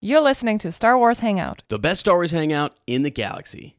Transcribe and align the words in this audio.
You're 0.00 0.20
listening 0.20 0.58
to 0.58 0.70
Star 0.70 0.96
Wars 0.96 1.18
Hangout. 1.18 1.64
The 1.70 1.78
best 1.80 1.98
Star 1.98 2.14
Wars 2.14 2.30
hangout 2.30 2.76
in 2.86 3.02
the 3.02 3.10
galaxy. 3.10 3.74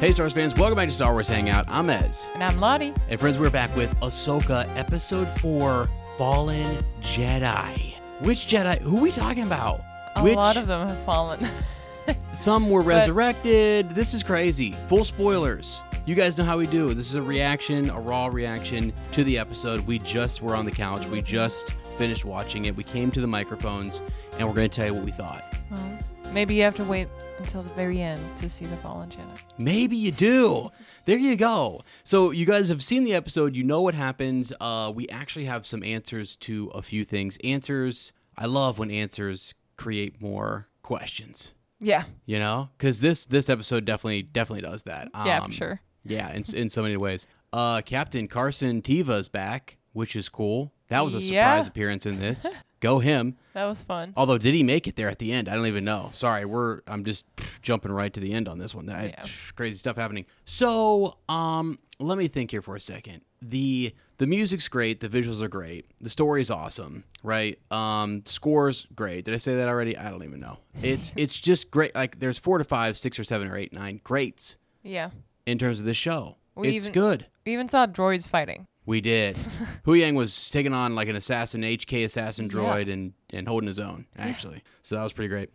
Hey, 0.00 0.12
Star 0.12 0.24
Wars 0.24 0.32
fans, 0.32 0.56
welcome 0.56 0.76
back 0.76 0.88
to 0.88 0.94
Star 0.94 1.12
Wars 1.12 1.28
Hangout. 1.28 1.66
I'm 1.68 1.90
Ez. 1.90 2.26
And 2.32 2.42
I'm 2.42 2.58
Lottie. 2.60 2.94
And 3.10 3.20
friends, 3.20 3.38
we're 3.38 3.50
back 3.50 3.76
with 3.76 3.94
Ahsoka, 4.00 4.66
Episode 4.74 5.28
4 5.40 5.86
Fallen 6.16 6.82
Jedi. 7.02 7.94
Which 8.20 8.46
Jedi? 8.46 8.80
Who 8.80 8.96
are 8.96 9.02
we 9.02 9.12
talking 9.12 9.42
about? 9.42 9.82
A 10.18 10.22
Which, 10.24 10.34
lot 10.36 10.56
of 10.56 10.66
them 10.66 10.88
have 10.88 11.04
fallen. 11.04 11.46
Some 12.32 12.70
were 12.70 12.80
But- 12.82 12.88
resurrected. 12.88 13.90
This 13.90 14.14
is 14.14 14.22
crazy. 14.22 14.74
Full 14.88 15.04
spoilers. 15.04 15.80
You 16.06 16.14
guys 16.14 16.38
know 16.38 16.44
how 16.44 16.56
we 16.58 16.66
do. 16.66 16.94
This 16.94 17.08
is 17.10 17.14
a 17.16 17.22
reaction, 17.22 17.90
a 17.90 18.00
raw 18.00 18.26
reaction 18.28 18.92
to 19.12 19.22
the 19.24 19.38
episode. 19.38 19.86
We 19.86 19.98
just 19.98 20.40
were 20.40 20.56
on 20.56 20.64
the 20.64 20.70
couch. 20.72 21.06
We 21.06 21.20
just 21.20 21.72
finished 21.96 22.24
watching 22.24 22.64
it. 22.64 22.74
We 22.74 22.82
came 22.84 23.10
to 23.10 23.20
the 23.20 23.26
microphones, 23.26 24.00
and 24.38 24.48
we're 24.48 24.54
going 24.54 24.70
to 24.70 24.74
tell 24.74 24.86
you 24.86 24.94
what 24.94 25.04
we 25.04 25.10
thought. 25.10 25.44
well, 25.70 25.98
maybe 26.32 26.54
you 26.54 26.62
have 26.62 26.76
to 26.76 26.84
wait 26.84 27.08
until 27.38 27.62
the 27.62 27.68
very 27.74 28.00
end 28.00 28.20
to 28.38 28.48
see 28.48 28.64
the 28.64 28.76
fallen 28.78 29.10
Jedi. 29.10 29.20
Maybe 29.58 29.96
you 29.98 30.10
do. 30.10 30.70
There 31.04 31.18
you 31.18 31.36
go. 31.36 31.82
So 32.04 32.30
you 32.30 32.46
guys 32.46 32.70
have 32.70 32.82
seen 32.82 33.04
the 33.04 33.14
episode. 33.14 33.54
You 33.54 33.64
know 33.64 33.82
what 33.82 33.94
happens. 33.94 34.50
Uh, 34.60 34.90
we 34.94 35.08
actually 35.10 35.44
have 35.44 35.66
some 35.66 35.82
answers 35.84 36.36
to 36.36 36.68
a 36.74 36.80
few 36.82 37.04
things. 37.04 37.36
Answers. 37.44 38.12
I 38.36 38.46
love 38.46 38.78
when 38.78 38.90
answers 38.90 39.52
create 39.78 40.20
more 40.20 40.68
questions. 40.82 41.54
Yeah. 41.80 42.04
You 42.26 42.38
know, 42.38 42.68
because 42.76 43.00
this 43.00 43.24
this 43.24 43.48
episode 43.48 43.84
definitely 43.86 44.22
definitely 44.22 44.68
does 44.68 44.82
that. 44.82 45.08
Yeah, 45.24 45.38
Um, 45.40 45.46
for 45.50 45.52
sure. 45.56 45.80
Yeah, 46.04 46.30
in 46.32 46.42
in 46.54 46.68
so 46.68 46.82
many 46.82 46.96
ways. 46.96 47.26
Uh, 47.52 47.80
Captain 47.80 48.28
Carson 48.28 48.82
Teva's 48.82 49.28
back, 49.28 49.78
which 49.92 50.14
is 50.16 50.28
cool. 50.28 50.72
That 50.88 51.04
was 51.04 51.14
a 51.14 51.20
Yeah. 51.20 51.52
surprise 51.54 51.68
appearance 51.68 52.04
in 52.04 52.18
this. 52.18 52.46
Go 52.80 53.00
him. 53.00 53.36
That 53.54 53.64
was 53.64 53.82
fun. 53.82 54.12
Although, 54.16 54.38
did 54.38 54.54
he 54.54 54.62
make 54.62 54.86
it 54.86 54.94
there 54.96 55.08
at 55.08 55.18
the 55.18 55.32
end? 55.32 55.48
I 55.48 55.54
don't 55.56 55.66
even 55.66 55.84
know. 55.84 56.10
Sorry, 56.12 56.44
we're 56.44 56.82
I'm 56.86 57.04
just 57.04 57.24
jumping 57.62 57.90
right 57.90 58.12
to 58.12 58.20
the 58.20 58.32
end 58.32 58.48
on 58.48 58.58
this 58.58 58.72
one. 58.74 58.86
That, 58.86 59.04
Yeah. 59.06 59.26
Crazy 59.56 59.78
stuff 59.78 59.96
happening. 59.96 60.26
So, 60.44 61.16
um, 61.28 61.78
let 61.98 62.18
me 62.18 62.28
think 62.28 62.50
here 62.52 62.62
for 62.62 62.76
a 62.76 62.80
second. 62.80 63.22
the 63.42 63.94
The 64.18 64.26
music's 64.26 64.68
great. 64.68 65.00
The 65.00 65.08
visuals 65.08 65.40
are 65.40 65.48
great. 65.48 65.86
The 66.00 66.10
story's 66.10 66.50
awesome, 66.50 67.04
right? 67.22 67.58
Um, 67.70 68.22
scores 68.24 68.86
great. 68.94 69.24
Did 69.24 69.34
I 69.34 69.38
say 69.38 69.54
that 69.56 69.68
already? 69.68 69.96
I 69.96 70.10
don't 70.10 70.24
even 70.24 70.40
know. 70.40 70.58
It's 70.82 71.12
it's 71.16 71.38
just 71.38 71.70
great. 71.70 71.94
Like 71.94 72.18
there's 72.18 72.36
four 72.38 72.58
to 72.58 72.64
five, 72.64 72.98
six 72.98 73.18
or 73.18 73.24
seven 73.24 73.48
or 73.48 73.56
eight, 73.56 73.72
nine 73.72 74.00
greats 74.02 74.56
Yeah. 74.82 75.10
in 75.46 75.56
terms 75.58 75.78
of 75.78 75.84
this 75.84 75.96
show. 75.96 76.36
We 76.56 76.76
it's 76.76 76.86
even- 76.86 76.92
good. 76.94 77.26
We 77.46 77.52
even 77.52 77.68
saw 77.68 77.86
droids 77.86 78.28
fighting. 78.28 78.66
We 78.84 79.00
did. 79.00 79.36
Huyang 79.86 80.14
was 80.16 80.50
taking 80.50 80.72
on 80.72 80.94
like 80.94 81.08
an 81.08 81.14
assassin, 81.16 81.60
HK 81.62 82.04
assassin 82.06 82.48
droid, 82.48 82.92
and 82.92 83.12
and 83.30 83.46
holding 83.46 83.68
his 83.68 83.78
own 83.78 84.06
actually. 84.18 84.62
So 84.82 84.96
that 84.96 85.02
was 85.04 85.12
pretty 85.12 85.28
great. 85.28 85.50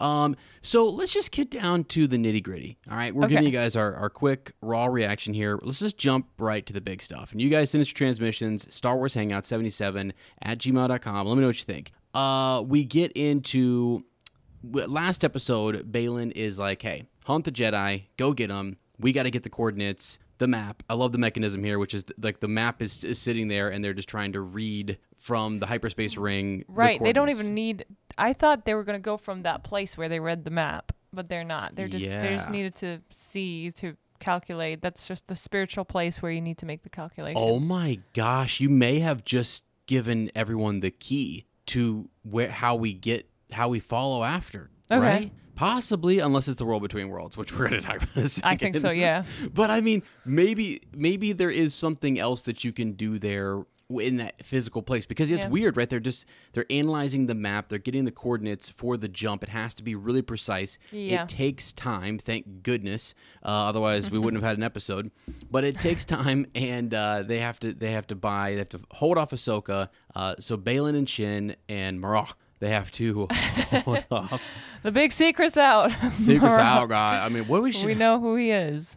Um, 0.00 0.36
so 0.62 0.86
let's 0.88 1.12
just 1.12 1.30
get 1.32 1.50
down 1.50 1.84
to 1.84 2.06
the 2.06 2.16
nitty 2.16 2.42
gritty. 2.42 2.76
All 2.90 2.96
right, 2.96 3.14
we're 3.14 3.24
Okay. 3.24 3.34
giving 3.34 3.46
you 3.46 3.52
guys 3.52 3.76
our, 3.76 3.94
our 3.94 4.10
quick 4.10 4.52
raw 4.60 4.86
reaction 4.86 5.32
here. 5.34 5.58
Let's 5.62 5.78
just 5.80 5.96
jump 5.98 6.26
right 6.38 6.64
to 6.66 6.72
the 6.72 6.80
big 6.80 7.00
stuff. 7.02 7.32
And 7.32 7.40
you 7.40 7.48
guys 7.48 7.70
send 7.70 7.80
us 7.82 7.88
your 7.88 7.94
transmissions, 7.94 8.72
Star 8.74 8.96
Wars 8.96 9.14
Hangout 9.14 9.46
77 9.46 10.12
at 10.42 10.58
gmail.com. 10.58 11.26
Let 11.26 11.34
me 11.34 11.40
know 11.40 11.46
what 11.48 11.58
you 11.58 11.64
think. 11.64 11.92
Uh, 12.14 12.62
we 12.66 12.84
get 12.84 13.12
into 13.12 14.04
last 14.62 15.24
episode, 15.24 15.92
Baylan 15.92 16.32
is 16.32 16.58
like, 16.58 16.82
"Hey, 16.82 17.04
hunt 17.24 17.44
the 17.44 17.52
Jedi, 17.52 18.04
go 18.16 18.32
get 18.32 18.48
them. 18.48 18.76
We 18.98 19.12
got 19.12 19.24
to 19.24 19.30
get 19.30 19.42
the 19.42 19.50
coordinates, 19.50 20.18
the 20.38 20.46
map. 20.48 20.82
I 20.88 20.94
love 20.94 21.12
the 21.12 21.18
mechanism 21.18 21.62
here, 21.62 21.78
which 21.78 21.92
is 21.94 22.04
like 22.20 22.40
the 22.40 22.48
map 22.48 22.80
is, 22.80 23.04
is 23.04 23.18
sitting 23.18 23.48
there, 23.48 23.68
and 23.68 23.84
they're 23.84 23.92
just 23.94 24.08
trying 24.08 24.32
to 24.32 24.40
read 24.40 24.98
from 25.18 25.58
the 25.58 25.66
hyperspace 25.66 26.16
ring. 26.16 26.60
the 26.60 26.64
Right. 26.68 27.02
They 27.02 27.12
don't 27.12 27.28
even 27.28 27.54
need. 27.54 27.84
I 28.18 28.32
thought 28.32 28.64
they 28.64 28.74
were 28.74 28.84
going 28.84 28.98
to 28.98 29.04
go 29.04 29.16
from 29.16 29.42
that 29.42 29.62
place 29.62 29.96
where 29.96 30.08
they 30.08 30.20
read 30.20 30.44
the 30.44 30.50
map, 30.50 30.92
but 31.12 31.28
they're 31.28 31.44
not. 31.44 31.76
They're 31.76 31.88
just. 31.88 32.04
They 32.04 32.34
just 32.34 32.50
needed 32.50 32.74
to 32.76 33.00
see 33.10 33.70
to 33.72 33.96
calculate. 34.18 34.80
That's 34.82 35.06
just 35.06 35.26
the 35.26 35.36
spiritual 35.36 35.84
place 35.84 36.22
where 36.22 36.32
you 36.32 36.40
need 36.40 36.58
to 36.58 36.66
make 36.66 36.82
the 36.82 36.88
calculations. 36.88 37.42
Oh 37.42 37.58
my 37.58 38.00
gosh, 38.14 38.60
you 38.60 38.68
may 38.68 39.00
have 39.00 39.24
just 39.24 39.64
given 39.86 40.30
everyone 40.34 40.80
the 40.80 40.90
key 40.90 41.46
to 41.66 42.08
where 42.22 42.48
how 42.50 42.74
we 42.74 42.92
get 42.92 43.28
how 43.52 43.68
we 43.68 43.80
follow 43.80 44.24
after. 44.24 44.70
Okay. 44.90 45.00
Right? 45.00 45.32
Possibly, 45.56 46.18
unless 46.20 46.46
it's 46.48 46.58
the 46.58 46.64
world 46.64 46.82
between 46.82 47.08
worlds, 47.08 47.36
which 47.36 47.50
we're 47.52 47.68
going 47.68 47.80
to 47.80 47.86
talk 47.86 47.96
about. 48.02 48.16
In 48.16 48.24
a 48.26 48.30
I 48.44 48.56
think 48.56 48.76
so. 48.76 48.90
Yeah. 48.90 49.24
But 49.52 49.70
I 49.70 49.80
mean, 49.80 50.02
maybe 50.24 50.82
maybe 50.94 51.32
there 51.32 51.50
is 51.50 51.74
something 51.74 52.18
else 52.18 52.42
that 52.42 52.62
you 52.62 52.72
can 52.72 52.92
do 52.92 53.18
there 53.18 53.64
in 53.88 54.16
that 54.16 54.44
physical 54.44 54.82
place 54.82 55.06
because 55.06 55.30
it's 55.30 55.44
Yeah. 55.44 55.48
weird, 55.48 55.76
right? 55.76 55.88
They're 55.88 56.00
just 56.00 56.24
they're 56.52 56.66
analyzing 56.70 57.26
the 57.26 57.36
map, 57.36 57.68
they're 57.68 57.78
getting 57.78 58.04
the 58.04 58.10
coordinates 58.10 58.68
for 58.68 58.96
the 58.96 59.06
jump. 59.08 59.42
It 59.44 59.48
has 59.50 59.74
to 59.74 59.82
be 59.84 59.94
really 59.94 60.22
precise. 60.22 60.76
Yeah. 60.90 61.22
It 61.22 61.28
takes 61.28 61.72
time, 61.72 62.18
thank 62.18 62.62
goodness. 62.64 63.14
Uh, 63.44 63.48
otherwise, 63.68 64.10
we 64.10 64.18
wouldn't 64.18 64.42
have 64.42 64.48
had 64.50 64.58
an 64.58 64.64
episode. 64.64 65.10
But 65.50 65.62
it 65.64 65.78
takes 65.78 66.04
time, 66.16 66.46
and 66.54 66.92
uh, 66.92 67.22
they 67.22 67.38
have 67.38 67.60
to 67.60 67.72
they 67.72 67.92
have 67.92 68.06
to 68.08 68.16
buy 68.16 68.52
they 68.52 68.58
have 68.58 68.68
to 68.70 68.80
hold 68.90 69.18
off 69.18 69.30
Ahsoka. 69.30 69.88
Uh, 70.14 70.34
so 70.40 70.56
Baylan 70.58 70.96
and 70.96 71.08
Shin 71.08 71.56
and 71.68 72.00
Marrok. 72.00 72.36
They 72.58 72.70
have 72.70 72.90
to 72.92 73.28
hold 73.84 74.04
off. 74.10 74.40
The 74.82 74.90
big 74.92 75.12
secret's 75.12 75.56
out. 75.56 75.90
Secrets 76.12 76.42
out, 76.44 76.88
guy. 76.88 77.24
I 77.24 77.28
mean, 77.28 77.46
what 77.48 77.58
do 77.58 77.62
we 77.64 77.72
should 77.72 77.86
We 77.86 77.94
know 77.94 78.18
who 78.20 78.36
he 78.36 78.50
is, 78.50 78.96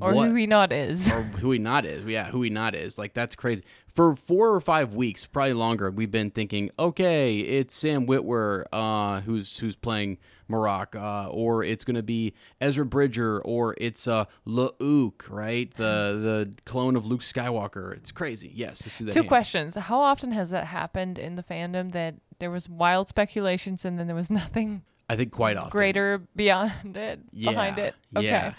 or 0.00 0.14
what- 0.14 0.28
who 0.28 0.34
he 0.34 0.46
not 0.46 0.72
is. 0.72 1.10
or 1.10 1.22
who 1.22 1.50
he 1.52 1.58
not 1.58 1.84
is. 1.84 2.04
Yeah, 2.06 2.30
who 2.30 2.42
he 2.42 2.50
not 2.50 2.74
is. 2.74 2.98
Like 2.98 3.12
that's 3.14 3.34
crazy. 3.36 3.62
For 3.86 4.14
four 4.14 4.54
or 4.54 4.60
five 4.60 4.94
weeks, 4.94 5.24
probably 5.24 5.54
longer, 5.54 5.90
we've 5.90 6.10
been 6.10 6.30
thinking, 6.30 6.70
okay, 6.78 7.38
it's 7.38 7.74
Sam 7.74 8.06
Witwer, 8.06 8.64
uh, 8.72 9.20
who's 9.22 9.58
who's 9.58 9.74
playing 9.74 10.18
Marrok, 10.48 10.94
uh, 10.94 11.28
or 11.30 11.64
it's 11.64 11.82
gonna 11.82 12.02
be 12.02 12.34
Ezra 12.60 12.84
Bridger, 12.84 13.40
or 13.40 13.74
it's 13.78 14.06
uh 14.06 14.26
Luke, 14.44 15.26
right? 15.30 15.72
The 15.74 16.44
the 16.46 16.52
clone 16.64 16.94
of 16.96 17.06
Luke 17.06 17.22
Skywalker. 17.22 17.94
It's 17.96 18.12
crazy. 18.12 18.50
Yes, 18.54 18.82
I 18.84 18.88
see 18.88 19.04
that. 19.04 19.12
Two 19.12 19.20
hand. 19.20 19.28
questions. 19.28 19.74
How 19.74 20.00
often 20.00 20.32
has 20.32 20.50
that 20.50 20.66
happened 20.66 21.18
in 21.18 21.36
the 21.36 21.42
fandom 21.42 21.92
that 21.92 22.16
there 22.38 22.50
was 22.50 22.68
wild 22.68 23.08
speculations 23.08 23.84
and 23.84 23.98
then 23.98 24.06
there 24.06 24.16
was 24.16 24.30
nothing 24.42 24.82
I 25.08 25.16
think 25.16 25.32
quite 25.32 25.56
often. 25.56 25.70
greater 25.70 26.22
beyond 26.34 26.96
it, 26.96 27.20
behind 27.32 27.78
it? 27.78 27.94
Okay. 28.16 28.26
Yeah. 28.26 28.54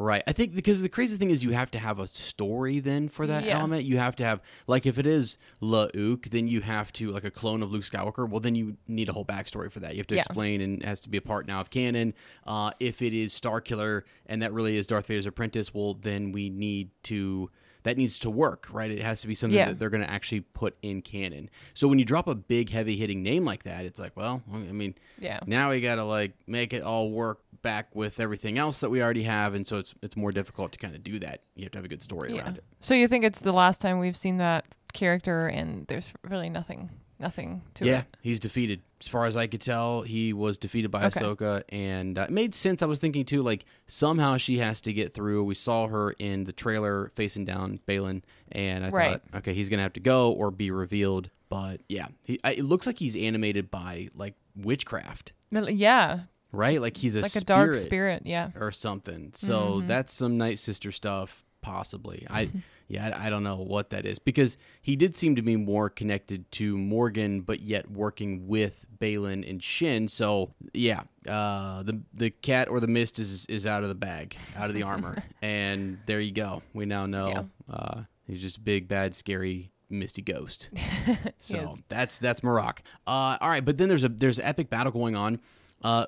Right. 0.00 0.22
I 0.28 0.32
think 0.32 0.54
because 0.54 0.80
the 0.80 0.88
crazy 0.88 1.16
thing 1.16 1.30
is 1.30 1.42
you 1.42 1.50
have 1.50 1.72
to 1.72 1.78
have 1.80 1.98
a 1.98 2.06
story 2.06 2.78
then 2.78 3.08
for 3.08 3.26
that 3.26 3.42
Yeah. 3.44 3.58
element. 3.58 3.82
You 3.84 3.98
have 3.98 4.14
to 4.16 4.24
have 4.24 4.40
like 4.68 4.86
if 4.86 4.96
it 4.96 5.08
is 5.08 5.38
Luke, 5.60 6.26
then 6.30 6.46
you 6.46 6.60
have 6.60 6.92
to 6.92 7.10
like 7.10 7.24
a 7.24 7.32
clone 7.32 7.64
of 7.64 7.72
Luke 7.72 7.82
Skywalker. 7.82 8.28
Well, 8.30 8.38
then 8.38 8.54
you 8.54 8.76
need 8.86 9.08
a 9.08 9.12
whole 9.12 9.24
backstory 9.24 9.72
for 9.72 9.80
that. 9.80 9.94
You 9.94 9.98
have 9.98 10.06
to 10.06 10.14
Yeah. 10.14 10.20
explain 10.20 10.60
and 10.60 10.84
has 10.84 11.00
to 11.00 11.08
be 11.08 11.18
a 11.18 11.20
part 11.20 11.48
now 11.48 11.60
of 11.60 11.70
canon. 11.70 12.14
Uh, 12.46 12.70
if 12.78 13.02
it 13.02 13.12
is 13.12 13.32
Starkiller 13.34 14.02
and 14.26 14.40
that 14.40 14.52
really 14.52 14.76
is 14.76 14.86
Darth 14.86 15.08
Vader's 15.08 15.26
apprentice, 15.26 15.74
well, 15.74 15.94
then 15.94 16.30
we 16.30 16.48
need 16.48 16.90
to 17.02 17.50
that 17.84 17.96
needs 17.96 18.18
to 18.20 18.30
work, 18.30 18.66
right? 18.70 18.90
It 18.90 19.00
has 19.02 19.20
to 19.22 19.26
be 19.26 19.34
something 19.34 19.56
Yeah. 19.56 19.66
that 19.68 19.78
they're 19.78 19.90
going 19.90 20.02
to 20.02 20.10
actually 20.10 20.40
put 20.40 20.76
in 20.82 21.02
canon. 21.02 21.48
So 21.74 21.88
when 21.88 21.98
you 21.98 22.04
drop 22.04 22.26
a 22.26 22.34
big, 22.34 22.70
heavy 22.70 22.96
hitting 22.96 23.22
name 23.22 23.44
like 23.44 23.62
that, 23.64 23.84
it's 23.84 23.98
like, 24.00 24.16
well, 24.16 24.42
I 24.52 24.56
mean, 24.58 24.94
Yeah. 25.18 25.40
now 25.46 25.70
we 25.70 25.80
got 25.80 25.96
to 25.96 26.04
like 26.04 26.32
make 26.46 26.72
it 26.72 26.82
all 26.82 27.10
work 27.10 27.40
back 27.62 27.94
with 27.94 28.20
everything 28.20 28.58
else 28.58 28.80
that 28.80 28.90
we 28.90 29.02
already 29.02 29.24
have, 29.24 29.54
and 29.54 29.66
so 29.66 29.78
it's 29.78 29.94
it's 30.02 30.16
more 30.16 30.30
difficult 30.32 30.72
to 30.72 30.78
kind 30.78 30.94
of 30.94 31.02
do 31.02 31.18
that. 31.20 31.42
You 31.56 31.64
have 31.64 31.72
to 31.72 31.78
have 31.78 31.84
a 31.84 31.88
good 31.88 32.02
story 32.02 32.34
Yeah. 32.34 32.42
around 32.42 32.58
it. 32.58 32.64
So 32.80 32.94
you 32.94 33.08
think 33.08 33.24
it's 33.24 33.40
the 33.40 33.52
last 33.52 33.80
time 33.80 33.98
we've 33.98 34.16
seen 34.16 34.36
that 34.38 34.64
character 34.92 35.46
and 35.48 35.86
there's 35.88 36.12
really 36.28 36.48
nothing 36.48 36.90
nothing 37.18 37.62
to 37.74 37.84
yeah, 37.86 38.00
it. 38.00 38.16
he's 38.22 38.40
defeated. 38.40 38.82
As 39.00 39.06
far 39.06 39.26
as 39.26 39.36
I 39.36 39.46
could 39.46 39.60
tell, 39.60 40.02
he 40.02 40.32
was 40.32 40.58
defeated 40.58 40.90
by 40.90 41.06
Okay. 41.06 41.20
Ahsoka, 41.20 41.62
and 41.68 42.18
uh, 42.18 42.22
it 42.22 42.30
made 42.30 42.54
sense. 42.54 42.82
I 42.82 42.86
was 42.86 42.98
thinking 42.98 43.24
too, 43.24 43.42
like 43.42 43.64
somehow 43.86 44.36
she 44.38 44.58
has 44.58 44.80
to 44.82 44.92
get 44.92 45.14
through. 45.14 45.44
We 45.44 45.54
saw 45.54 45.86
her 45.86 46.12
in 46.12 46.44
the 46.44 46.52
trailer 46.52 47.10
facing 47.14 47.44
down 47.44 47.80
Baylan, 47.86 48.22
and 48.50 48.84
I 48.84 48.88
Right. 48.90 49.12
thought, 49.12 49.38
okay, 49.38 49.54
he's 49.54 49.68
gonna 49.68 49.82
have 49.82 49.92
to 49.94 50.00
go 50.00 50.32
or 50.32 50.50
be 50.50 50.70
revealed. 50.70 51.30
But 51.48 51.80
yeah, 51.88 52.08
he, 52.24 52.38
I, 52.44 52.52
it 52.54 52.64
looks 52.64 52.86
like 52.86 52.98
he's 52.98 53.14
animated 53.16 53.70
by 53.70 54.08
like 54.14 54.34
witchcraft. 54.56 55.32
Yeah. 55.50 56.20
right? 56.52 56.80
Like 56.80 56.96
he's 56.96 57.14
a 57.16 57.20
like 57.20 57.26
a 57.36 57.40
spirit 57.40 57.46
dark 57.46 57.74
spirit. 57.74 58.22
Yeah. 58.26 58.50
or 58.58 58.70
something. 58.72 59.30
So 59.34 59.80
that's 59.86 60.12
some 60.12 60.38
Nightsister 60.38 60.92
stuff, 60.92 61.44
possibly. 61.62 62.26
I 62.28 62.50
yeah, 62.88 63.16
I, 63.16 63.26
I 63.26 63.30
don't 63.30 63.42
know 63.44 63.56
what 63.56 63.90
that 63.90 64.04
is 64.06 64.18
because 64.18 64.56
he 64.82 64.96
did 64.96 65.14
seem 65.14 65.36
to 65.36 65.42
be 65.42 65.56
more 65.56 65.88
connected 65.90 66.50
to 66.52 66.76
Morgan, 66.76 67.42
but 67.42 67.60
yet 67.60 67.90
working 67.90 68.48
with 68.48 68.86
Baylan 68.98 69.48
and 69.48 69.62
Shin. 69.62 70.08
So 70.08 70.54
yeah, 70.72 71.02
uh, 71.28 71.82
the 71.84 72.00
the 72.12 72.30
cat 72.30 72.68
or 72.68 72.80
the 72.80 72.86
mist 72.88 73.18
is 73.18 73.46
is 73.46 73.66
out 73.66 73.82
of 73.82 73.88
the 73.88 73.94
bag, 73.94 74.36
out 74.56 74.68
of 74.68 74.74
the 74.74 74.82
armor, 74.82 75.22
and 75.42 75.98
there 76.06 76.20
you 76.20 76.32
go. 76.32 76.62
We 76.74 76.86
now 76.86 77.06
know 77.06 77.48
uh, 77.70 78.02
he's 78.26 78.40
just 78.40 78.56
a 78.56 78.60
big, 78.60 78.88
bad, 78.88 79.14
scary. 79.14 79.70
Misty 79.90 80.20
ghost. 80.20 80.68
So 81.38 81.56
Yes. 81.56 81.76
that's 81.88 82.18
that's 82.18 82.42
Marrok. 82.42 82.82
Uh, 83.06 83.38
all 83.40 83.48
right, 83.48 83.64
but 83.64 83.78
then 83.78 83.88
there's 83.88 84.04
a 84.04 84.10
there's 84.10 84.38
an 84.38 84.44
epic 84.44 84.68
battle 84.68 84.92
going 84.92 85.16
on. 85.16 85.40
Uh, 85.82 86.04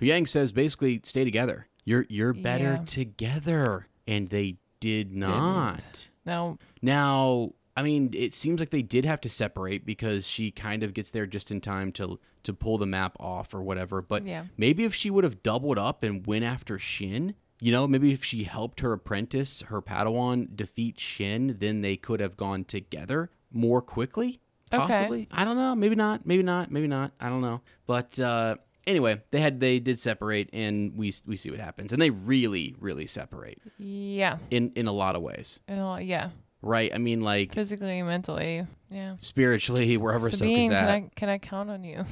Yang 0.00 0.26
says 0.26 0.52
basically 0.52 1.00
stay 1.02 1.24
together. 1.24 1.66
You're 1.86 2.04
you're 2.10 2.34
better 2.34 2.74
Yeah. 2.74 2.84
together, 2.84 3.86
and 4.06 4.28
they 4.28 4.56
did 4.80 5.12
not. 5.14 6.08
No. 6.24 6.58
Now, 6.82 7.52
I 7.76 7.82
mean, 7.82 8.10
it 8.14 8.34
seems 8.34 8.60
like 8.60 8.70
they 8.70 8.82
did 8.82 9.04
have 9.04 9.20
to 9.22 9.28
separate 9.28 9.84
because 9.86 10.26
she 10.26 10.50
kind 10.50 10.82
of 10.82 10.94
gets 10.94 11.10
there 11.10 11.26
just 11.26 11.50
in 11.50 11.60
time 11.60 11.92
to 11.92 12.18
to 12.44 12.52
pull 12.52 12.78
the 12.78 12.86
map 12.86 13.16
off 13.18 13.52
or 13.54 13.60
whatever. 13.62 14.00
But 14.00 14.24
Yeah. 14.24 14.44
maybe 14.56 14.84
if 14.84 14.94
she 14.94 15.10
would 15.10 15.24
have 15.24 15.42
doubled 15.42 15.78
up 15.78 16.04
and 16.04 16.24
went 16.26 16.44
after 16.44 16.78
Shin, 16.78 17.34
you 17.60 17.72
know, 17.72 17.88
maybe 17.88 18.12
if 18.12 18.22
she 18.22 18.44
helped 18.44 18.80
her 18.80 18.92
apprentice, 18.92 19.62
her 19.62 19.82
Padawan, 19.82 20.54
defeat 20.54 21.00
Shin, 21.00 21.56
then 21.58 21.80
they 21.80 21.96
could 21.96 22.20
have 22.20 22.36
gone 22.36 22.62
together 22.64 23.30
more 23.50 23.82
quickly. 23.82 24.40
Okay. 24.72 25.26
I 25.32 25.44
don't 25.44 25.56
know. 25.56 25.74
Maybe 25.74 25.96
not. 25.96 26.24
Maybe 26.24 26.44
not. 26.44 26.70
Maybe 26.70 26.86
not. 26.86 27.10
I 27.20 27.28
don't 27.28 27.40
know. 27.40 27.62
But 27.86 28.18
uh, 28.20 28.56
anyway, 28.86 29.20
they 29.30 29.40
had 29.40 29.60
they 29.60 29.78
did 29.78 29.98
separate, 29.98 30.50
and 30.52 30.96
we 30.96 31.12
we 31.26 31.36
see 31.36 31.50
what 31.50 31.60
happens, 31.60 31.92
and 31.92 32.00
they 32.00 32.10
really 32.10 32.74
really 32.80 33.06
separate 33.06 33.60
Yeah. 33.78 34.38
in 34.50 34.72
in 34.76 34.86
a 34.86 34.92
lot 34.92 35.16
of 35.16 35.22
ways, 35.22 35.60
And 35.68 35.80
all, 35.80 36.00
yeah. 36.00 36.30
right? 36.62 36.90
I 36.94 36.98
mean, 36.98 37.22
like 37.22 37.54
Physically, 37.54 38.02
mentally. 38.02 38.66
Yeah. 38.90 39.16
spiritually, 39.20 39.96
wherever 39.98 40.30
Sabine, 40.30 40.70
Ahsoka's 40.70 40.78
can. 40.80 40.88
I 40.88 41.10
can 41.14 41.28
I 41.28 41.38
count 41.38 41.70
on 41.70 41.84
you? 41.84 42.04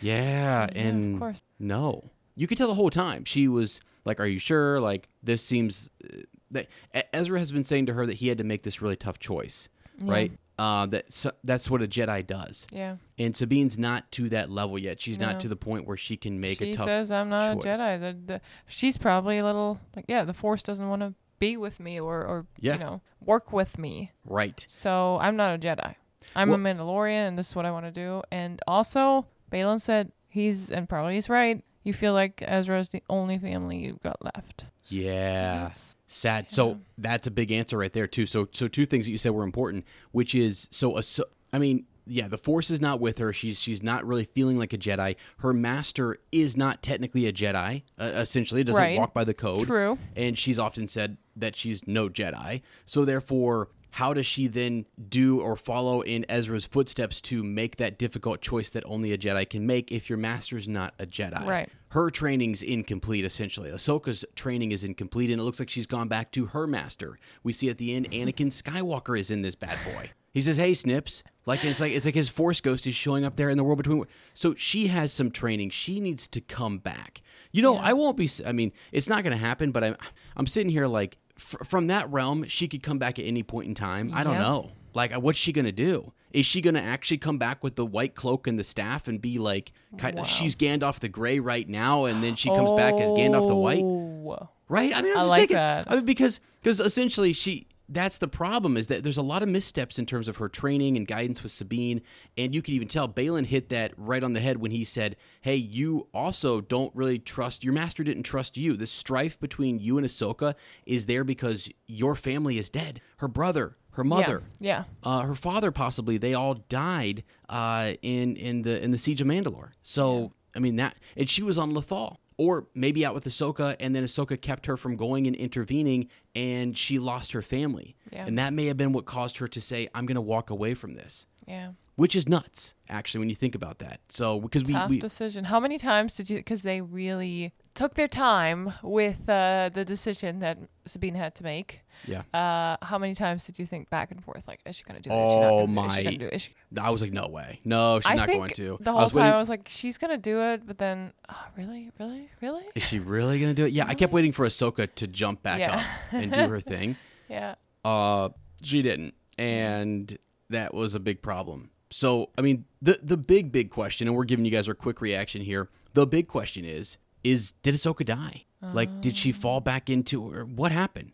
Yeah, 0.00 0.66
Yeah, 0.66 0.68
and 0.74 1.14
of 1.14 1.20
course. 1.20 1.42
no, 1.58 2.10
you 2.34 2.46
could 2.46 2.58
tell 2.58 2.68
the 2.68 2.74
whole 2.74 2.90
time 2.90 3.24
she 3.24 3.46
was 3.48 3.80
like, 4.04 4.18
"Are 4.20 4.26
you 4.26 4.38
sure?" 4.38 4.80
Like 4.80 5.08
this 5.22 5.42
seems 5.44 5.90
uh, 6.04 6.18
that 6.50 6.68
Ezra 7.12 7.38
has 7.38 7.50
been 7.52 7.64
saying 7.64 7.86
to 7.86 7.94
her 7.94 8.04
that 8.06 8.14
he 8.14 8.28
had 8.28 8.38
to 8.38 8.44
make 8.44 8.62
this 8.62 8.82
really 8.82 8.96
tough 8.96 9.18
choice, 9.18 9.68
right? 10.02 10.32
Uh, 10.58 10.86
that 10.86 11.12
so, 11.12 11.32
that's 11.42 11.70
what 11.70 11.82
a 11.82 11.88
Jedi 11.88 12.24
does, 12.26 12.66
Yeah. 12.70 12.96
and 13.18 13.34
Sabine's 13.34 13.78
not 13.78 14.12
to 14.12 14.28
that 14.28 14.50
level 14.50 14.78
yet. 14.78 15.00
She's 15.00 15.18
No. 15.18 15.32
not 15.32 15.40
to 15.40 15.48
the 15.48 15.56
point 15.56 15.86
where 15.86 15.96
she 15.96 16.16
can 16.16 16.40
make 16.40 16.58
she 16.58 16.70
a 16.70 16.74
tough. 16.74 16.84
She 16.84 16.90
says 16.90 17.10
I'm 17.10 17.30
not 17.30 17.54
choice. 17.62 17.64
a 17.64 17.68
Jedi. 17.78 18.00
The, 18.00 18.32
the, 18.34 18.40
she's 18.66 18.98
probably 18.98 19.38
a 19.38 19.44
little 19.44 19.80
like 19.96 20.04
yeah. 20.08 20.24
The 20.24 20.34
Force 20.34 20.62
doesn't 20.62 20.86
want 20.88 21.00
to 21.02 21.14
be 21.38 21.56
with 21.56 21.80
me 21.80 21.98
or 21.98 22.20
or 22.24 22.46
Yeah. 22.60 22.74
you 22.74 22.78
know 22.80 23.00
work 23.24 23.52
with 23.52 23.78
me. 23.78 24.12
right. 24.26 24.64
So 24.68 25.18
I'm 25.20 25.36
not 25.36 25.54
a 25.54 25.58
Jedi. 25.58 25.94
I'm 26.36 26.50
Well- 26.50 26.58
a 26.60 26.62
Mandalorian, 26.62 27.28
and 27.28 27.38
this 27.38 27.48
is 27.48 27.56
what 27.56 27.64
I 27.64 27.70
want 27.70 27.86
to 27.86 27.90
do. 27.92 28.22
And 28.30 28.60
also, 28.66 29.26
Balin 29.50 29.78
said 29.78 30.12
he's 30.28 30.70
and 30.70 30.88
probably 30.88 31.14
he's 31.14 31.28
right. 31.30 31.64
You 31.84 31.92
feel 31.92 32.12
like 32.12 32.42
Ezra's 32.46 32.90
the 32.90 33.02
only 33.10 33.38
family 33.38 33.78
you've 33.78 34.02
got 34.02 34.22
left. 34.24 34.66
Yeah. 34.88 35.54
That's- 35.64 35.96
Sad. 36.06 36.50
So 36.50 36.80
that's 36.98 37.26
a 37.26 37.30
big 37.30 37.50
answer 37.50 37.78
right 37.78 37.92
there 37.92 38.06
too. 38.06 38.26
So 38.26 38.46
so 38.52 38.68
two 38.68 38.84
things 38.84 39.06
that 39.06 39.12
you 39.12 39.16
said 39.18 39.32
were 39.32 39.44
important, 39.44 39.86
which 40.10 40.34
is 40.34 40.68
so 40.70 40.98
a 40.98 41.02
so, 41.02 41.24
I 41.54 41.58
mean, 41.58 41.86
yeah, 42.06 42.28
the 42.28 42.36
force 42.36 42.70
is 42.70 42.82
not 42.82 43.00
with 43.00 43.16
her. 43.16 43.32
She's 43.32 43.58
she's 43.58 43.82
not 43.82 44.04
really 44.06 44.24
feeling 44.24 44.58
like 44.58 44.74
a 44.74 44.78
Jedi. 44.78 45.16
Her 45.38 45.54
master 45.54 46.18
is 46.30 46.54
not 46.54 46.82
technically 46.82 47.26
a 47.26 47.32
Jedi. 47.32 47.84
Uh, 47.98 48.12
essentially, 48.16 48.60
it 48.60 48.64
doesn't 48.64 48.82
Right. 48.82 48.98
walk 48.98 49.14
by 49.14 49.24
the 49.24 49.32
code. 49.32 49.62
True. 49.64 49.96
And 50.14 50.36
she's 50.36 50.58
often 50.58 50.86
said 50.86 51.16
that 51.34 51.56
she's 51.56 51.86
no 51.86 52.10
Jedi. 52.10 52.60
So 52.84 53.06
therefore, 53.06 53.68
how 53.92 54.12
does 54.14 54.26
she 54.26 54.46
then 54.46 54.86
do 55.08 55.40
or 55.40 55.56
follow 55.56 56.00
in 56.00 56.24
Ezra's 56.28 56.64
footsteps 56.64 57.20
to 57.22 57.42
make 57.44 57.76
that 57.76 57.98
difficult 57.98 58.40
choice 58.40 58.70
that 58.70 58.82
only 58.86 59.12
a 59.12 59.18
Jedi 59.18 59.48
can 59.48 59.66
make 59.66 59.92
if 59.92 60.08
your 60.08 60.18
master's 60.18 60.66
not 60.68 60.94
a 60.98 61.06
Jedi? 61.06 61.44
Right. 61.44 61.68
her 61.88 62.08
training's 62.10 62.62
incomplete 62.62 63.24
essentially. 63.24 63.70
Ahsoka's 63.70 64.24
training 64.34 64.72
is 64.72 64.82
incomplete 64.82 65.30
and 65.30 65.40
it 65.40 65.44
looks 65.44 65.58
like 65.60 65.70
she's 65.70 65.86
gone 65.86 66.08
back 66.08 66.32
to 66.32 66.46
her 66.46 66.66
master. 66.66 67.18
We 67.42 67.52
see 67.52 67.68
at 67.68 67.78
the 67.78 67.94
end 67.94 68.10
Anakin 68.10 68.48
Skywalker 68.50 69.18
is 69.18 69.30
in 69.30 69.42
this 69.42 69.54
bad 69.54 69.78
boy. 69.84 70.10
He 70.32 70.40
says, 70.40 70.56
"Hey, 70.56 70.72
Snips." 70.72 71.22
Like 71.44 71.62
it's 71.62 71.80
like 71.80 71.92
it's 71.92 72.06
like 72.06 72.14
his 72.14 72.30
force 72.30 72.62
ghost 72.62 72.86
is 72.86 72.94
showing 72.94 73.24
up 73.24 73.36
there 73.36 73.50
in 73.50 73.58
the 73.58 73.64
world 73.64 73.76
between. 73.76 74.04
So 74.32 74.54
she 74.54 74.86
has 74.86 75.12
some 75.12 75.30
training. 75.30 75.68
She 75.70 76.00
needs 76.00 76.26
to 76.28 76.40
come 76.40 76.78
back. 76.78 77.20
You 77.50 77.60
know, 77.60 77.76
I 77.76 77.92
won't 77.92 78.16
be 78.16 78.30
I 78.46 78.52
mean, 78.52 78.72
it's 78.92 79.08
not 79.08 79.24
going 79.24 79.32
to 79.32 79.44
happen, 79.44 79.72
but 79.72 79.84
I'm 79.84 79.96
I'm 80.36 80.46
sitting 80.46 80.70
here 80.70 80.86
like 80.86 81.18
fr- 81.42 81.64
from 81.64 81.88
that 81.88 82.10
realm, 82.10 82.46
she 82.48 82.68
could 82.68 82.82
come 82.82 82.98
back 82.98 83.18
at 83.18 83.24
any 83.24 83.42
point 83.42 83.68
in 83.68 83.74
time. 83.74 84.10
I 84.14 84.24
don't 84.24 84.38
know. 84.38 84.70
Like, 84.94 85.12
what's 85.14 85.38
she 85.38 85.52
gonna 85.52 85.72
do? 85.72 86.12
Is 86.32 86.46
she 86.46 86.60
gonna 86.62 86.80
actually 86.80 87.18
come 87.18 87.38
back 87.38 87.62
with 87.62 87.76
the 87.76 87.84
white 87.84 88.14
cloak 88.14 88.46
and 88.46 88.58
the 88.58 88.64
staff 88.64 89.08
and 89.08 89.20
be 89.20 89.38
like, 89.38 89.72
kind 89.98 90.16
Wow. 90.16 90.24
she's 90.24 90.56
Gandalf 90.56 91.00
the 91.00 91.08
Gray 91.08 91.38
right 91.40 91.68
now, 91.68 92.04
and 92.06 92.22
then 92.22 92.36
she 92.36 92.48
comes 92.48 92.70
back 92.72 92.94
as 92.94 93.10
Gandalf 93.12 93.46
the 93.48 93.54
White, 93.54 93.82
Oh. 93.84 94.48
right? 94.68 94.94
I 94.96 95.02
mean, 95.02 95.12
I'm 95.12 95.18
I 95.18 95.20
just 95.20 95.28
like 95.30 95.38
thinking, 95.40 95.56
that. 95.56 95.90
I 95.90 95.96
mean, 95.96 96.04
because 96.04 96.40
because 96.62 96.80
essentially 96.80 97.32
she. 97.32 97.66
That's 97.88 98.16
the 98.18 98.28
problem 98.28 98.76
is 98.76 98.86
that 98.86 99.02
there's 99.04 99.18
a 99.18 99.22
lot 99.22 99.42
of 99.42 99.48
missteps 99.48 99.98
in 99.98 100.06
terms 100.06 100.26
of 100.28 100.38
her 100.38 100.48
training 100.48 100.96
and 100.96 101.06
guidance 101.06 101.42
with 101.42 101.52
Sabine, 101.52 102.00
and 102.38 102.54
you 102.54 102.62
can 102.62 102.74
even 102.74 102.88
tell 102.88 103.08
Baylan 103.08 103.46
hit 103.46 103.68
that 103.68 103.92
right 103.96 104.22
on 104.24 104.32
the 104.32 104.40
head 104.40 104.58
when 104.58 104.70
he 104.70 104.84
said, 104.84 105.16
"Hey, 105.42 105.56
you 105.56 106.08
also 106.14 106.60
don't 106.60 106.94
really 106.94 107.18
trust 107.18 107.64
your 107.64 107.74
master. 107.74 108.02
Didn't 108.02 108.22
trust 108.22 108.56
you. 108.56 108.76
This 108.76 108.90
strife 108.90 109.38
between 109.38 109.78
you 109.78 109.98
and 109.98 110.06
Ahsoka 110.06 110.54
is 110.86 111.06
there 111.06 111.24
because 111.24 111.68
your 111.86 112.14
family 112.14 112.56
is 112.56 112.70
dead. 112.70 113.00
Her 113.18 113.28
brother, 113.28 113.76
her 113.92 114.04
mother, 114.04 114.44
Yeah. 114.58 114.84
uh, 115.02 115.20
her 115.22 115.34
father 115.34 115.70
possibly 115.70 116.16
they 116.16 116.32
all 116.32 116.54
died 116.54 117.24
uh, 117.50 117.92
in 118.00 118.36
in 118.36 118.62
the 118.62 118.82
in 118.82 118.90
the 118.92 118.98
siege 118.98 119.20
of 119.20 119.26
Mandalore. 119.26 119.72
So 119.82 120.32
I 120.54 120.60
mean 120.60 120.76
that 120.76 120.96
and 121.16 121.28
she 121.28 121.42
was 121.42 121.58
on 121.58 121.72
Lothal. 121.74 122.16
Or 122.42 122.66
maybe 122.74 123.06
out 123.06 123.14
with 123.14 123.24
Ahsoka, 123.24 123.76
and 123.78 123.94
then 123.94 124.02
Ahsoka 124.02 124.40
kept 124.40 124.66
her 124.66 124.76
from 124.76 124.96
going 124.96 125.28
and 125.28 125.36
intervening, 125.36 126.08
and 126.34 126.76
she 126.76 126.98
lost 126.98 127.30
her 127.32 127.42
family. 127.42 127.94
Yeah. 128.12 128.26
And 128.26 128.36
that 128.36 128.52
may 128.52 128.66
have 128.66 128.76
been 128.76 128.92
what 128.92 129.04
caused 129.04 129.36
her 129.38 129.46
to 129.46 129.60
say, 129.60 129.88
"I'm 129.94 130.06
going 130.06 130.16
to 130.16 130.20
walk 130.20 130.50
away 130.50 130.74
from 130.74 130.94
this," 130.94 131.26
Yeah. 131.46 131.72
which 131.96 132.14
is 132.16 132.28
nuts, 132.28 132.74
actually, 132.88 133.18
when 133.20 133.28
you 133.28 133.34
think 133.34 133.54
about 133.54 133.78
that. 133.80 134.00
So 134.08 134.40
because 134.40 134.64
we, 134.64 134.72
Tough 134.72 134.90
we 134.90 135.00
decision. 135.00 135.44
How 135.44 135.60
many 135.60 135.78
times 135.78 136.14
did 136.16 136.30
you? 136.30 136.38
Because 136.38 136.62
they 136.62 136.80
really 136.80 137.52
took 137.74 137.94
their 137.94 138.08
time 138.08 138.72
with 138.82 139.28
uh, 139.28 139.70
the 139.72 139.84
decision 139.84 140.38
that 140.40 140.58
Sabine 140.86 141.14
had 141.14 141.34
to 141.36 141.42
make. 141.42 141.80
yeah, 142.06 142.22
Uh, 142.34 142.76
how 142.84 142.98
many 142.98 143.14
times 143.14 143.44
did 143.44 143.58
you 143.58 143.66
think 143.66 143.88
back 143.90 144.10
and 144.10 144.22
forth? 144.22 144.46
Like, 144.48 144.60
is 144.66 144.76
she 144.76 144.84
gonna 144.84 145.00
do 145.00 145.10
this? 145.10 145.28
Is 145.28 145.34
she 145.34 145.40
not 145.40 145.52
Oh, 145.52 145.56
do 145.58 145.62
it? 145.62 145.64
Is 145.64 145.70
my- 145.74 146.02
gonna 146.02 146.16
do 146.18 146.26
it? 146.26 146.34
Is 146.34 146.42
she- 146.42 146.54
I 146.80 146.90
was 146.90 147.02
like, 147.02 147.12
no 147.12 147.28
way, 147.28 147.60
no, 147.64 148.00
she's 148.00 148.10
I 148.10 148.14
not 148.14 148.28
going 148.28 148.50
to. 148.50 148.78
the 148.80 148.90
I 148.90 148.92
whole 148.92 149.02
was 149.02 149.12
time 149.12 149.20
waiting- 149.22 149.34
I 149.34 149.38
was 149.38 149.48
like, 149.48 149.68
she's 149.68 149.96
gonna 149.98 150.18
do 150.18 150.40
it, 150.42 150.66
but 150.66 150.78
then, 150.78 151.12
oh, 151.28 151.44
really, 151.56 151.90
really, 151.98 152.28
really? 152.40 152.64
is 152.74 152.82
she 152.86 152.98
really 152.98 153.38
going 153.40 153.54
to 153.54 153.62
do 153.62 153.66
it? 153.66 153.72
Yeah, 153.72 153.86
I 153.88 153.94
kept 153.94 154.12
waiting 154.12 154.32
for 154.32 154.46
Ahsoka 154.46 154.92
to 154.94 155.06
jump 155.06 155.42
back 155.42 155.60
Yeah. 155.60 155.76
up 155.78 155.84
and 156.12 156.32
do 156.32 156.48
her 156.48 156.60
thing. 156.60 156.96
Yeah. 157.28 157.54
Uh, 157.84 158.28
she 158.62 158.82
didn't, 158.82 159.14
and 159.38 160.18
that 160.52 160.72
was 160.72 160.94
a 160.94 161.00
big 161.00 161.22
problem. 161.22 161.70
So, 161.90 162.30
I 162.38 162.40
mean, 162.40 162.64
the 162.80 162.98
the 163.02 163.16
big 163.16 163.52
big 163.52 163.70
question, 163.70 164.08
and 164.08 164.16
we're 164.16 164.24
giving 164.24 164.44
you 164.44 164.50
guys 164.50 164.68
our 164.68 164.74
quick 164.74 165.00
reaction 165.00 165.42
here. 165.42 165.68
The 165.92 166.06
big 166.06 166.26
question 166.28 166.64
is: 166.64 166.96
is 167.22 167.52
did 167.62 167.74
Ahsoka 167.74 168.04
die? 168.04 168.44
Like, 168.72 169.00
did 169.00 169.16
she 169.16 169.32
fall 169.32 169.60
back 169.60 169.90
into, 169.90 170.32
or 170.32 170.44
what 170.44 170.70
happened? 170.70 171.10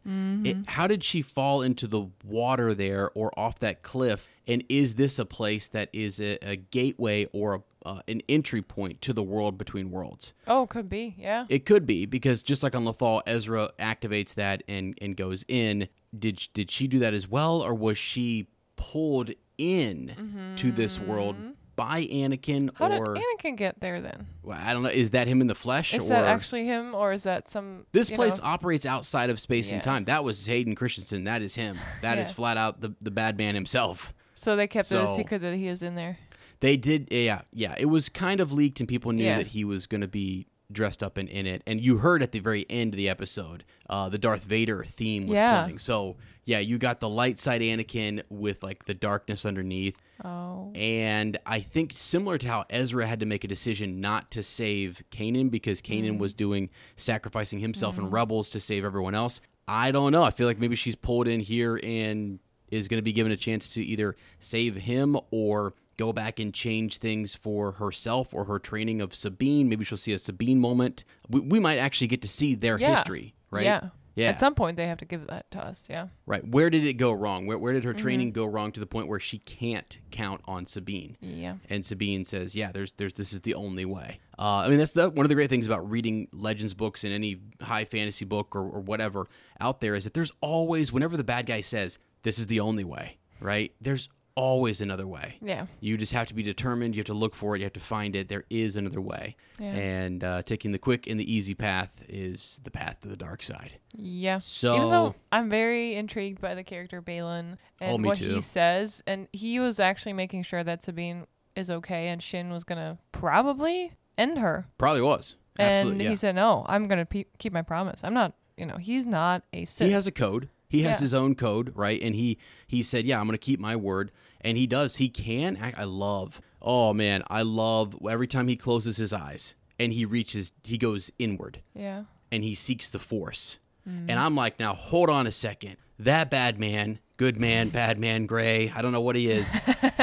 It, 0.46 0.68
how 0.68 0.86
did 0.86 1.02
she 1.02 1.22
fall 1.22 1.62
into 1.62 1.86
the 1.86 2.08
water 2.22 2.74
there, 2.74 3.10
or 3.14 3.32
off 3.38 3.58
that 3.60 3.82
cliff? 3.82 4.28
And 4.46 4.64
is 4.68 4.96
this 4.96 5.18
a 5.18 5.24
place 5.24 5.66
that 5.68 5.88
is 5.94 6.20
a, 6.20 6.38
a 6.42 6.56
gateway 6.56 7.26
or 7.32 7.54
a, 7.54 7.88
uh, 7.88 8.00
an 8.06 8.20
entry 8.28 8.60
point 8.60 9.00
to 9.00 9.14
the 9.14 9.22
world 9.22 9.56
between 9.56 9.90
worlds? 9.90 10.34
Oh, 10.46 10.66
could 10.66 10.90
be. 10.90 11.16
Yeah. 11.18 11.46
It 11.48 11.64
could 11.64 11.86
be 11.86 12.04
because 12.04 12.42
just 12.42 12.62
like 12.62 12.74
on 12.74 12.84
Lothal, 12.84 13.22
Ezra 13.26 13.70
activates 13.78 14.34
that 14.34 14.62
and 14.68 14.94
and 15.00 15.16
goes 15.16 15.46
in. 15.48 15.88
Did 16.16 16.48
did 16.52 16.70
she 16.70 16.86
do 16.86 16.98
that 16.98 17.14
as 17.14 17.28
well, 17.28 17.62
or 17.62 17.72
was 17.72 17.96
she 17.96 18.48
pulled 18.78 19.32
in 19.58 20.54
to 20.56 20.72
this 20.72 20.98
world 20.98 21.36
by 21.76 22.04
Anakin, 22.06 22.70
Mm-hmm. 22.70 22.76
How 22.82 22.98
or 22.98 23.14
did 23.14 23.22
Anakin 23.38 23.56
get 23.56 23.80
there 23.80 24.00
then? 24.00 24.26
well, 24.42 24.58
I 24.60 24.72
don't 24.72 24.82
know? 24.82 24.88
Is 24.88 25.10
that 25.10 25.28
him 25.28 25.40
in 25.40 25.46
the 25.46 25.54
flesh, 25.54 25.92
Is 25.94 26.04
or 26.04 26.08
that 26.08 26.24
actually 26.24 26.64
him, 26.64 26.94
or 26.94 27.12
is 27.12 27.22
that 27.24 27.50
some? 27.50 27.86
this 27.92 28.10
place 28.10 28.38
know- 28.40 28.46
operates 28.48 28.84
outside 28.86 29.30
of 29.30 29.38
space 29.38 29.70
and 29.70 29.82
time? 29.82 30.04
That 30.06 30.24
was 30.24 30.46
Hayden 30.46 30.74
Christensen. 30.74 31.24
That 31.24 31.42
is 31.42 31.54
him. 31.54 31.78
That 32.02 32.18
is 32.18 32.28
Yeah. 32.28 32.34
flat 32.34 32.56
out 32.56 32.80
the 32.80 32.94
the 33.00 33.10
bad 33.10 33.36
man 33.38 33.54
himself. 33.54 34.12
so 34.34 34.56
they 34.56 34.66
kept 34.66 34.90
it 34.90 34.96
a 35.02 35.08
secret 35.08 35.40
that 35.42 35.54
he 35.54 35.66
is 35.68 35.82
in 35.82 35.94
there. 35.94 36.18
They 36.60 36.76
did, 36.76 37.08
yeah, 37.12 37.42
yeah. 37.52 37.74
It 37.78 37.86
was 37.86 38.08
kind 38.08 38.40
of 38.40 38.50
leaked, 38.52 38.80
and 38.80 38.88
people 38.88 39.12
knew 39.12 39.24
Yeah. 39.24 39.36
that 39.38 39.48
he 39.48 39.62
was 39.64 39.86
going 39.86 40.00
to 40.00 40.08
be 40.08 40.46
dressed 40.70 41.02
up 41.02 41.16
in, 41.18 41.28
in 41.28 41.46
it. 41.46 41.62
And 41.66 41.80
you 41.80 41.98
heard 41.98 42.22
at 42.22 42.32
the 42.32 42.40
very 42.40 42.66
end 42.68 42.92
of 42.94 42.98
the 42.98 43.08
episode, 43.08 43.64
uh, 43.88 44.08
the 44.08 44.18
Darth 44.18 44.44
Vader 44.44 44.84
theme 44.84 45.26
was 45.26 45.34
Yeah. 45.36 45.62
playing. 45.64 45.78
So 45.78 46.16
yeah, 46.44 46.58
you 46.60 46.78
got 46.78 47.00
the 47.00 47.08
light 47.08 47.38
side 47.38 47.60
Anakin 47.60 48.22
with 48.30 48.62
like 48.62 48.84
the 48.86 48.94
darkness 48.94 49.44
underneath. 49.46 49.98
Oh. 50.24 50.72
And 50.74 51.38
I 51.46 51.60
think 51.60 51.92
similar 51.94 52.38
to 52.38 52.48
how 52.48 52.64
Ezra 52.70 53.06
had 53.06 53.20
to 53.20 53.26
make 53.26 53.44
a 53.44 53.48
decision 53.48 54.00
not 54.00 54.30
to 54.32 54.42
save 54.42 55.02
Kanan 55.10 55.50
because 55.50 55.80
Kanan 55.82 56.12
Mm. 56.16 56.18
was 56.18 56.32
doing 56.32 56.70
sacrificing 56.96 57.60
himself 57.60 57.98
and 57.98 58.10
Rebels 58.12 58.50
to 58.50 58.60
save 58.60 58.84
everyone 58.84 59.14
else. 59.14 59.40
I 59.66 59.90
don't 59.90 60.12
know. 60.12 60.22
I 60.22 60.30
feel 60.30 60.46
like 60.46 60.58
maybe 60.58 60.76
she's 60.76 60.96
pulled 60.96 61.28
in 61.28 61.40
here 61.40 61.78
and 61.82 62.38
is 62.70 62.88
going 62.88 62.98
to 62.98 63.02
be 63.02 63.12
given 63.12 63.32
a 63.32 63.36
chance 63.36 63.70
to 63.74 63.82
either 63.84 64.16
save 64.40 64.76
him 64.76 65.18
or 65.30 65.74
go 65.98 66.12
back 66.14 66.40
and 66.40 66.54
change 66.54 66.96
things 66.96 67.34
for 67.34 67.72
herself 67.72 68.32
or 68.32 68.44
her 68.46 68.58
training 68.58 69.02
of 69.02 69.14
Sabine. 69.14 69.68
Maybe 69.68 69.84
she'll 69.84 69.98
see 69.98 70.14
a 70.14 70.18
Sabine 70.18 70.58
moment. 70.60 71.04
We, 71.28 71.40
we 71.40 71.60
might 71.60 71.76
actually 71.76 72.06
get 72.06 72.22
to 72.22 72.28
see 72.28 72.54
their 72.54 72.78
Yeah. 72.78 72.94
history, 72.94 73.34
right? 73.50 73.64
Yeah. 73.64 73.88
Yeah. 74.14 74.30
At 74.30 74.40
some 74.40 74.56
point, 74.56 74.76
they 74.76 74.88
have 74.88 74.98
to 74.98 75.04
give 75.04 75.28
that 75.28 75.48
to 75.52 75.60
us. 75.64 75.84
Yeah. 75.88 76.08
Right. 76.26 76.44
Where 76.44 76.70
did 76.70 76.84
it 76.84 76.94
go 76.94 77.12
wrong? 77.12 77.46
Where, 77.46 77.56
where 77.56 77.72
did 77.72 77.84
her 77.84 77.92
Mm-hmm. 77.92 78.02
training 78.02 78.32
go 78.32 78.46
wrong 78.46 78.72
to 78.72 78.80
the 78.80 78.86
point 78.86 79.06
where 79.06 79.20
she 79.20 79.38
can't 79.38 79.96
count 80.10 80.40
on 80.44 80.66
Sabine? 80.66 81.16
Yeah. 81.20 81.54
And 81.70 81.86
Sabine 81.86 82.24
says, 82.24 82.56
"Yeah, 82.56 82.72
there's, 82.72 82.94
there's, 82.94 83.12
this 83.12 83.32
is 83.32 83.42
the 83.42 83.54
only 83.54 83.84
way." 83.84 84.18
Uh, 84.36 84.62
I 84.64 84.68
mean, 84.70 84.78
that's 84.78 84.90
the, 84.90 85.08
one 85.08 85.24
of 85.24 85.28
the 85.28 85.36
great 85.36 85.50
things 85.50 85.66
about 85.66 85.88
reading 85.88 86.26
legends 86.32 86.74
books 86.74 87.04
and 87.04 87.12
any 87.12 87.38
high 87.60 87.84
fantasy 87.84 88.24
book 88.24 88.56
or, 88.56 88.62
or 88.62 88.80
whatever 88.80 89.28
out 89.60 89.80
there 89.80 89.94
is 89.94 90.02
that 90.02 90.14
there's 90.14 90.32
always, 90.40 90.92
whenever 90.92 91.16
the 91.16 91.22
bad 91.22 91.46
guy 91.46 91.60
says, 91.60 92.00
"This 92.24 92.40
is 92.40 92.48
the 92.48 92.58
only 92.58 92.82
way," 92.82 93.18
right? 93.40 93.72
There's 93.80 94.08
always 94.38 94.80
another 94.80 95.06
way. 95.06 95.36
Yeah. 95.42 95.66
You 95.80 95.96
just 95.96 96.12
have 96.12 96.28
to 96.28 96.34
be 96.34 96.42
determined. 96.42 96.94
You 96.94 97.00
have 97.00 97.06
to 97.06 97.14
look 97.14 97.34
for 97.34 97.54
it. 97.56 97.58
You 97.58 97.64
have 97.64 97.72
to 97.72 97.80
find 97.80 98.14
it. 98.14 98.28
There 98.28 98.44
is 98.48 98.76
another 98.76 99.00
way. 99.00 99.36
Yeah. 99.58 99.72
And 99.72 100.22
uh, 100.22 100.42
taking 100.42 100.72
the 100.72 100.78
quick 100.78 101.06
and 101.06 101.18
the 101.18 101.30
easy 101.32 101.54
path 101.54 101.90
is 102.08 102.60
the 102.62 102.70
path 102.70 103.00
to 103.00 103.08
the 103.08 103.16
dark 103.16 103.42
side. 103.42 103.78
Yeah. 103.96 104.38
So- 104.38 104.76
even 104.76 104.90
though 104.90 105.14
I'm 105.32 105.50
very 105.50 105.94
intrigued 105.96 106.40
by 106.40 106.54
the 106.54 106.62
character 106.62 107.02
Baylan 107.02 107.56
and 107.80 108.04
Oh, 108.04 108.06
what 108.08 108.18
too. 108.18 108.36
he 108.36 108.40
says, 108.40 109.02
and 109.06 109.28
he 109.32 109.58
was 109.60 109.80
actually 109.80 110.12
making 110.12 110.44
sure 110.44 110.62
that 110.62 110.82
Sabine 110.84 111.26
is 111.56 111.68
okay, 111.70 112.08
and 112.08 112.22
Shin 112.22 112.50
was 112.50 112.62
gonna 112.64 112.98
probably 113.10 113.92
end 114.16 114.38
her. 114.38 114.66
Probably 114.78 115.02
was. 115.02 115.34
Absolutely. 115.58 115.92
and 115.92 116.02
yeah. 116.02 116.08
he 116.10 116.16
said, 116.16 116.34
"No, 116.36 116.64
I'm 116.68 116.86
gonna 116.86 117.04
pe- 117.04 117.24
keep 117.38 117.52
my 117.52 117.62
promise. 117.62 118.00
I'm 118.04 118.14
not. 118.14 118.34
You 118.56 118.66
know, 118.66 118.76
he's 118.76 119.06
not 119.06 119.42
a 119.52 119.64
Sith. 119.64 119.86
he 119.88 119.92
has 119.92 120.06
a 120.06 120.12
code 120.12 120.48
he 120.68 120.82
has 120.82 120.96
Yeah. 120.98 121.04
his 121.04 121.14
own 121.14 121.34
code 121.34 121.72
right 121.74 121.98
and 122.02 122.14
he 122.14 122.36
he 122.66 122.82
said 122.82 123.06
yeah 123.06 123.18
i'm 123.18 123.24
gonna 123.26 123.38
keep 123.38 123.58
my 123.60 123.74
word 123.76 124.10
and 124.40 124.56
he 124.56 124.66
does. 124.66 124.96
He 124.96 125.08
can 125.08 125.56
act, 125.56 125.78
i 125.78 125.84
love 125.84 126.40
oh 126.60 126.92
man 126.92 127.22
i 127.28 127.40
love 127.42 127.96
every 128.08 128.26
time 128.26 128.48
he 128.48 128.56
closes 128.56 128.96
his 128.96 129.12
eyes 129.12 129.54
and 129.78 129.92
he 129.92 130.04
reaches 130.04 130.52
he 130.64 130.76
goes 130.78 131.10
inward. 131.18 131.62
Yeah. 131.74 132.04
and 132.32 132.42
he 132.44 132.54
seeks 132.54 132.90
the 132.90 132.98
force. 132.98 133.58
Mm-hmm. 133.88 134.10
and 134.10 134.18
i'm 134.18 134.34
like 134.34 134.58
now 134.58 134.74
hold 134.74 135.08
on 135.10 135.26
a 135.26 135.32
second. 135.32 135.76
That 135.98 136.30
bad 136.30 136.58
man 136.58 136.98
good 137.16 137.36
man 137.36 137.70
bad 137.70 137.98
man 137.98 138.26
gray 138.26 138.72
i 138.74 138.82
don't 138.82 138.92
know 138.92 139.00
what 139.00 139.16
he 139.16 139.30
is. 139.30 139.48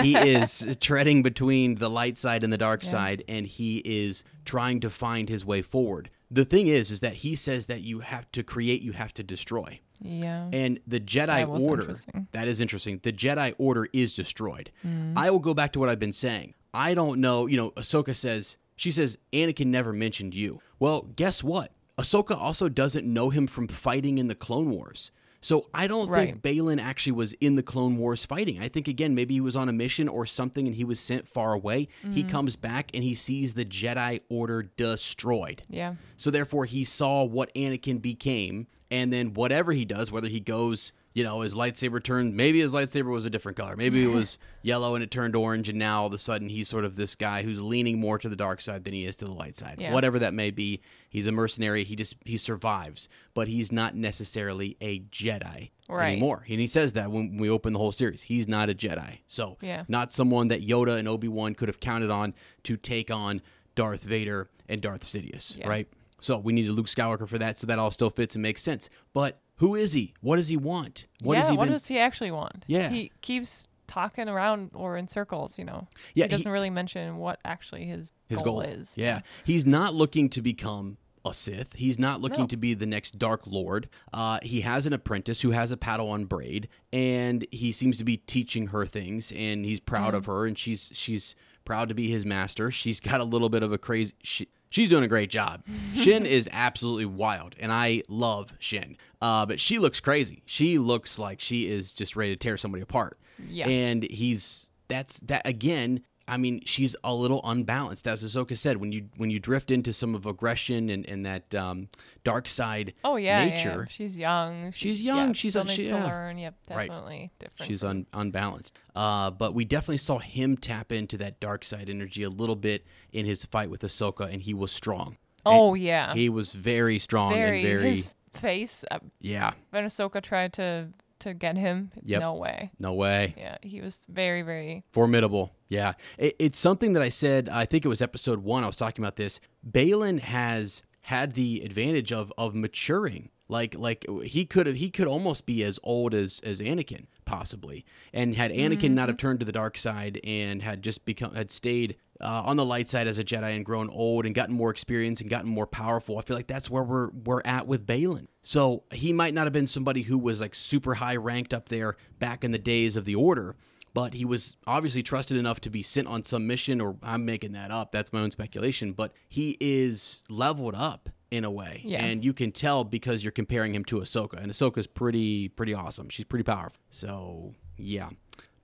He 0.01 0.15
is 0.35 0.75
treading 0.81 1.23
between 1.23 1.75
the 1.75 1.89
light 1.89 2.17
side 2.17 2.43
and 2.43 2.51
the 2.51 2.57
dark 2.57 2.83
side 2.83 3.23
and 3.27 3.45
he 3.45 3.77
is 3.85 4.23
trying 4.43 4.79
to 4.81 4.89
find 4.89 5.29
his 5.29 5.45
way 5.45 5.61
forward. 5.61 6.09
The 6.31 6.45
thing 6.45 6.67
is 6.67 6.89
is 6.91 6.99
that 7.01 7.15
he 7.15 7.35
says 7.35 7.67
that 7.67 7.81
you 7.81 7.99
have 7.99 8.31
to 8.31 8.43
create 8.43 8.81
you 8.81 8.93
have 8.93 9.13
to 9.13 9.23
destroy 9.23 9.79
Yeah. 10.01 10.49
and 10.51 10.79
the 10.85 10.99
Jedi 10.99 11.47
Order, 11.47 11.93
that 12.31 12.47
is 12.47 12.59
interesting. 12.59 12.99
The 13.03 13.13
Jedi 13.13 13.53
Order 13.57 13.87
is 13.93 14.13
destroyed. 14.13 14.71
I 15.15 15.29
will 15.29 15.39
go 15.39 15.53
back 15.53 15.71
to 15.73 15.79
what 15.79 15.89
I've 15.89 15.99
been 15.99 16.13
saying. 16.13 16.53
I 16.73 16.93
don't 16.93 17.21
know, 17.21 17.45
you 17.47 17.55
know, 17.57 17.71
Ahsoka 17.71 18.13
says, 18.15 18.57
she 18.75 18.91
says, 18.91 19.17
Anakin 19.31 19.67
never 19.67 19.93
mentioned 19.93 20.35
you. 20.35 20.59
Well, 20.79 21.03
guess 21.15 21.43
what? 21.43 21.71
Ahsoka 21.97 22.35
also 22.37 22.67
doesn't 22.67 23.05
know 23.05 23.29
him 23.29 23.47
from 23.47 23.69
fighting 23.69 24.17
in 24.17 24.27
the 24.27 24.35
Clone 24.35 24.69
Wars. 24.69 25.11
So 25.39 25.69
I 25.75 25.85
don't 25.87 26.09
think 26.11 26.41
Baylan 26.41 26.81
actually 26.81 27.11
was 27.13 27.33
in 27.33 27.55
the 27.55 27.61
Clone 27.61 27.97
Wars 27.97 28.25
fighting. 28.25 28.59
I 28.59 28.67
think 28.67 28.87
again 28.87 29.13
maybe 29.13 29.35
he 29.35 29.39
was 29.41 29.55
on 29.55 29.69
a 29.69 29.71
mission 29.71 30.09
or 30.09 30.25
something 30.25 30.65
and 30.65 30.75
he 30.75 30.83
was 30.83 30.99
sent 30.99 31.27
far 31.27 31.53
away. 31.53 31.87
He 32.11 32.21
Mm-hmm. 32.23 32.29
comes 32.29 32.55
back 32.55 32.89
and 32.95 33.03
he 33.03 33.13
sees 33.13 33.53
the 33.53 33.63
Jedi 33.63 34.21
Order 34.27 34.63
destroyed. 34.75 35.61
yeah. 35.69 35.95
So 36.17 36.31
therefore, 36.31 36.65
he 36.65 36.83
saw 36.83 37.23
what 37.23 37.53
Anakin 37.55 38.01
became, 38.01 38.65
and 38.91 39.11
then 39.11 39.33
whatever 39.33 39.71
he 39.71 39.85
does, 39.85 40.11
whether 40.11 40.27
he 40.27 40.39
goes, 40.39 40.93
you 41.13 41.23
know, 41.23 41.41
his 41.41 41.53
lightsaber 41.55 42.03
turned, 42.03 42.35
maybe 42.35 42.59
his 42.59 42.73
lightsaber 42.73 43.05
was 43.09 43.23
a 43.25 43.29
different 43.29 43.57
color, 43.57 43.75
maybe 43.77 44.03
it 44.03 44.07
was 44.13 44.37
yellow 44.61 44.95
and 44.95 45.03
it 45.03 45.09
turned 45.09 45.35
orange, 45.35 45.69
and 45.69 45.79
now 45.79 46.01
all 46.01 46.07
of 46.07 46.13
a 46.13 46.17
sudden 46.17 46.49
he's 46.49 46.67
sort 46.67 46.83
of 46.83 46.95
this 46.97 47.15
guy 47.15 47.41
who's 47.41 47.61
leaning 47.61 47.99
more 47.99 48.17
to 48.19 48.27
the 48.27 48.35
dark 48.35 48.59
side 48.59 48.83
than 48.83 48.93
he 48.93 49.05
is 49.05 49.15
to 49.15 49.25
the 49.25 49.31
light 49.31 49.55
side. 49.57 49.77
Yeah. 49.79 49.93
Whatever 49.93 50.19
that 50.19 50.33
may 50.33 50.51
be, 50.51 50.81
he's 51.09 51.25
a 51.25 51.31
mercenary. 51.31 51.83
He 51.85 51.95
just 51.95 52.15
he 52.25 52.35
survives, 52.37 53.07
but 53.33 53.47
he's 53.47 53.71
not 53.71 53.95
necessarily 53.95 54.75
a 54.81 54.99
Jedi 54.99 55.71
Right. 55.87 56.11
anymore. 56.13 56.43
And 56.49 56.59
he 56.59 56.67
says 56.67 56.93
that 56.93 57.11
when 57.11 57.37
we 57.37 57.49
open 57.49 57.71
the 57.73 57.79
whole 57.79 57.91
series, 57.93 58.23
he's 58.23 58.47
not 58.47 58.69
a 58.69 58.73
Jedi. 58.73 59.19
So 59.25 59.57
Yeah. 59.61 59.83
not 59.87 60.11
someone 60.11 60.49
that 60.49 60.67
Yoda 60.67 60.97
and 60.99 61.07
Obi 61.07 61.27
Wan 61.29 61.55
could 61.55 61.69
have 61.69 61.79
counted 61.79 62.09
on 62.11 62.33
to 62.63 62.75
take 62.75 63.09
on 63.09 63.41
Darth 63.75 64.03
Vader 64.03 64.49
and 64.67 64.81
Darth 64.81 65.03
Sidious, 65.03 65.57
Yeah. 65.57 65.67
right? 65.69 65.87
So 66.19 66.37
we 66.37 66.53
needed 66.53 66.71
Luke 66.71 66.87
Skywalker 66.87 67.27
for 67.27 67.37
that, 67.37 67.57
so 67.57 67.67
that 67.67 67.77
all 67.79 67.91
still 67.91 68.09
fits 68.09 68.35
and 68.35 68.41
makes 68.41 68.61
sense. 68.63 68.89
But 69.13 69.39
who 69.57 69.75
is 69.75 69.93
he? 69.93 70.13
What 70.21 70.37
does 70.37 70.49
he 70.49 70.57
want? 70.57 71.07
What 71.21 71.37
yeah. 71.37 71.49
he 71.51 71.57
what 71.57 71.65
been? 71.65 71.73
does 71.73 71.87
he 71.87 71.97
actually 71.99 72.31
want? 72.31 72.63
Yeah. 72.67 72.89
He 72.89 73.11
keeps 73.21 73.63
talking 73.87 74.27
around 74.27 74.71
or 74.73 74.97
in 74.97 75.07
circles. 75.07 75.57
You 75.59 75.65
know. 75.65 75.87
Yeah, 76.13 76.25
He 76.25 76.29
doesn't 76.29 76.45
he- 76.45 76.51
really 76.51 76.69
mention 76.69 77.17
what 77.17 77.39
actually 77.45 77.85
his 77.85 78.11
his 78.27 78.39
goal, 78.41 78.61
goal 78.61 78.61
is. 78.61 78.93
Yeah, 78.97 79.21
he's 79.43 79.65
not 79.65 79.93
looking 79.93 80.29
to 80.29 80.41
become 80.41 80.97
a 81.23 81.33
Sith. 81.33 81.73
He's 81.73 81.97
not 81.97 82.21
looking 82.21 82.41
No. 82.41 82.47
to 82.47 82.57
be 82.57 82.73
the 82.75 82.85
next 82.85 83.17
Dark 83.17 83.47
Lord. 83.47 83.89
Uh, 84.13 84.39
he 84.43 84.61
has 84.61 84.85
an 84.85 84.93
apprentice 84.93 85.41
who 85.41 85.51
has 85.51 85.71
a 85.71 85.77
Padawan 85.77 86.27
braid, 86.29 86.67
and 86.93 87.45
he 87.51 87.71
seems 87.71 87.97
to 87.97 88.03
be 88.03 88.17
teaching 88.17 88.67
her 88.67 88.85
things, 88.85 89.31
and 89.35 89.65
he's 89.65 89.79
proud 89.79 90.13
Mm. 90.13 90.17
of 90.17 90.25
her, 90.27 90.45
and 90.45 90.57
she's 90.57 90.89
she's 90.93 91.35
proud 91.65 91.89
to 91.89 91.95
be 91.95 92.09
his 92.09 92.25
master. 92.27 92.69
She's 92.69 92.99
got 92.99 93.21
a 93.21 93.23
little 93.23 93.49
bit 93.49 93.63
of 93.63 93.71
a 93.73 93.77
crazy. 93.79 94.13
She, 94.21 94.47
she's 94.69 94.89
doing 94.89 95.03
a 95.03 95.07
great 95.07 95.29
job. 95.29 95.63
Shin 95.95 96.25
is 96.25 96.49
absolutely 96.51 97.05
wild, 97.05 97.55
and 97.59 97.71
I 97.71 98.03
love 98.07 98.53
Shin. 98.59 98.97
Uh, 99.21 99.45
but 99.45 99.59
she 99.59 99.79
looks 99.79 99.99
crazy. 99.99 100.43
She 100.45 100.77
looks 100.77 101.17
like 101.17 101.39
she 101.39 101.67
is 101.69 101.93
just 101.93 102.15
ready 102.15 102.33
to 102.33 102.37
tear 102.37 102.57
somebody 102.57 102.81
apart. 102.81 103.17
Yeah. 103.47 103.67
And 103.67 104.03
he's 104.03 104.69
that's 104.87 105.19
that 105.21 105.41
again. 105.45 106.01
I 106.27 106.37
mean, 106.37 106.61
she's 106.65 106.95
a 107.03 107.13
little 107.13 107.39
unbalanced, 107.43 108.07
as 108.07 108.23
Ahsoka 108.23 108.57
said. 108.57 108.77
When 108.77 108.91
you 108.91 109.09
when 109.17 109.29
you 109.29 109.39
drift 109.39 109.69
into 109.69 109.93
some 109.93 110.15
of 110.15 110.25
aggression 110.25 110.89
and, 110.89 111.05
and 111.05 111.23
that 111.25 111.53
um, 111.53 111.87
dark 112.23 112.47
side 112.47 112.93
Oh 113.03 113.15
yeah, 113.15 113.45
nature, 113.45 113.81
yeah. 113.81 113.85
She's 113.89 114.17
young. 114.17 114.71
She- 114.71 114.89
She's 114.89 115.01
young, 115.03 115.27
Yeah, 115.27 115.33
she's 115.33 115.51
still 115.53 115.61
a- 115.61 115.65
needs 115.65 115.75
she- 115.75 115.83
to 115.83 115.89
yeah. 115.89 116.03
learn. 116.05 116.37
Yep, 116.39 116.55
Right. 116.71 116.87
definitely 116.89 117.31
different. 117.37 117.67
she's 117.67 117.83
un, 117.83 118.07
unbalanced. 118.13 118.75
Uh, 118.95 119.29
but 119.29 119.53
we 119.53 119.65
definitely 119.65 119.97
saw 119.99 120.17
him 120.17 120.57
tap 120.57 120.91
into 120.91 121.15
that 121.19 121.39
dark 121.39 121.63
side 121.63 121.89
energy 121.91 122.23
a 122.23 122.29
little 122.29 122.55
bit 122.55 122.85
in 123.13 123.25
his 123.27 123.45
fight 123.45 123.69
with 123.69 123.81
Ahsoka, 123.81 124.31
and 124.31 124.41
he 124.41 124.53
was 124.55 124.71
strong. 124.71 125.17
Oh 125.45 125.75
And 125.75 125.83
yeah, 125.83 126.13
he 126.15 126.27
was 126.27 126.53
very 126.53 126.97
strong 126.97 127.33
very, 127.33 127.59
and 127.59 127.67
very 127.81 127.87
his 127.97 128.07
face. 128.33 128.83
Uh, 128.89 128.97
yeah. 129.21 129.51
when 129.69 129.83
Ahsoka 129.85 130.23
tried 130.23 130.53
to 130.53 130.87
to 131.25 131.33
get 131.33 131.57
him, 131.57 131.91
Yep. 132.03 132.21
no 132.21 132.35
way. 132.35 132.71
No 132.79 132.93
way. 132.93 133.33
Yeah, 133.37 133.57
he 133.61 133.81
was 133.81 134.05
very 134.07 134.41
very. 134.41 134.83
Formidable. 134.93 135.51
Yeah. 135.67 135.93
It, 136.17 136.35
it's 136.39 136.59
something 136.59 136.93
that 136.93 137.01
I 137.01 137.09
said, 137.09 137.49
I 137.49 137.65
think 137.65 137.83
it 137.83 137.89
was 137.89 138.01
episode 138.01 138.43
one, 138.43 138.63
I 138.63 138.67
was 138.67 138.75
talking 138.75 139.03
about 139.03 139.15
this. 139.15 139.39
Baylan 139.69 140.19
has 140.19 140.83
had 141.01 141.33
the 141.33 141.61
advantage 141.63 142.11
of 142.11 142.31
of 142.37 142.55
maturing. 142.55 143.29
Like 143.47 143.75
like 143.75 144.05
he 144.23 144.45
could 144.45 144.65
have 144.67 144.77
he 144.77 144.89
could 144.89 145.07
almost 145.07 145.45
be 145.45 145.63
as 145.63 145.79
old 145.83 146.13
as 146.13 146.39
as 146.43 146.59
Anakin 146.59 147.05
possibly. 147.25 147.85
And 148.13 148.35
had 148.35 148.51
Anakin 148.51 148.91
not 148.91 149.03
mm-hmm. 149.03 149.07
have 149.09 149.17
turned 149.17 149.39
to 149.39 149.45
the 149.45 149.51
dark 149.51 149.77
side 149.77 150.19
and 150.23 150.61
had 150.61 150.81
just 150.81 151.05
become 151.05 151.35
had 151.35 151.51
stayed 151.51 151.95
uh, 152.21 152.43
on 152.45 152.57
the 152.57 152.65
light 152.65 152.87
side 152.87 153.07
as 153.07 153.19
a 153.19 153.23
Jedi 153.23 153.55
and 153.55 153.65
grown 153.65 153.89
old 153.89 154.25
and 154.25 154.33
gotten 154.33 154.55
more 154.55 154.69
experience 154.69 155.21
and 155.21 155.29
gotten 155.29 155.49
more 155.49 155.67
powerful, 155.67 156.17
I 156.17 156.21
feel 156.21 156.37
like 156.37 156.47
that's 156.47 156.69
where 156.69 156.83
we're 156.83 157.09
we're 157.09 157.41
at 157.43 157.67
with 157.67 157.85
Baylan. 157.85 158.27
So 158.41 158.83
he 158.91 159.11
might 159.13 159.33
not 159.33 159.45
have 159.45 159.53
been 159.53 159.67
somebody 159.67 160.03
who 160.03 160.17
was 160.17 160.41
like 160.41 160.55
super 160.55 160.95
high 160.95 161.15
ranked 161.15 161.53
up 161.53 161.69
there 161.69 161.97
back 162.19 162.43
in 162.43 162.51
the 162.51 162.59
days 162.59 162.95
of 162.95 163.05
the 163.05 163.15
Order, 163.15 163.55
but 163.93 164.13
he 164.13 164.25
was 164.25 164.57
obviously 164.67 165.03
trusted 165.03 165.37
enough 165.37 165.59
to 165.61 165.69
be 165.69 165.81
sent 165.81 166.07
on 166.07 166.23
some 166.23 166.45
mission, 166.47 166.81
or 166.81 166.97
I'm 167.01 167.25
making 167.25 167.53
that 167.53 167.71
up. 167.71 167.91
That's 167.91 168.11
my 168.11 168.21
own 168.21 168.31
speculation. 168.31 168.91
But 168.91 169.13
he 169.27 169.57
is 169.59 170.23
leveled 170.29 170.75
up 170.75 171.09
in 171.31 171.43
a 171.43 171.51
way. 171.51 171.81
Yeah. 171.83 172.03
And 172.03 172.23
you 172.23 172.33
can 172.33 172.51
tell 172.51 172.83
because 172.83 173.23
you're 173.23 173.31
comparing 173.31 173.73
him 173.73 173.85
to 173.85 173.97
Ahsoka. 173.99 174.41
And 174.41 174.51
Ahsoka's 174.51 174.87
pretty, 174.87 175.49
pretty 175.49 175.73
awesome. 175.73 176.09
She's 176.09 176.25
pretty 176.25 176.43
powerful. 176.43 176.79
So, 176.89 177.53
yeah. 177.77 178.09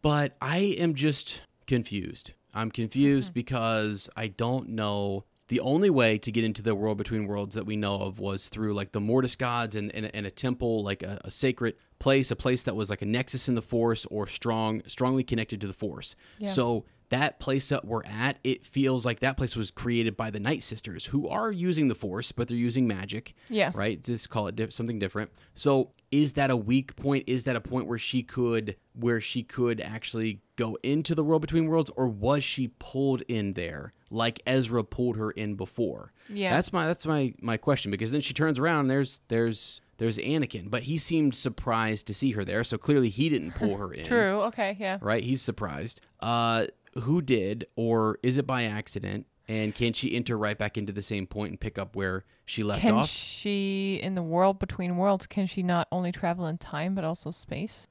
But 0.02 0.36
I 0.42 0.58
am 0.58 0.96
just 0.96 1.42
confused. 1.68 2.34
I'm 2.54 2.72
confused 2.72 3.30
mm-hmm. 3.30 3.34
because 3.34 4.10
I 4.16 4.28
don't 4.28 4.70
know. 4.70 5.26
The 5.48 5.60
only 5.60 5.90
way 5.90 6.18
to 6.18 6.32
get 6.32 6.46
into 6.46 6.62
the 6.62 6.74
world 6.74 6.98
between 6.98 7.28
worlds 7.28 7.56
that 7.56 7.66
we 7.66 7.76
know 7.76 7.96
of 7.96 8.20
was 8.20 8.48
through 8.48 8.74
like 8.74 8.94
the 8.94 9.02
Mortis 9.02 9.36
gods 9.36 9.76
and, 9.76 9.94
and, 9.94 10.10
and 10.14 10.26
a 10.26 10.32
temple, 10.32 10.82
like 10.82 11.04
a, 11.04 11.20
a 11.26 11.32
sacred 11.32 11.76
place, 12.00 12.32
a 12.32 12.38
place 12.38 12.64
that 12.64 12.76
was 12.76 12.90
like 12.90 13.02
a 13.02 13.06
nexus 13.06 13.50
in 13.50 13.56
the 13.56 13.62
Force 13.62 14.06
or 14.10 14.28
strong, 14.28 14.82
strongly 14.88 15.26
connected 15.26 15.60
to 15.60 15.68
the 15.68 15.74
Force. 15.74 16.16
Yeah. 16.40 16.50
So 16.50 16.86
that 17.12 17.40
place 17.40 17.70
that 17.70 17.86
we're 17.86 18.04
at, 18.04 18.38
it 18.44 18.66
feels 18.66 19.06
like 19.06 19.20
that 19.20 19.38
place 19.38 19.56
was 19.56 19.70
created 19.72 20.18
by 20.18 20.30
the 20.32 20.40
Nightsisters, 20.40 21.08
who 21.08 21.28
are 21.28 21.52
using 21.52 21.88
the 21.88 21.96
Force, 21.96 22.32
but 22.32 22.48
they're 22.48 22.58
using 22.58 22.88
magic. 22.88 23.34
Yeah. 23.50 23.72
Right. 23.74 24.04
Just 24.04 24.30
call 24.30 24.48
it 24.48 24.56
di- 24.56 24.70
something 24.72 24.98
different. 25.00 25.32
So, 25.54 25.92
is 26.12 26.34
that 26.34 26.50
a 26.52 26.58
weak 26.58 26.96
point? 26.96 27.26
Is 27.28 27.46
that 27.46 27.56
a 27.56 27.62
point 27.62 27.88
where 27.88 27.98
she 27.98 28.24
could, 28.24 28.76
where 28.94 29.22
she 29.22 29.44
could 29.44 29.80
actually 29.80 30.42
go 30.58 30.78
into 30.84 31.16
the 31.16 31.24
world 31.24 31.42
between 31.42 31.68
worlds, 31.68 31.92
or 31.96 32.08
was 32.10 32.44
she 32.44 32.70
pulled 32.80 33.22
in 33.28 33.54
there 33.54 33.94
like 34.10 34.42
Ezra 34.46 34.84
pulled 34.84 35.16
her 35.18 35.32
in 35.32 35.56
before? 35.56 36.12
Yeah. 36.28 36.54
That's 36.56 36.74
my 36.74 36.88
that's 36.88 37.06
my 37.06 37.34
my 37.42 37.58
question 37.58 37.92
because 37.92 38.12
then 38.12 38.22
she 38.22 38.34
turns 38.34 38.60
around. 38.60 38.82
And 38.82 38.90
there's 38.90 39.22
there's 39.30 39.82
there's 39.98 40.18
Anakin, 40.18 40.70
but 40.70 40.84
he 40.84 40.98
seemed 40.98 41.36
surprised 41.36 42.08
to 42.08 42.14
see 42.14 42.32
her 42.32 42.44
there. 42.44 42.64
So 42.64 42.78
clearly 42.78 43.10
he 43.10 43.30
didn't 43.30 43.52
pull 43.52 43.78
her 43.78 43.94
in 43.94 44.04
True. 44.06 44.42
Okay. 44.44 44.76
Yeah. 44.80 44.98
right? 45.02 45.24
He's 45.24 45.42
surprised. 45.42 46.02
Uh, 46.20 46.66
who 47.00 47.22
did, 47.22 47.68
or 47.76 48.20
is 48.24 48.38
it 48.38 48.46
by 48.46 48.64
accident? 48.64 49.26
And 49.48 49.76
can 49.76 49.92
she 49.94 50.16
enter 50.16 50.38
right 50.38 50.58
back 50.58 50.78
into 50.78 50.94
the 50.94 51.02
same 51.02 51.28
point 51.28 51.52
and 51.52 51.60
pick 51.60 51.78
up 51.78 51.96
where 51.96 52.24
she 52.46 52.64
left 52.64 52.82
Can 52.82 52.94
off? 52.94 53.10
she, 53.10 54.00
in 54.02 54.16
the 54.16 54.24
world 54.24 54.60
between 54.60 54.96
worlds, 54.96 55.28
can 55.28 55.46
she 55.46 55.62
not 55.62 55.88
only 55.92 56.12
travel 56.12 56.46
in 56.46 56.58
time 56.58 56.96
but 56.96 57.04
also 57.04 57.32
space? 57.32 57.88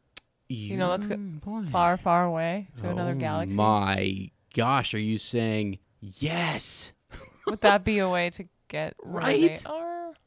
You 0.49 0.77
know, 0.77 0.89
let's 0.89 1.07
go 1.07 1.17
boy. 1.17 1.65
far, 1.71 1.97
far 1.97 2.25
away 2.25 2.69
to 2.79 2.89
oh 2.89 2.91
another 2.91 3.13
Oh 3.13 3.21
galaxy. 3.21 3.55
My 3.55 4.31
gosh, 4.55 4.95
are 4.95 4.99
you 4.99 5.19
saying 5.19 5.79
yes? 6.01 6.93
Would 7.47 7.61
that 7.61 7.85
be 7.85 7.99
a 7.99 8.09
way 8.09 8.31
to 8.31 8.47
get 8.69 8.95
Right? 9.05 9.63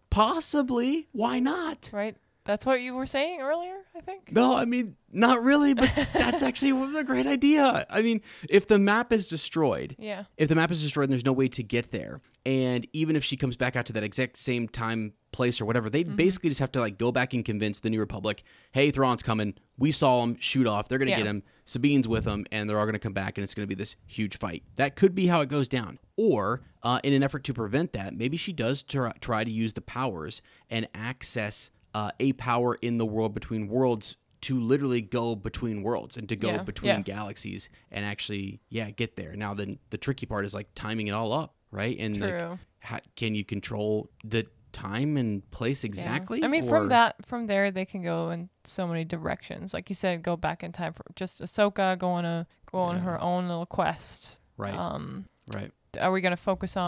Possibly. 0.10 1.08
Why 1.12 1.40
not? 1.40 1.90
Right. 1.92 2.16
That's 2.46 2.66
what 2.66 2.82
you 2.82 2.94
were 2.94 3.06
saying 3.06 3.40
earlier. 3.42 3.76
I 3.96 4.02
think. 4.02 4.32
No, 4.32 4.56
I 4.56 4.66
mean, 4.66 4.96
not 5.12 5.44
really, 5.44 5.74
but 5.74 5.90
that's 6.14 6.44
actually 6.44 6.72
a 7.00 7.04
great 7.04 7.26
idea. 7.28 7.86
I 7.90 8.02
mean, 8.02 8.22
if 8.50 8.68
the 8.68 8.80
map 8.80 9.14
is 9.14 9.28
destroyed, 9.28 9.96
Yeah. 10.00 10.26
if 10.38 10.50
the 10.50 10.56
map 10.56 10.70
is 10.72 10.82
destroyed 10.82 11.06
and 11.06 11.12
there's 11.14 11.26
no 11.26 11.32
way 11.34 11.48
to 11.50 11.64
get 11.64 11.92
there, 11.92 12.22
and 12.46 12.86
even 12.92 13.16
if 13.16 13.24
she 13.24 13.38
comes 13.38 13.56
back 13.56 13.76
out 13.76 13.86
to 13.86 13.94
that 13.94 14.04
exact 14.04 14.38
same 14.38 14.68
time, 14.68 15.14
place, 15.32 15.62
or 15.62 15.66
whatever, 15.66 15.90
they 15.90 16.04
Mm-hmm. 16.04 16.16
basically 16.16 16.50
just 16.50 16.60
have 16.60 16.72
to 16.74 16.80
like 16.80 16.98
go 16.98 17.12
back 17.12 17.34
and 17.34 17.46
convince 17.46 17.80
the 17.80 17.90
New 17.90 18.00
Republic, 18.00 18.44
hey, 18.74 18.92
Thrawn's 18.92 19.24
coming. 19.24 19.54
We 19.78 19.92
saw 19.92 20.22
him 20.24 20.38
shoot 20.40 20.68
off. 20.68 20.88
They're 20.90 21.00
gonna 21.00 21.12
Yeah. 21.12 21.18
get 21.20 21.28
him. 21.28 21.44
Sabine's 21.66 22.08
with 22.08 22.26
them, 22.26 22.46
and 22.52 22.70
they're 22.70 22.78
all 22.80 22.86
gonna 22.86 23.00
come 23.00 23.14
back, 23.14 23.38
and 23.38 23.44
it's 23.44 23.54
gonna 23.54 23.68
be 23.68 23.74
this 23.76 23.96
huge 24.06 24.38
fight. 24.38 24.64
That 24.76 24.96
could 24.96 25.16
be 25.16 25.28
how 25.28 25.42
it 25.42 25.50
goes 25.50 25.68
down. 25.70 25.98
Or, 26.18 26.62
uh, 26.84 27.00
in 27.04 27.14
an 27.14 27.24
effort 27.24 27.44
to 27.46 27.54
prevent 27.54 27.94
that, 27.94 28.16
maybe 28.16 28.36
she 28.38 28.52
does 28.54 28.84
try, 28.84 29.14
try 29.22 29.44
to 29.44 29.50
use 29.52 29.74
the 29.74 29.82
powers 29.82 30.42
and 30.70 30.88
access 30.94 31.72
uh, 31.94 32.12
a 32.20 32.34
power 32.34 32.76
in 32.82 32.98
the 32.98 33.06
world 33.06 33.34
between 33.34 33.68
worlds 33.68 34.16
to 34.42 34.60
literally 34.60 35.02
go 35.02 35.36
between 35.36 35.84
worlds 35.84 36.18
and 36.18 36.28
to 36.30 36.36
go 36.36 36.50
Yeah, 36.50 36.64
between 36.64 36.92
yeah. 36.92 37.02
galaxies 37.02 37.70
and 37.92 38.04
actually 38.06 38.60
yeah 38.70 38.90
get 38.92 39.16
there 39.16 39.36
now 39.36 39.54
then 39.54 39.80
the 39.90 39.98
tricky 39.98 40.26
part 40.26 40.44
is 40.46 40.54
like 40.54 40.68
timing 40.76 41.08
it 41.08 41.12
all 41.12 41.32
up 41.32 41.56
right 41.72 41.98
and 41.98 42.20
like 42.20 42.60
how, 42.80 43.00
can 43.16 43.36
you 43.36 43.46
control 43.46 44.10
the 44.26 44.46
time 44.74 45.16
and 45.18 45.50
place 45.52 45.84
Yeah. 45.84 45.90
exactly 45.90 46.44
I 46.44 46.48
mean, 46.48 46.66
or- 46.66 46.68
from 46.70 46.90
that, 46.90 47.16
from 47.26 47.46
there, 47.46 47.70
they 47.72 47.86
can 47.86 48.02
go 48.02 48.32
in 48.32 48.50
so 48.64 48.88
many 48.88 49.06
directions. 49.06 49.72
Like 49.74 49.88
you 49.88 49.94
said, 49.96 50.24
go 50.24 50.36
back 50.36 50.64
in 50.64 50.72
time 50.72 50.94
for 50.94 51.06
just 51.16 51.42
Ahsoka 51.42 51.98
going 51.98 52.24
to 52.24 52.48
go 52.72 52.80
on 52.80 53.00
her 53.00 53.22
own 53.22 53.48
little 53.48 53.68
quest. 53.68 54.40
right 54.58 54.74
Um, 54.74 55.28
right 55.56 55.72
are 56.02 56.12
we 56.12 56.22
gonna 56.22 56.36
focus 56.36 56.76
on? 56.76 56.88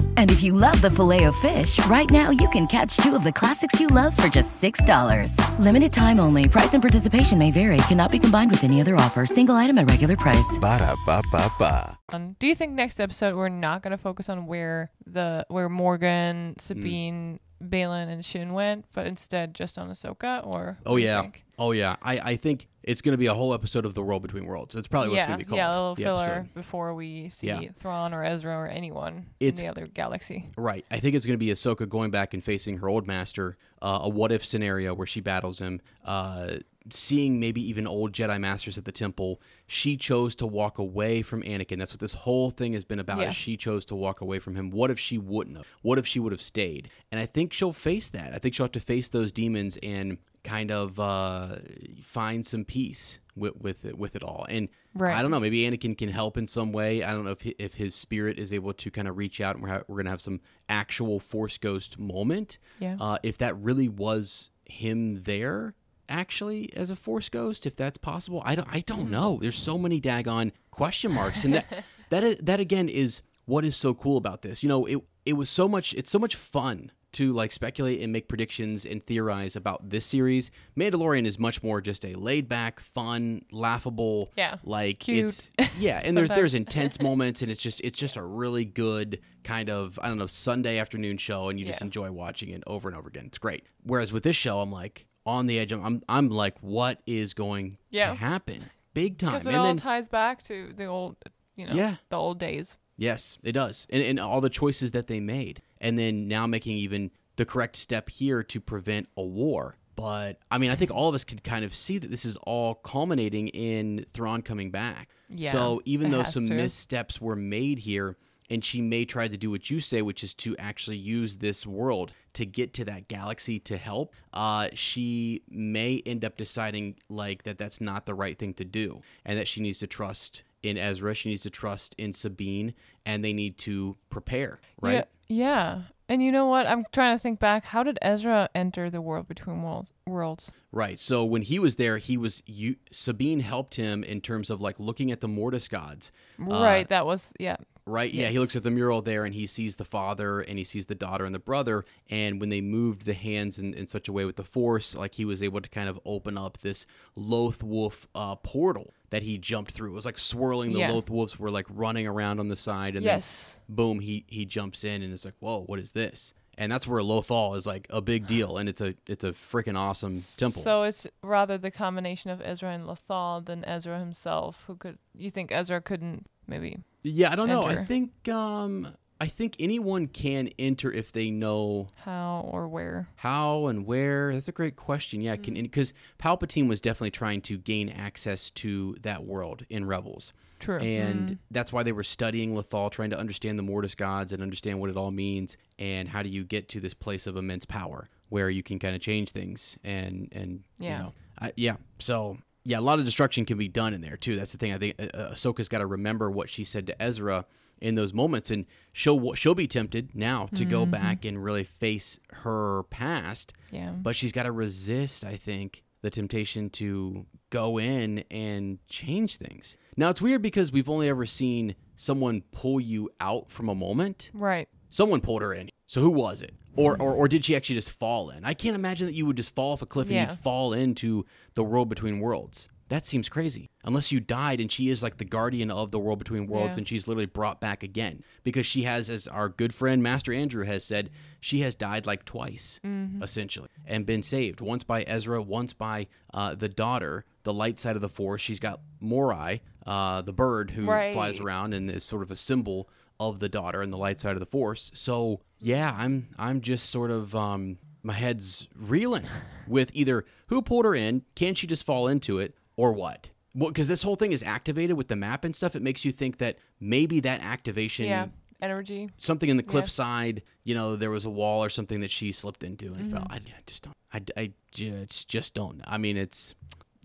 And 0.15 0.31
if 0.31 0.41
you 0.41 0.53
love 0.53 0.81
the 0.81 0.89
filet 0.89 1.25
of 1.25 1.35
fish, 1.35 1.83
right 1.87 2.09
now 2.09 2.29
you 2.29 2.47
can 2.49 2.65
catch 2.67 2.95
two 2.97 3.13
of 3.13 3.23
the 3.23 3.31
classics 3.31 3.79
you 3.79 3.87
love 3.87 4.15
for 4.15 4.29
just 4.29 4.61
$6. 4.61 5.35
Limited 5.59 5.91
time 5.91 6.19
only. 6.21 6.47
Price 6.47 6.73
and 6.73 6.81
participation 6.81 7.37
may 7.37 7.51
vary. 7.51 7.77
Cannot 7.89 8.11
be 8.11 8.19
combined 8.19 8.51
with 8.51 8.63
any 8.63 8.79
other 8.79 8.95
offer. 8.95 9.25
Single 9.25 9.55
item 9.55 9.77
at 9.77 9.89
regular 9.89 10.15
price. 10.15 10.57
Ba-da-ba-ba-ba. 10.59 11.99
Um, 12.13 12.35
do 12.39 12.47
you 12.47 12.55
think 12.55 12.71
next 12.73 13.01
episode 13.01 13.35
we're 13.35 13.49
not 13.49 13.81
gonna 13.81 13.97
focus 13.97 14.29
on 14.29 14.45
where 14.47 14.91
the 15.05 15.45
where 15.49 15.69
Morgan, 15.69 16.55
Sabine, 16.59 17.39
Baylan, 17.63 18.09
and 18.09 18.23
Shin 18.25 18.53
went, 18.53 18.85
but 18.93 19.05
instead 19.07 19.53
just 19.53 19.77
on 19.77 19.89
Ahsoka? 19.89 20.45
Or 20.45 20.77
oh 20.85 20.93
what 20.93 20.97
do 20.97 21.01
you 21.03 21.07
yeah 21.07 21.29
oh 21.59 21.71
yeah 21.71 21.95
i 22.01 22.31
i 22.31 22.35
think 22.35 22.67
it's 22.83 23.01
going 23.01 23.13
to 23.13 23.17
be 23.17 23.27
a 23.27 23.33
whole 23.33 23.53
episode 23.53 23.85
of 23.85 23.93
the 23.93 24.01
world 24.01 24.21
between 24.21 24.45
worlds 24.45 24.73
that's 24.73 24.87
probably 24.87 25.09
what's 25.09 25.19
yeah, 25.19 25.27
going 25.27 25.39
to 25.39 25.45
be 25.45 25.49
called 25.49 25.57
yeah, 25.57 25.69
a 25.69 25.77
little 25.79 25.95
filler 25.95 26.33
episode. 26.39 26.53
before 26.53 26.93
we 26.93 27.29
see 27.29 27.47
Yeah. 27.47 27.61
Thrawn 27.77 28.13
or 28.13 28.23
Ezra 28.23 28.55
or 28.57 28.67
anyone 28.67 29.27
It's- 29.39 29.59
in 29.59 29.65
the 29.67 29.71
other 29.71 29.87
galaxy. 29.87 30.49
Right. 30.57 30.85
I 30.89 30.99
think 30.99 31.15
it's 31.15 31.25
going 31.25 31.37
to 31.39 31.45
be 31.45 31.51
Ahsoka 31.51 31.87
going 31.87 32.11
back 32.11 32.33
and 32.33 32.43
facing 32.43 32.77
her 32.79 32.89
old 32.89 33.05
master, 33.07 33.57
uh, 33.81 33.99
a 34.03 34.09
what 34.09 34.31
if 34.31 34.45
scenario 34.45 34.93
where 34.93 35.07
she 35.07 35.21
battles 35.21 35.59
him, 35.59 35.81
uh, 36.05 36.57
seeing 36.89 37.39
maybe 37.39 37.61
even 37.61 37.85
old 37.85 38.11
Jedi 38.11 38.39
masters 38.39 38.75
at 38.77 38.85
the 38.85 38.91
temple. 38.91 39.39
She 39.67 39.95
chose 39.97 40.33
to 40.35 40.47
walk 40.47 40.79
away 40.79 41.21
from 41.21 41.43
Anakin. 41.43 41.77
That's 41.77 41.93
what 41.93 41.99
this 41.99 42.15
whole 42.15 42.49
thing 42.49 42.73
has 42.73 42.85
been 42.85 42.99
about. 42.99 43.19
Yeah. 43.19 43.29
Is 43.29 43.35
she 43.35 43.55
chose 43.55 43.85
to 43.85 43.95
walk 43.95 44.19
away 44.21 44.39
from 44.39 44.55
him. 44.55 44.71
What 44.71 44.89
if 44.89 44.97
she 44.99 45.19
wouldn't 45.19 45.57
have? 45.57 45.67
What 45.83 45.99
if 45.99 46.07
she 46.07 46.19
would 46.19 46.31
have 46.31 46.41
stayed? 46.41 46.89
And 47.11 47.19
I 47.19 47.27
think 47.27 47.53
she'll 47.53 47.71
face 47.73 48.09
that. 48.09 48.33
I 48.33 48.39
think 48.39 48.55
she'll 48.55 48.63
have 48.63 48.71
to 48.71 48.79
face 48.79 49.09
those 49.09 49.31
demons 49.31 49.77
and 49.83 50.17
kind 50.43 50.71
of 50.71 50.99
uh, 50.99 51.57
find 52.01 52.45
some 52.45 52.65
peace 52.65 53.19
with 53.35 53.55
with 53.57 53.85
it, 53.85 53.97
with 53.97 54.15
it 54.15 54.23
all. 54.23 54.45
And 54.49 54.69
Right. 54.93 55.15
I 55.15 55.21
don't 55.21 55.31
know. 55.31 55.39
Maybe 55.39 55.61
Anakin 55.61 55.97
can 55.97 56.09
help 56.09 56.35
in 56.37 56.47
some 56.47 56.73
way. 56.73 57.01
I 57.01 57.11
don't 57.11 57.23
know 57.23 57.31
if 57.31 57.43
hi- 57.43 57.55
if 57.57 57.75
his 57.75 57.95
spirit 57.95 58.37
is 58.37 58.51
able 58.51 58.73
to 58.73 58.91
kind 58.91 59.07
of 59.07 59.15
reach 59.17 59.39
out, 59.39 59.55
and 59.55 59.63
we're 59.63 59.69
ha- 59.69 59.83
we're 59.87 59.95
gonna 59.97 60.09
have 60.09 60.19
some 60.19 60.41
actual 60.67 61.19
Force 61.21 61.57
Ghost 61.57 61.97
moment. 61.97 62.57
Yeah. 62.79 62.97
Uh, 62.99 63.17
if 63.23 63.37
that 63.37 63.55
really 63.57 63.87
was 63.87 64.49
him 64.65 65.23
there, 65.23 65.75
actually 66.09 66.73
as 66.75 66.89
a 66.89 66.95
Force 66.97 67.29
Ghost, 67.29 67.65
if 67.65 67.73
that's 67.75 67.97
possible, 67.97 68.41
I 68.45 68.55
don't 68.55 68.67
I 68.69 68.81
don't 68.81 69.09
know. 69.09 69.39
There's 69.41 69.55
so 69.57 69.77
many 69.77 70.01
daggone 70.01 70.51
question 70.71 71.13
marks, 71.13 71.45
and 71.45 71.53
that 71.53 71.65
that 72.09 72.23
is, 72.25 72.35
that 72.41 72.59
again 72.59 72.89
is 72.89 73.21
what 73.45 73.63
is 73.63 73.77
so 73.77 73.93
cool 73.93 74.17
about 74.17 74.41
this. 74.41 74.61
You 74.61 74.67
know, 74.67 74.85
it 74.87 74.99
it 75.25 75.33
was 75.33 75.49
so 75.49 75.69
much. 75.69 75.93
It's 75.93 76.11
so 76.11 76.19
much 76.19 76.35
fun 76.35 76.91
to 77.13 77.33
like 77.33 77.51
speculate 77.51 78.01
and 78.01 78.11
make 78.13 78.27
predictions 78.27 78.85
and 78.85 79.05
theorize 79.05 79.55
about 79.55 79.89
this 79.89 80.05
series. 80.05 80.51
Mandalorian 80.77 81.25
is 81.25 81.37
much 81.37 81.61
more 81.63 81.81
just 81.81 82.05
a 82.05 82.13
laid 82.13 82.47
back, 82.47 82.79
fun, 82.79 83.43
laughable, 83.51 84.31
Yeah. 84.37 84.57
like 84.63 84.99
Cute. 84.99 85.25
it's 85.25 85.51
yeah, 85.79 86.01
and 86.03 86.17
there's 86.17 86.29
there's 86.29 86.53
intense 86.63 86.99
moments, 87.01 87.41
and 87.41 87.51
it's 87.51 87.61
just 87.61 87.81
it's 87.81 87.99
just 87.99 88.15
a 88.17 88.23
really 88.23 88.65
good 88.65 89.19
kind 89.43 89.69
of 89.69 89.99
I 90.01 90.07
don't 90.07 90.17
know 90.17 90.27
Sunday 90.27 90.77
afternoon 90.79 91.17
show, 91.17 91.49
and 91.49 91.59
you 91.59 91.65
just 91.65 91.81
Yeah. 91.81 91.85
enjoy 91.85 92.11
watching 92.11 92.49
it 92.49 92.63
over 92.67 92.87
and 92.89 92.97
over 92.97 93.09
again. 93.09 93.25
It's 93.25 93.37
great. 93.37 93.63
Whereas 93.83 94.11
with 94.13 94.23
this 94.23 94.35
show, 94.35 94.61
I'm 94.61 94.71
like 94.71 95.07
on 95.25 95.45
the 95.47 95.59
edge. 95.59 95.71
of 95.71 95.83
I'm 95.83 96.01
I'm 96.09 96.29
like, 96.29 96.57
what 96.61 97.01
is 97.05 97.33
going 97.33 97.77
Yeah. 97.89 98.09
to 98.09 98.15
happen? 98.15 98.65
Big 98.93 99.17
time, 99.17 99.33
Because 99.33 99.45
it 99.47 99.49
and 99.49 99.57
all 99.57 99.65
then 99.67 99.77
ties 99.77 100.09
back 100.09 100.43
to 100.43 100.73
the 100.75 100.85
old, 100.85 101.15
you 101.55 101.65
know, 101.65 101.73
Yeah. 101.73 101.95
the 102.09 102.17
old 102.17 102.39
days. 102.39 102.77
Yes, 103.01 103.39
it 103.41 103.53
does. 103.53 103.87
And, 103.89 104.03
and 104.03 104.19
all 104.19 104.41
the 104.41 104.49
choices 104.49 104.91
that 104.91 105.07
they 105.07 105.19
made. 105.19 105.63
And 105.79 105.97
then 105.97 106.27
now 106.27 106.45
making 106.45 106.77
even 106.77 107.09
the 107.35 107.45
correct 107.45 107.75
step 107.75 108.09
here 108.09 108.43
to 108.43 108.61
prevent 108.61 109.09
a 109.17 109.23
war. 109.23 109.77
But 109.95 110.37
I 110.51 110.59
mean, 110.59 110.69
I 110.69 110.75
think 110.75 110.91
all 110.91 111.09
of 111.09 111.15
us 111.15 111.23
can 111.23 111.39
kind 111.39 111.65
of 111.65 111.73
see 111.73 111.97
that 111.97 112.11
this 112.11 112.25
is 112.25 112.37
all 112.43 112.75
culminating 112.75 113.47
in 113.47 114.05
Thrawn 114.13 114.43
coming 114.43 114.69
back. 114.69 115.09
Yeah, 115.29 115.51
so 115.51 115.81
even 115.83 116.11
though 116.11 116.23
some 116.23 116.47
to. 116.47 116.53
missteps 116.53 117.19
were 117.19 117.35
made 117.35 117.79
here, 117.79 118.17
and 118.51 118.63
she 118.63 118.81
may 118.81 119.05
try 119.05 119.27
to 119.27 119.37
do 119.37 119.49
what 119.49 119.71
you 119.71 119.79
say, 119.79 120.03
which 120.03 120.23
is 120.23 120.35
to 120.35 120.55
actually 120.57 120.97
use 120.97 121.37
this 121.37 121.65
world 121.65 122.13
to 122.33 122.45
get 122.45 122.73
to 122.75 122.85
that 122.85 123.07
galaxy 123.07 123.59
to 123.61 123.77
help, 123.77 124.13
uh, 124.33 124.69
she 124.73 125.41
may 125.49 126.03
end 126.05 126.23
up 126.23 126.37
deciding 126.37 126.95
like 127.09 127.43
that 127.43 127.57
that's 127.57 127.81
not 127.81 128.05
the 128.05 128.13
right 128.13 128.37
thing 128.37 128.53
to 128.53 128.65
do, 128.65 129.01
and 129.25 129.39
that 129.39 129.47
she 129.47 129.61
needs 129.61 129.79
to 129.79 129.87
trust 129.87 130.43
in 130.63 130.77
Ezra, 130.77 131.13
she 131.13 131.29
needs 131.29 131.43
to 131.43 131.49
trust 131.49 131.95
in 131.97 132.13
Sabine, 132.13 132.73
and 133.05 133.23
they 133.23 133.33
need 133.33 133.57
to 133.59 133.97
prepare, 134.09 134.59
right? 134.81 135.07
Yeah. 135.27 135.35
yeah. 135.35 135.81
And 136.11 136.21
you 136.21 136.29
know 136.29 136.45
what? 136.47 136.67
I'm 136.67 136.83
trying 136.91 137.17
to 137.17 137.23
think 137.23 137.39
back. 137.39 137.63
How 137.63 137.83
did 137.83 137.97
Ezra 138.01 138.49
enter 138.53 138.89
the 138.89 138.99
world 139.01 139.29
between 139.29 139.61
worlds? 140.05 140.51
Right. 140.73 140.99
So 140.99 141.23
when 141.23 141.41
he 141.41 141.57
was 141.57 141.75
there, 141.75 141.99
he 141.99 142.17
was 142.17 142.43
you. 142.45 142.75
Sabine 142.91 143.39
helped 143.39 143.75
him 143.75 144.03
in 144.03 144.19
terms 144.19 144.49
of 144.49 144.59
like 144.59 144.77
looking 144.77 145.09
at 145.09 145.21
the 145.21 145.29
Mortis 145.29 145.69
gods. 145.69 146.11
right. 146.37 146.85
That 146.89 147.05
was 147.05 147.31
yeah. 147.39 147.55
Right. 147.85 148.13
Yeah. 148.13 148.27
He 148.27 148.39
looks 148.39 148.57
at 148.57 148.63
the 148.63 148.71
mural 148.71 149.01
there 149.01 149.23
and 149.23 149.33
he 149.33 149.45
sees 149.45 149.77
the 149.77 149.85
father 149.85 150.41
and 150.41 150.57
he 150.57 150.65
sees 150.65 150.87
the 150.87 150.95
daughter 150.95 151.23
and 151.23 151.33
the 151.33 151.39
brother. 151.39 151.85
And 152.09 152.41
when 152.41 152.49
they 152.49 152.59
moved 152.59 153.05
the 153.05 153.13
hands 153.13 153.57
in, 153.57 153.73
in 153.73 153.87
such 153.87 154.09
a 154.09 154.11
way 154.11 154.25
with 154.25 154.35
the 154.35 154.43
force, 154.43 154.93
like 154.93 155.15
he 155.15 155.23
was 155.23 155.41
able 155.41 155.61
to 155.61 155.69
kind 155.69 155.87
of 155.87 155.97
open 156.05 156.37
up 156.37 156.57
this 156.57 156.85
Loth 157.15 157.63
Wolf 157.63 158.05
uh, 158.13 158.35
portal 158.35 158.93
that 159.11 159.21
he 159.23 159.37
jumped 159.37 159.71
through. 159.71 159.91
It 159.91 159.95
was 159.95 160.05
like 160.05 160.17
swirling. 160.17 160.73
The 160.73 160.79
Yeah. 160.79 160.91
Loth 160.91 161.09
Wolves 161.09 161.37
were 161.39 161.51
like 161.51 161.67
running 161.69 162.07
around 162.07 162.39
on 162.39 162.47
the 162.47 162.55
side. 162.55 162.95
And 162.95 163.05
Yes. 163.05 163.55
then 163.67 163.75
boom, 163.75 163.99
he, 163.99 164.25
he 164.27 164.43
jumps 164.45 164.83
in 164.83 165.01
and 165.03 165.13
it's 165.13 165.23
like, 165.23 165.35
whoa, 165.39 165.63
what 165.67 165.79
is 165.79 165.91
this? 165.91 166.33
and 166.57 166.69
that's 166.69 166.85
where 166.85 167.01
Lothal 167.01 167.55
is 167.55 167.65
like 167.65 167.87
a 167.89 168.01
big 168.01 168.27
deal, 168.27 168.57
and 168.57 168.67
it's 168.67 168.81
a 168.81 168.93
it's 169.07 169.23
a 169.23 169.31
freaking 169.31 169.77
awesome 169.77 170.21
temple. 170.37 170.61
So 170.61 170.83
it's 170.83 171.07
rather 171.23 171.57
the 171.57 171.71
combination 171.71 172.29
of 172.29 172.41
Ezra 172.43 172.69
and 172.71 172.85
Lothal 172.85 173.43
than 173.45 173.63
Ezra 173.63 173.97
himself, 173.97 174.65
who 174.67 174.75
could. 174.75 174.97
You 175.17 175.31
think 175.31 175.51
Ezra 175.53 175.79
couldn't 175.81 176.27
maybe? 176.47 176.77
yeah, 177.03 177.31
I 177.31 177.35
don't 177.35 177.47
know. 177.47 177.63
I 177.63 177.85
think 177.85 178.27
um 178.27 178.93
I 179.21 179.27
think 179.27 179.55
anyone 179.59 180.07
can 180.07 180.49
enter 180.57 180.91
if 180.91 181.11
they 181.11 181.29
know 181.29 181.89
How 182.05 182.49
or 182.51 182.67
where? 182.67 183.07
How 183.17 183.67
and 183.67 183.85
where? 183.85 184.33
That's 184.33 184.47
a 184.47 184.51
great 184.51 184.75
question. 184.75 185.21
Yeah, 185.21 185.35
Mm-hmm. 185.35 185.43
can 185.55 185.63
because 185.63 185.93
Palpatine 186.19 186.67
was 186.67 186.81
definitely 186.81 187.11
trying 187.11 187.41
to 187.41 187.57
gain 187.57 187.87
access 187.89 188.49
to 188.51 188.95
that 189.03 189.23
world 189.23 189.65
in 189.69 189.85
Rebels, 189.85 190.33
True. 190.59 190.79
and 190.79 191.29
Mm. 191.33 191.37
that's 191.51 191.71
why 191.71 191.83
they 191.83 191.91
were 191.91 192.03
studying 192.03 192.55
Lothal, 192.55 192.89
trying 192.91 193.11
to 193.11 193.17
understand 193.19 193.59
the 193.59 193.63
Mortis 193.63 193.93
gods 193.95 194.33
and 194.33 194.41
understand 194.41 194.79
what 194.79 194.89
it 194.89 194.97
all 194.97 195.11
means, 195.11 195.55
and 195.77 196.09
how 196.09 196.23
do 196.23 196.29
you 196.29 196.43
get 196.43 196.67
to 196.69 196.79
this 196.79 196.93
place 196.95 197.27
of 197.27 197.37
immense 197.37 197.65
power 197.65 198.09
where 198.29 198.49
you 198.49 198.63
can 198.63 198.79
kind 198.79 198.95
of 198.95 199.01
change 199.01 199.29
things 199.29 199.77
and 199.83 200.29
and 200.31 200.63
Yeah. 200.79 200.97
you 200.97 201.03
know, 201.03 201.13
I, 201.39 201.53
yeah. 201.55 201.75
So 201.99 202.37
yeah, 202.63 202.79
a 202.79 202.81
lot 202.81 202.97
of 202.99 203.05
destruction 203.05 203.45
can 203.45 203.57
be 203.57 203.67
done 203.67 203.93
in 203.93 204.01
there 204.01 204.17
too. 204.17 204.35
That's 204.35 204.51
the 204.51 204.57
thing. 204.57 204.73
I 204.73 204.77
think 204.79 204.95
uh, 204.99 205.07
uh, 205.13 205.33
Ahsoka's 205.33 205.67
got 205.69 205.79
to 205.79 205.85
remember 205.85 206.29
what 206.31 206.49
she 206.49 206.63
said 206.63 206.87
to 206.87 207.01
Ezra 207.01 207.45
in 207.81 207.95
those 207.95 208.13
moments, 208.13 208.49
and 208.51 208.65
she'll 208.93 209.33
she'll 209.33 209.55
be 209.55 209.67
tempted 209.67 210.15
now 210.15 210.47
to 210.55 210.63
go 210.65 210.81
Mm-hmm. 210.83 210.91
back 210.91 211.25
and 211.25 211.43
really 211.43 211.63
face 211.63 212.19
her 212.31 212.83
past 212.89 213.53
yeah. 213.71 213.91
but 213.91 214.15
she's 214.15 214.31
got 214.31 214.43
to 214.43 214.51
resist 214.51 215.23
i 215.25 215.35
think 215.35 215.83
the 216.01 216.09
temptation 216.09 216.69
to 216.69 217.25
go 217.49 217.77
in 217.79 218.23
and 218.31 218.79
change 218.87 219.37
things 219.37 219.77
now 219.97 220.09
it's 220.09 220.21
weird 220.21 220.41
because 220.41 220.71
we've 220.71 220.89
only 220.89 221.07
ever 221.09 221.25
seen 221.25 221.75
someone 221.95 222.41
pull 222.51 222.79
you 222.79 223.09
out 223.19 223.49
from 223.51 223.69
a 223.69 223.75
moment 223.75 224.29
right. 224.33 224.67
someone 224.89 225.21
pulled 225.21 225.41
her 225.41 225.53
in 225.53 225.69
so 225.87 226.01
who 226.01 226.09
was 226.09 226.41
it 226.41 226.53
or, 226.75 226.99
or 227.01 227.13
or 227.13 227.27
did 227.27 227.43
she 227.45 227.55
actually 227.55 227.75
just 227.75 227.91
fall 227.91 228.29
in 228.29 228.43
i 228.45 228.53
can't 228.53 228.75
imagine 228.75 229.05
that 229.05 229.13
you 229.13 229.25
would 229.25 229.37
just 229.37 229.53
fall 229.53 229.73
off 229.73 229.81
a 229.81 229.85
cliff 229.85 230.07
and 230.07 230.15
Yeah. 230.15 230.29
you'd 230.31 230.39
fall 230.39 230.73
into 230.73 231.25
the 231.53 231.63
world 231.63 231.89
between 231.89 232.19
worlds 232.19 232.67
that 232.91 233.05
seems 233.05 233.27
crazy 233.29 233.69
unless 233.83 234.11
you 234.11 234.19
died 234.19 234.59
and 234.59 234.71
she 234.71 234.89
is 234.89 235.01
like 235.01 235.17
the 235.17 235.25
guardian 235.25 235.71
of 235.71 235.91
the 235.91 235.97
world 235.99 236.19
between 236.19 236.45
worlds 236.45 236.75
Yeah. 236.75 236.81
and 236.81 236.87
she's 236.87 237.07
literally 237.07 237.25
brought 237.25 237.59
back 237.59 237.83
again 237.83 238.21
because 238.43 238.65
she 238.65 238.83
has 238.83 239.09
as 239.09 239.27
our 239.27 239.47
good 239.49 239.73
friend 239.73 240.03
master 240.03 240.31
andrew 240.33 240.65
has 240.65 240.83
said 240.83 241.09
she 241.39 241.61
has 241.61 241.75
died 241.75 242.05
like 242.05 242.25
twice 242.25 242.79
Mm-hmm. 242.85 243.23
essentially 243.23 243.69
and 243.85 244.05
been 244.05 244.21
saved 244.21 244.61
once 244.61 244.83
by 244.83 245.03
ezra 245.03 245.41
once 245.41 245.73
by 245.73 246.07
uh, 246.33 246.53
the 246.55 246.69
daughter 246.69 247.25
the 247.43 247.53
light 247.53 247.79
side 247.79 247.95
of 247.95 248.01
the 248.01 248.09
force 248.09 248.41
she's 248.41 248.59
got 248.59 248.81
morai 248.99 249.61
uh, 249.87 250.21
the 250.21 250.33
bird 250.33 250.71
who 250.71 250.85
Right. 250.85 251.13
flies 251.13 251.39
around 251.39 251.73
and 251.73 251.89
is 251.89 252.03
sort 252.03 252.21
of 252.23 252.29
a 252.31 252.35
symbol 252.35 252.87
of 253.19 253.39
the 253.39 253.49
daughter 253.49 253.81
and 253.81 253.91
the 253.93 253.97
light 253.97 254.19
side 254.19 254.33
of 254.33 254.39
the 254.39 254.45
force 254.45 254.91
so 254.93 255.41
yeah 255.59 255.95
i'm 255.97 256.27
i'm 256.37 256.59
just 256.61 256.89
sort 256.89 257.09
of 257.11 257.33
um 257.35 257.77
my 258.03 258.13
head's 258.13 258.67
reeling 258.75 259.25
with 259.67 259.91
either 259.93 260.25
who 260.47 260.61
pulled 260.61 260.85
her 260.85 260.95
in 260.95 261.23
can 261.35 261.53
she 261.55 261.67
just 261.67 261.83
fall 261.85 262.07
into 262.07 262.39
it 262.39 262.55
or 262.75 262.93
what 262.93 263.29
well 263.53 263.69
because 263.69 263.87
this 263.87 264.03
whole 264.03 264.15
thing 264.15 264.31
is 264.31 264.43
activated 264.43 264.97
with 264.97 265.07
the 265.07 265.15
map 265.15 265.43
and 265.43 265.55
stuff 265.55 265.75
it 265.75 265.81
makes 265.81 266.05
you 266.05 266.11
think 266.11 266.37
that 266.37 266.57
maybe 266.79 267.19
that 267.19 267.41
activation 267.41 268.05
Yeah. 268.05 268.27
Energy. 268.61 269.09
something 269.17 269.49
in 269.49 269.57
the 269.57 269.63
cliffside 269.63 270.43
you 270.63 270.75
know 270.75 270.95
there 270.95 271.09
was 271.09 271.25
a 271.25 271.31
wall 271.31 271.63
or 271.63 271.69
something 271.69 272.01
that 272.01 272.11
she 272.11 272.31
slipped 272.31 272.63
into 272.63 272.93
and 272.93 273.11
fell 273.11 273.21
mm-hmm. 273.21 273.33
I, 273.33 273.37
I 273.37 273.61
just 273.65 273.81
don't 273.81 273.95
I, 274.13 274.21
I 274.39 274.51
just, 274.71 275.27
just 275.27 275.53
don't 275.55 275.81
i 275.85 275.97
mean 275.97 276.15
it's 276.15 276.53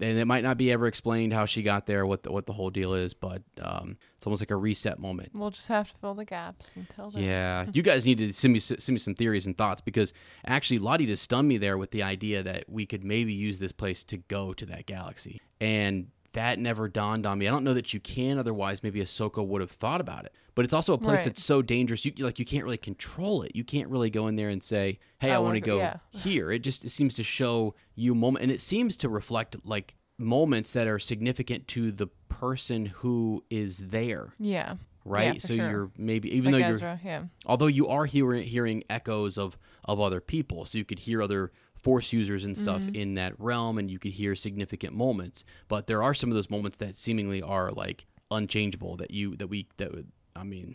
and 0.01 0.19
it 0.19 0.27
might 0.27 0.43
not 0.43 0.59
be 0.59 0.71
ever 0.71 0.87
explained 0.87 1.33
how 1.33 1.47
she 1.47 1.63
got 1.63 1.87
there 1.87 2.05
what 2.07 2.23
the, 2.23 2.33
what 2.33 2.47
the 2.47 2.53
whole 2.53 2.71
deal 2.71 2.95
is 2.95 3.15
but 3.15 3.43
um, 3.61 3.97
it's 4.17 4.27
almost 4.27 4.43
like 4.43 4.51
a 4.51 4.57
reset 4.57 4.99
moment. 4.99 5.31
We'll 5.35 5.51
just 5.51 5.69
have 5.69 5.93
to 5.93 5.99
fill 5.99 6.15
the 6.15 6.25
gaps 6.25 6.73
until 6.75 7.11
then. 7.11 7.23
yeah, 7.23 7.67
you 7.73 7.83
guys 7.83 8.07
need 8.07 8.19
to 8.19 8.33
send 8.33 8.53
me 8.53 8.61
send 8.61 8.89
me 8.89 8.99
some 8.99 9.15
theories 9.15 9.47
and 9.47 9.57
thoughts 9.57 9.81
because 9.81 10.13
actually 10.47 10.79
Lottie 10.79 11.07
just 11.07 11.23
stunned 11.23 11.49
me 11.49 11.59
there 11.59 11.77
with 11.79 11.91
the 11.91 12.03
idea 12.03 12.43
that 12.43 12.65
we 12.69 12.87
could 12.87 13.05
maybe 13.05 13.33
use 13.33 13.59
this 13.59 13.73
place 13.73 14.05
to 14.05 14.19
go 14.19 14.53
to 14.55 14.67
that 14.67 14.87
galaxy, 14.87 15.41
and 15.61 16.09
that 16.37 16.59
never 16.59 16.89
dawned 16.89 17.27
on 17.27 17.39
me. 17.39 17.49
I 17.49 17.51
don't 17.51 17.65
know 17.65 17.75
that 17.75 17.93
you 17.93 17.99
can, 18.01 18.39
otherwise 18.39 18.83
maybe 18.83 19.01
Ahsoka 19.01 19.45
would 19.47 19.61
have 19.61 19.71
thought 19.71 20.01
about 20.01 20.25
it. 20.25 20.33
But 20.55 20.65
it's 20.65 20.73
also 20.73 20.95
a 20.95 20.99
place 20.99 21.19
Right. 21.19 21.25
that's 21.27 21.45
so 21.45 21.61
dangerous. 21.61 22.05
You 22.07 22.13
like 22.19 22.39
you 22.39 22.45
can't 22.47 22.65
really 22.65 22.79
control 22.79 23.43
it. 23.43 23.55
You 23.55 23.63
can't 23.65 23.89
really 23.89 24.09
go 24.09 24.27
in 24.27 24.37
there 24.37 24.49
and 24.49 24.63
say, 24.63 24.99
"Hey, 25.19 25.31
I, 25.33 25.37
I 25.37 25.39
want 25.41 25.57
to 25.57 25.61
go 25.61 25.77
yeah. 25.79 25.97
here." 26.13 26.51
It 26.51 26.61
just 26.61 26.83
it 26.85 26.91
seems 26.91 27.15
to 27.17 27.23
show 27.23 27.75
you 27.95 28.15
moment, 28.15 28.43
and 28.45 28.51
it 28.53 28.63
seems 28.63 28.97
to 28.99 29.09
reflect 29.11 29.57
like 29.67 29.97
moments 30.19 30.73
that 30.73 30.87
are 30.87 30.99
significant 30.99 31.69
to 31.69 31.91
the 31.93 32.07
person 32.31 32.87
who 32.87 33.45
is 33.51 33.79
there 33.79 34.33
Yeah. 34.39 34.77
right? 35.05 35.35
Yeah, 35.35 35.41
so 35.41 35.57
sure. 35.57 35.71
you're 35.71 35.91
maybe 35.99 36.35
even 36.35 36.53
like 36.53 36.63
though 36.63 36.69
you're 36.87 37.01
Yeah. 37.05 37.25
although 37.45 37.67
you 37.67 37.89
are 37.89 38.07
hearing 38.07 38.45
hearing 38.47 38.83
echoes 38.89 39.37
of 39.37 39.59
of 39.85 40.01
other 40.01 40.21
people, 40.23 40.65
so 40.65 40.79
you 40.79 40.85
could 40.87 41.01
hear 41.01 41.21
other 41.23 41.53
force 41.87 42.13
users 42.13 42.45
and 42.45 42.57
stuff 42.57 42.81
Mm-hmm. 42.83 42.95
in 43.03 43.15
that 43.15 43.33
realm, 43.39 43.79
and 43.79 43.89
you 43.91 43.99
could 43.99 44.13
hear 44.13 44.35
significant 44.35 44.93
moments. 44.95 45.45
But 45.69 45.87
there 45.87 46.03
are 46.03 46.15
some 46.15 46.31
of 46.31 46.35
those 46.35 46.51
moments 46.51 46.77
that 46.79 46.97
seemingly 46.97 47.41
are 47.43 47.71
like 47.71 48.07
unchangeable 48.31 48.97
that 48.97 49.11
you 49.13 49.37
that 49.37 49.47
we 49.47 49.69
that 49.77 49.93
would 49.95 50.09
I 50.35 50.43
mean 50.43 50.75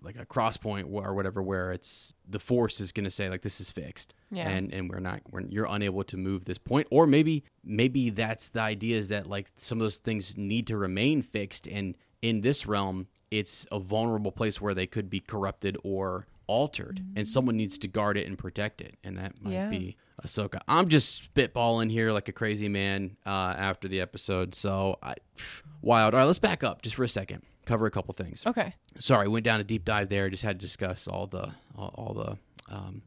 like 0.00 0.16
a 0.16 0.24
cross 0.24 0.56
point 0.56 0.86
or 0.92 1.14
whatever 1.14 1.42
where 1.42 1.72
it's 1.72 2.14
the 2.28 2.38
force 2.38 2.80
is 2.80 2.92
going 2.92 3.04
to 3.04 3.10
say 3.10 3.28
like 3.28 3.42
this 3.42 3.60
is 3.60 3.70
fixed 3.72 4.14
Yeah. 4.30 4.48
and 4.48 4.72
and 4.72 4.88
we're 4.88 5.00
not 5.00 5.20
we're, 5.32 5.40
you're 5.54 5.66
unable 5.68 6.04
to 6.04 6.16
move 6.16 6.44
this 6.44 6.58
point 6.58 6.86
or 6.90 7.06
maybe 7.08 7.42
maybe 7.64 8.10
that's 8.10 8.46
the 8.48 8.60
idea 8.60 8.96
is 8.98 9.08
that 9.08 9.26
like 9.26 9.50
some 9.56 9.78
of 9.78 9.84
those 9.84 9.96
things 9.98 10.36
need 10.36 10.66
to 10.68 10.76
remain 10.76 11.22
fixed 11.22 11.66
and 11.66 11.96
in 12.22 12.42
this 12.42 12.66
realm 12.66 13.08
it's 13.32 13.66
a 13.72 13.80
vulnerable 13.80 14.30
place 14.30 14.60
where 14.60 14.74
they 14.74 14.86
could 14.86 15.10
be 15.10 15.18
corrupted 15.18 15.76
or 15.82 16.26
altered 16.46 17.02
and 17.16 17.26
someone 17.26 17.56
needs 17.56 17.76
to 17.78 17.88
guard 17.88 18.16
it 18.16 18.26
and 18.26 18.38
protect 18.38 18.80
it 18.80 18.96
and 19.04 19.18
that 19.18 19.42
might 19.42 19.52
Yeah. 19.52 19.68
be 19.68 19.96
Ahsoka. 20.24 20.60
I'm 20.68 20.88
just 20.88 21.34
spitballing 21.34 21.90
here 21.90 22.12
like 22.12 22.28
a 22.28 22.32
crazy 22.32 22.68
man 22.68 23.16
uh, 23.26 23.54
after 23.58 23.88
the 23.88 24.00
episode 24.00 24.54
so 24.54 24.98
I 25.02 25.14
wild 25.82 26.14
all 26.14 26.20
right 26.20 26.26
let's 26.26 26.38
back 26.38 26.64
up 26.64 26.82
just 26.82 26.96
for 26.96 27.04
a 27.04 27.08
second 27.08 27.42
cover 27.66 27.86
a 27.86 27.90
couple 27.90 28.14
things 28.14 28.44
Okay. 28.46 28.74
sorry 28.98 29.28
went 29.28 29.44
down 29.44 29.60
a 29.60 29.64
deep 29.64 29.84
dive 29.84 30.08
there 30.08 30.30
just 30.30 30.42
had 30.44 30.58
to 30.60 30.64
discuss 30.66 31.06
all 31.08 31.26
the 31.26 31.52
all, 31.76 31.92
all 31.96 32.14
the 32.14 32.38
um, 32.74 33.02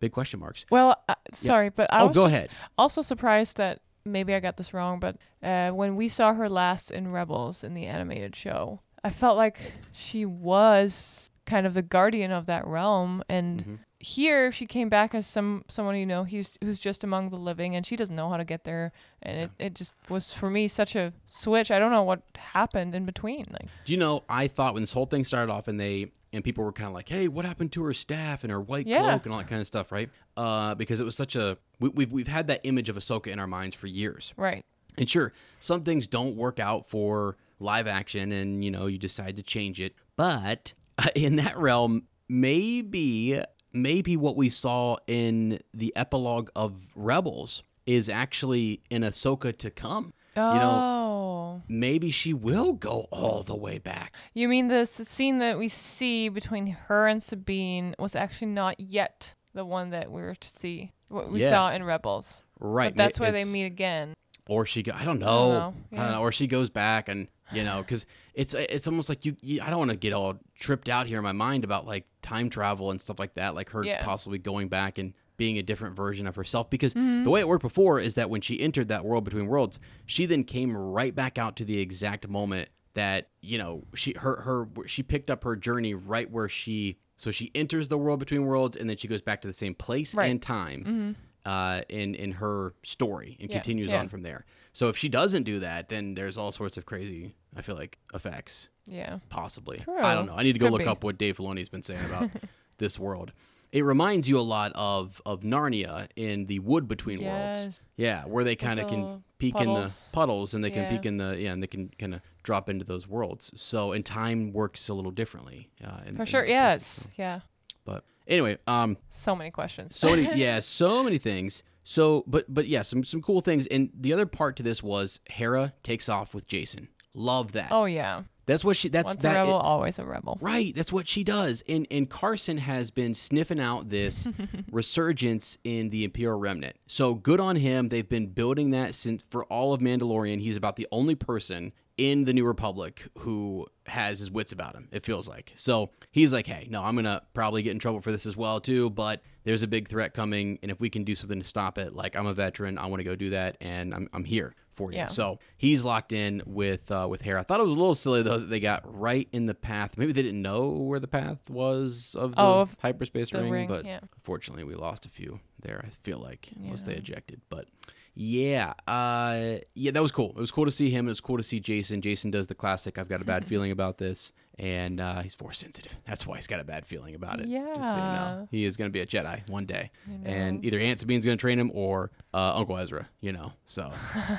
big 0.00 0.12
question 0.12 0.38
marks 0.40 0.64
Well, 0.70 0.96
uh, 1.08 1.14
sorry, 1.32 1.70
but 1.70 1.92
I 1.92 2.00
Oh, 2.02 2.06
was 2.08 2.14
go 2.14 2.26
ahead. 2.26 2.50
also 2.78 3.02
surprised 3.02 3.56
that 3.56 3.80
maybe 4.04 4.34
I 4.34 4.40
got 4.40 4.56
this 4.56 4.72
wrong, 4.74 4.98
but 5.00 5.16
uh, 5.42 5.70
when 5.70 5.96
we 5.96 6.08
saw 6.08 6.32
her 6.34 6.48
last 6.48 6.90
in 6.90 7.10
Rebels 7.12 7.62
in 7.64 7.74
the 7.74 7.86
animated 7.86 8.34
show, 8.36 8.80
I 9.04 9.10
felt 9.10 9.36
like 9.36 9.74
she 9.92 10.24
was 10.24 11.30
kind 11.52 11.66
of 11.66 11.74
the 11.74 11.82
guardian 11.96 12.30
of 12.32 12.46
that 12.46 12.66
realm, 12.66 13.22
and 13.28 13.60
Mm-hmm. 13.60 13.74
here 13.98 14.50
she 14.52 14.66
came 14.66 14.88
back 14.88 15.14
as 15.14 15.26
some 15.26 15.64
someone 15.68 15.96
you 15.96 16.06
know 16.06 16.24
he's 16.24 16.48
who's 16.64 16.78
just 16.88 17.04
among 17.04 17.28
the 17.30 17.36
living, 17.50 17.76
and 17.76 17.84
she 17.86 17.96
doesn't 17.96 18.16
know 18.16 18.28
how 18.32 18.38
to 18.38 18.44
get 18.44 18.64
there, 18.64 18.90
and 19.22 19.34
it, 19.42 19.50
it 19.66 19.74
just 19.74 19.92
was 20.08 20.32
for 20.32 20.48
me 20.50 20.66
such 20.68 20.96
a 20.96 21.12
switch. 21.26 21.70
I 21.70 21.78
don't 21.78 21.92
know 21.92 22.02
what 22.10 22.22
happened 22.54 22.94
in 22.94 23.04
between, 23.12 23.44
like 23.58 23.68
do 23.84 23.92
you 23.92 23.98
know 23.98 24.14
i 24.28 24.44
thought 24.48 24.72
when 24.74 24.82
this 24.82 24.92
whole 24.92 25.06
thing 25.12 25.24
started 25.24 25.52
off 25.52 25.68
and 25.68 25.78
they 25.78 25.96
and 26.34 26.42
people 26.42 26.64
were 26.64 26.72
kind 26.72 26.88
of 26.88 26.94
like 26.94 27.08
hey 27.08 27.28
what 27.28 27.44
happened 27.44 27.70
to 27.72 27.82
her 27.84 27.92
staff 27.94 28.42
and 28.44 28.50
her 28.50 28.60
white 28.60 28.86
Yeah. 28.86 29.02
cloak 29.02 29.24
and 29.26 29.32
all 29.32 29.38
that 29.42 29.48
kind 29.48 29.60
of 29.60 29.66
stuff 29.66 29.92
right 29.92 30.08
uh, 30.36 30.74
because 30.74 30.98
it 31.00 31.04
was 31.04 31.16
such 31.16 31.34
a 31.36 31.56
we, 31.80 31.88
we've, 31.90 32.12
we've 32.12 32.28
had 32.38 32.46
that 32.46 32.60
image 32.64 32.88
of 32.88 32.96
ahsoka 32.96 33.26
in 33.34 33.38
our 33.38 33.46
minds 33.58 33.74
for 33.76 33.86
years 33.88 34.32
right, 34.36 34.64
And 34.98 35.08
sure, 35.08 35.32
some 35.60 35.82
things 35.84 36.06
don't 36.08 36.34
work 36.36 36.58
out 36.58 36.82
for 36.88 37.36
live 37.60 37.86
action 37.86 38.32
and 38.32 38.64
you 38.64 38.70
know, 38.70 38.86
you 38.92 38.98
decide 38.98 39.34
to 39.36 39.42
change 39.42 39.78
it. 39.86 39.94
But 40.16 40.74
Uh, 40.98 41.08
in 41.14 41.36
that 41.36 41.56
realm, 41.58 42.04
maybe 42.28 43.40
maybe 43.72 44.16
what 44.16 44.36
we 44.36 44.48
saw 44.50 44.96
in 45.06 45.58
the 45.72 45.92
epilogue 45.96 46.50
of 46.54 46.74
Rebels 46.94 47.62
is 47.86 48.08
actually 48.08 48.82
in 48.90 49.02
Ahsoka 49.02 49.56
to 49.58 49.70
come. 49.70 50.12
oh. 50.36 50.52
You 50.52 50.58
know, 50.60 50.70
oh. 50.70 51.62
maybe 51.68 52.10
she 52.10 52.34
will 52.34 52.72
go 52.74 53.06
all 53.10 53.42
the 53.42 53.56
way 53.56 53.78
back. 53.78 54.14
You 54.34 54.48
mean 54.48 54.68
the 54.68 54.84
scene 54.84 55.38
that 55.38 55.58
we 55.58 55.68
see 55.68 56.28
between 56.28 56.66
her 56.66 57.06
and 57.06 57.22
Sabine 57.22 57.94
was 57.98 58.14
actually 58.14 58.48
not 58.48 58.78
yet 58.78 59.34
the 59.54 59.64
one 59.64 59.90
that 59.90 60.10
we 60.10 60.20
were 60.22 60.34
to 60.34 60.48
see, 60.48 60.92
what 61.08 61.30
we 61.30 61.40
Yeah. 61.42 61.50
saw 61.50 61.70
in 61.72 61.82
Rebels. 61.84 62.44
Right. 62.60 62.94
But 62.94 63.02
that's 63.02 63.20
where 63.20 63.32
they 63.32 63.44
meet 63.44 63.64
again. 63.64 64.14
or 64.48 64.66
she 64.66 64.82
go, 64.82 64.92
I 64.94 65.04
don't 65.04 65.18
know, 65.20 65.48
know, 65.52 65.74
I 65.92 65.96
don't 65.96 66.10
know, 66.12 66.20
or 66.20 66.32
she 66.32 66.46
goes 66.46 66.68
back 66.70 67.08
and 67.08 67.28
you 67.54 67.64
know 67.64 67.80
because 67.82 68.06
it's 68.34 68.54
it's 68.54 68.86
almost 68.86 69.08
like 69.08 69.24
you, 69.24 69.36
you 69.40 69.60
I 69.62 69.70
don't 69.70 69.78
want 69.78 69.90
to 69.90 69.96
get 69.96 70.12
all 70.12 70.38
tripped 70.54 70.88
out 70.88 71.06
here 71.06 71.18
in 71.18 71.24
my 71.24 71.32
mind 71.32 71.64
about 71.64 71.86
like 71.86 72.06
time 72.22 72.48
travel 72.50 72.90
and 72.90 73.00
stuff 73.00 73.18
like 73.18 73.34
that 73.34 73.54
like 73.54 73.70
her 73.70 73.84
Yeah. 73.84 74.04
possibly 74.04 74.38
going 74.38 74.68
back 74.68 74.98
and 74.98 75.12
being 75.36 75.58
a 75.58 75.62
different 75.62 75.96
version 75.96 76.26
of 76.26 76.36
herself 76.36 76.70
because 76.70 76.94
Mm-hmm. 76.94 77.24
the 77.24 77.30
way 77.30 77.40
it 77.40 77.48
worked 77.48 77.62
before 77.62 77.98
is 77.98 78.14
that 78.14 78.30
when 78.30 78.40
she 78.40 78.60
entered 78.60 78.88
that 78.88 79.04
world 79.04 79.24
between 79.24 79.46
worlds 79.46 79.78
she 80.06 80.26
then 80.26 80.44
came 80.44 80.76
right 80.76 81.14
back 81.14 81.38
out 81.38 81.56
to 81.56 81.64
the 81.64 81.78
exact 81.80 82.28
moment 82.28 82.68
that 82.94 83.28
you 83.40 83.58
know 83.58 83.84
she 83.94 84.12
her 84.18 84.42
her 84.42 84.68
she 84.86 85.02
picked 85.02 85.30
up 85.30 85.44
her 85.44 85.56
journey 85.56 85.94
right 85.94 86.30
where 86.30 86.48
she 86.48 86.98
so 87.16 87.30
she 87.30 87.50
enters 87.54 87.88
the 87.88 87.96
world 87.98 88.18
between 88.20 88.44
worlds 88.44 88.76
and 88.76 88.88
then 88.90 88.96
she 88.96 89.08
goes 89.08 89.22
back 89.22 89.40
to 89.40 89.48
the 89.48 89.54
same 89.54 89.74
place 89.74 90.14
Right. 90.14 90.24
Mm-hmm. 90.26 90.30
and 90.30 90.42
time 90.42 91.16
uh, 91.44 91.82
in 91.88 92.14
in 92.14 92.32
her 92.32 92.74
story 92.84 93.36
and 93.40 93.50
Yeah, 93.50 93.56
continues 93.56 93.90
yeah. 93.90 93.98
on 94.00 94.08
from 94.08 94.22
there. 94.22 94.44
So 94.72 94.88
if 94.88 94.96
she 94.96 95.08
doesn't 95.08 95.42
do 95.42 95.58
that, 95.60 95.88
then 95.88 96.14
there's 96.14 96.36
all 96.36 96.52
sorts 96.52 96.76
of 96.76 96.86
crazy. 96.86 97.34
I 97.56 97.62
feel 97.62 97.76
like 97.76 97.98
effects 98.14 98.68
Yeah. 98.86 99.18
possibly. 99.28 99.78
True. 99.78 100.00
I 100.00 100.14
don't 100.14 100.26
know. 100.26 100.34
I 100.34 100.42
need 100.42 100.54
to 100.54 100.58
go 100.58 100.66
Could 100.66 100.72
look 100.72 100.82
be. 100.82 100.86
up 100.88 101.04
what 101.04 101.18
Dave 101.18 101.36
Filoni's 101.36 101.68
been 101.68 101.82
saying 101.82 102.04
about 102.06 102.30
this 102.78 102.98
world. 102.98 103.32
It 103.72 103.84
reminds 103.84 104.28
you 104.28 104.38
a 104.38 104.42
lot 104.42 104.72
of 104.74 105.20
of 105.24 105.40
Narnia 105.40 106.08
in 106.16 106.44
the 106.46 106.58
wood 106.58 106.86
between 106.88 107.24
worlds. 107.24 107.80
Yeah, 107.96 108.24
where 108.26 108.44
they 108.44 108.54
kind 108.56 108.78
of 108.78 108.86
can 108.88 109.24
peek 109.38 109.54
in 109.58 109.68
the 109.68 109.74
puddles. 109.74 110.08
puddles 110.12 110.54
and 110.54 110.62
they 110.62 110.70
can 110.70 110.82
Yeah. 110.82 110.90
peek 110.90 111.06
in 111.06 111.16
the 111.16 111.36
yeah, 111.40 111.52
and 111.52 111.62
they 111.62 111.66
can 111.66 111.88
kind 111.98 112.14
of 112.14 112.20
drop 112.42 112.68
into 112.68 112.84
those 112.84 113.06
worlds. 113.08 113.50
So 113.54 113.92
and 113.92 114.04
time 114.04 114.52
works 114.52 114.88
a 114.90 114.94
little 114.94 115.10
differently. 115.10 115.70
Uh, 115.82 116.00
in, 116.06 116.16
For 116.16 116.22
in 116.22 116.26
sure. 116.26 116.44
Yes. 116.44 116.80
places, 116.98 117.02
so. 117.04 117.08
Yeah. 117.16 117.40
But 117.86 118.04
anyway, 118.28 118.58
um, 118.66 118.98
So 119.10 119.34
many 119.34 119.50
questions. 119.50 119.96
so 119.96 120.14
many 120.14 120.28
yeah 120.38 120.60
so 120.60 121.02
many 121.02 121.16
things 121.18 121.62
so 121.84 122.22
but 122.28 122.44
but 122.52 122.68
yeah 122.68 122.82
some 122.82 123.02
some 123.04 123.20
cool 123.22 123.40
things 123.40 123.66
and 123.66 123.90
the 123.98 124.12
other 124.12 124.24
part 124.26 124.54
to 124.56 124.62
this 124.62 124.82
was 124.84 125.18
hera 125.30 125.72
takes 125.82 126.08
off 126.08 126.32
with 126.34 126.46
Jacen 126.46 126.86
love 127.14 127.52
that. 127.52 127.68
Oh 127.72 127.84
yeah. 127.84 128.22
that's 128.46 128.64
what 128.64 128.76
she 128.76 128.88
that's 128.88 129.06
Once 129.10 129.22
that 129.22 129.36
a 129.36 129.38
rebel, 129.40 129.58
it- 129.60 129.62
always 129.64 129.98
a 129.98 130.04
rebel. 130.04 130.38
right 130.40 130.74
that's 130.74 130.92
what 130.92 131.06
she 131.08 131.22
does. 131.24 131.62
And 131.68 131.86
and 131.90 132.08
carson 132.08 132.58
has 132.58 132.90
been 132.90 133.14
sniffing 133.14 133.60
out 133.60 133.88
this 133.90 134.26
resurgence 134.72 135.58
in 135.64 135.90
the 135.90 136.04
imperial 136.04 136.38
remnant. 136.38 136.76
So 136.86 137.14
good 137.14 137.40
on 137.40 137.56
him. 137.56 137.88
They've 137.88 138.08
been 138.08 138.26
building 138.28 138.70
that 138.70 138.94
since 138.94 139.22
for 139.30 139.44
all 139.44 139.72
of 139.72 139.80
mandalorian 139.80 140.40
he's 140.40 140.56
about 140.56 140.76
the 140.76 140.88
only 140.90 141.14
person 141.14 141.72
in 141.98 142.24
the 142.24 142.32
new 142.32 142.44
republic 142.46 143.06
who 143.18 143.66
has 143.86 144.18
his 144.18 144.30
wits 144.30 144.50
about 144.50 144.74
him 144.74 144.88
it 144.92 145.04
feels 145.04 145.28
like. 145.28 145.52
So 145.56 145.90
he's 146.10 146.32
like 146.32 146.46
hey 146.46 146.66
no 146.70 146.82
i'm 146.82 146.94
gonna 146.96 147.22
probably 147.34 147.62
get 147.62 147.70
in 147.72 147.78
trouble 147.78 148.00
for 148.00 148.10
this 148.10 148.24
as 148.26 148.36
well 148.36 148.60
too 148.60 148.88
but 148.90 149.22
there's 149.44 149.62
a 149.62 149.66
big 149.66 149.88
threat 149.88 150.14
coming 150.14 150.58
and 150.62 150.70
if 150.70 150.80
we 150.80 150.88
can 150.88 151.04
do 151.04 151.14
something 151.14 151.38
to 151.40 151.46
stop 151.46 151.76
it 151.78 151.94
like 151.94 152.16
i'm 152.16 152.26
a 152.26 152.32
veteran 152.34 152.78
i 152.78 152.86
want 152.86 153.00
to 153.00 153.04
go 153.04 153.14
do 153.14 153.30
that 153.30 153.56
and 153.60 153.92
i'm, 153.94 154.08
I'm 154.12 154.24
here 154.24 154.54
for 154.82 154.92
you 154.92 154.98
Yeah. 154.98 155.06
so 155.06 155.38
he's 155.56 155.84
locked 155.84 156.12
in 156.12 156.42
with 156.46 156.90
uh, 156.90 157.06
with 157.10 157.22
Hera. 157.22 157.40
i 157.40 157.42
thought 157.44 157.60
it 157.60 157.64
was 157.64 157.72
a 157.72 157.78
little 157.78 157.94
silly 157.94 158.22
though 158.22 158.38
that 158.38 158.46
they 158.50 158.60
got 158.60 158.82
right 158.98 159.28
in 159.32 159.46
the 159.46 159.54
path 159.54 159.96
maybe 159.96 160.12
they 160.12 160.22
didn't 160.22 160.42
know 160.42 160.68
where 160.68 161.00
the 161.00 161.08
path 161.08 161.48
was 161.50 162.14
of 162.18 162.34
the 162.34 162.40
Oh, 162.42 162.60
of 162.60 162.76
hyperspace 162.80 163.30
the 163.30 163.42
ring, 163.42 163.52
ring, 163.52 163.68
but 163.68 163.84
yeah. 163.84 164.00
Unfortunately, 164.16 164.64
we 164.64 164.74
lost 164.74 165.06
a 165.06 165.08
few 165.08 165.40
there. 165.62 165.84
I 165.84 165.90
feel 166.02 166.18
like 166.18 166.48
unless 166.56 166.82
they 166.82 166.94
ejected, 166.94 167.40
but 167.48 167.66
yeah, 168.14 168.74
uh, 168.86 169.58
yeah, 169.74 169.90
that 169.90 170.02
was 170.02 170.12
cool. 170.12 170.30
It 170.30 170.36
was 170.36 170.50
cool 170.50 170.64
to 170.66 170.70
see 170.70 170.90
him. 170.90 171.06
It 171.06 171.10
was 171.10 171.20
cool 171.20 171.38
to 171.38 171.42
see 171.42 171.60
Jacen. 171.60 172.02
Jacen 172.02 172.30
does 172.30 172.46
the 172.46 172.54
classic. 172.54 172.98
I've 172.98 173.08
got 173.08 173.22
a 173.22 173.24
bad 173.24 173.46
feeling 173.50 173.70
about 173.70 173.98
this, 173.98 174.32
and 174.58 175.00
uh, 175.00 175.22
he's 175.22 175.34
force 175.34 175.58
sensitive. 175.58 175.96
That's 176.06 176.26
why 176.26 176.36
he's 176.36 176.46
got 176.46 176.60
a 176.60 176.64
bad 176.64 176.86
feeling 176.86 177.14
about 177.14 177.40
it. 177.40 177.48
just 177.48 177.52
so 177.52 177.56
you 177.56 177.74
know, 177.74 177.80
Yeah. 177.82 178.44
he 178.50 178.64
is 178.64 178.76
going 178.76 178.88
to 178.90 178.92
be 178.92 179.00
a 179.00 179.06
Jedi 179.06 179.48
one 179.50 179.66
day, 179.66 179.90
and 180.24 180.64
either 180.64 180.78
Aunt 180.78 181.00
Sabine's 181.00 181.24
going 181.24 181.36
to 181.36 181.40
train 181.40 181.58
him 181.58 181.70
or 181.74 182.10
uh, 182.34 182.52
Uncle 182.56 182.78
Ezra. 182.78 183.08
You 183.20 183.32
know, 183.32 183.52
so 183.66 183.92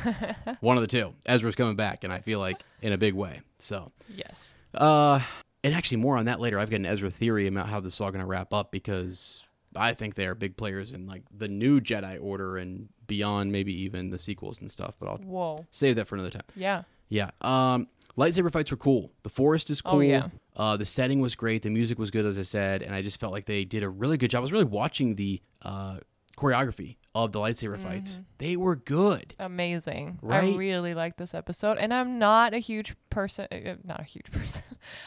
one 0.62 0.78
of 0.78 0.82
the 0.82 0.88
two. 0.88 1.14
Ezra's 1.26 1.56
coming 1.56 1.76
back, 1.76 2.04
and 2.04 2.12
I 2.14 2.20
feel 2.20 2.40
like 2.40 2.62
in 2.82 2.94
a 2.94 2.98
big 2.98 3.14
way. 3.14 3.42
So. 3.60 3.92
Yes. 4.14 4.54
Uh, 4.74 5.20
and 5.64 5.74
actually, 5.74 5.98
more 5.98 6.18
on 6.18 6.26
that 6.26 6.40
later. 6.40 6.60
I've 6.60 6.70
got 6.70 6.78
an 6.78 6.86
Ezra 6.86 7.10
theory 7.10 7.48
about 7.48 7.70
how 7.70 7.80
this 7.80 7.94
is 7.94 8.02
all 8.02 8.12
going 8.12 8.22
to 8.22 8.28
wrap 8.28 8.54
up 8.54 8.72
because 8.72 9.44
I 9.76 9.94
think 9.94 10.16
they 10.16 10.26
are 10.28 10.36
big 10.36 10.58
players 10.58 10.92
in 10.92 11.08
like 11.08 11.24
the 11.36 11.48
new 11.48 11.80
Jedi 11.80 12.18
Order 12.22 12.58
and 12.58 12.90
beyond, 13.08 13.52
maybe 13.52 13.74
even 13.84 14.10
the 14.10 14.18
sequels 14.18 14.60
and 14.62 14.70
stuff. 14.70 14.96
But 15.00 15.08
I'll 15.10 15.18
Whoa. 15.18 15.66
save 15.72 15.96
that 15.96 16.08
for 16.08 16.16
another 16.16 16.32
time. 16.32 16.44
Yeah. 16.56 16.84
Yeah. 17.10 17.32
Um, 17.42 17.88
lightsaber 18.18 18.52
fights 18.52 18.72
were 18.72 18.78
cool. 18.78 19.12
The 19.24 19.30
forest 19.30 19.70
is 19.70 19.82
cool. 19.82 19.98
Oh, 19.98 20.02
yeah. 20.02 20.28
Uh, 20.56 20.78
the 20.78 20.86
setting 20.86 21.20
was 21.22 21.36
great. 21.36 21.64
The 21.64 21.70
music 21.70 21.98
was 21.98 22.12
good, 22.12 22.26
as 22.26 22.38
I 22.38 22.44
said, 22.44 22.82
and 22.84 22.94
I 22.94 23.02
just 23.02 23.20
felt 23.20 23.34
like 23.34 23.46
they 23.46 23.66
did 23.66 23.84
a 23.84 23.90
really 23.90 24.18
good 24.18 24.30
job. 24.30 24.40
I 24.40 24.42
was 24.42 24.52
really 24.52 24.66
watching 24.66 25.16
the 25.16 25.42
uh, 25.62 25.98
choreography 26.38 26.98
of 27.16 27.32
the 27.32 27.40
lightsaber 27.40 27.80
fights. 27.80 28.22
They 28.40 28.56
were 28.56 28.76
good. 28.76 29.36
Amazing. 29.38 30.20
Right? 30.22 30.54
I 30.54 30.58
really 30.58 30.94
like 30.96 31.18
this 31.18 31.34
episode, 31.34 31.78
and 31.78 31.94
I'm 31.94 32.18
not 32.18 32.54
a 32.54 32.58
huge 32.58 32.96
person. 33.10 33.48
Uh, 33.52 33.76
not 33.84 34.00
a 34.00 34.04
huge 34.04 34.26
person. 34.32 34.64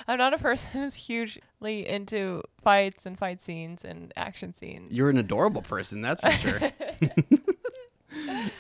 I'm 0.07 0.19
not 0.19 0.33
a 0.33 0.39
person 0.39 0.69
who's 0.73 0.95
hugely 0.95 1.87
into 1.89 2.43
fights 2.63 3.07
and 3.07 3.19
fight 3.19 3.41
scenes 3.43 3.85
and 3.85 4.13
action 4.17 4.55
scenes. 4.55 4.93
You're 4.93 5.11
an 5.11 5.19
adorable 5.19 5.63
person, 5.63 6.01
that's 6.01 6.21
for 6.21 6.31
sure. 6.31 6.61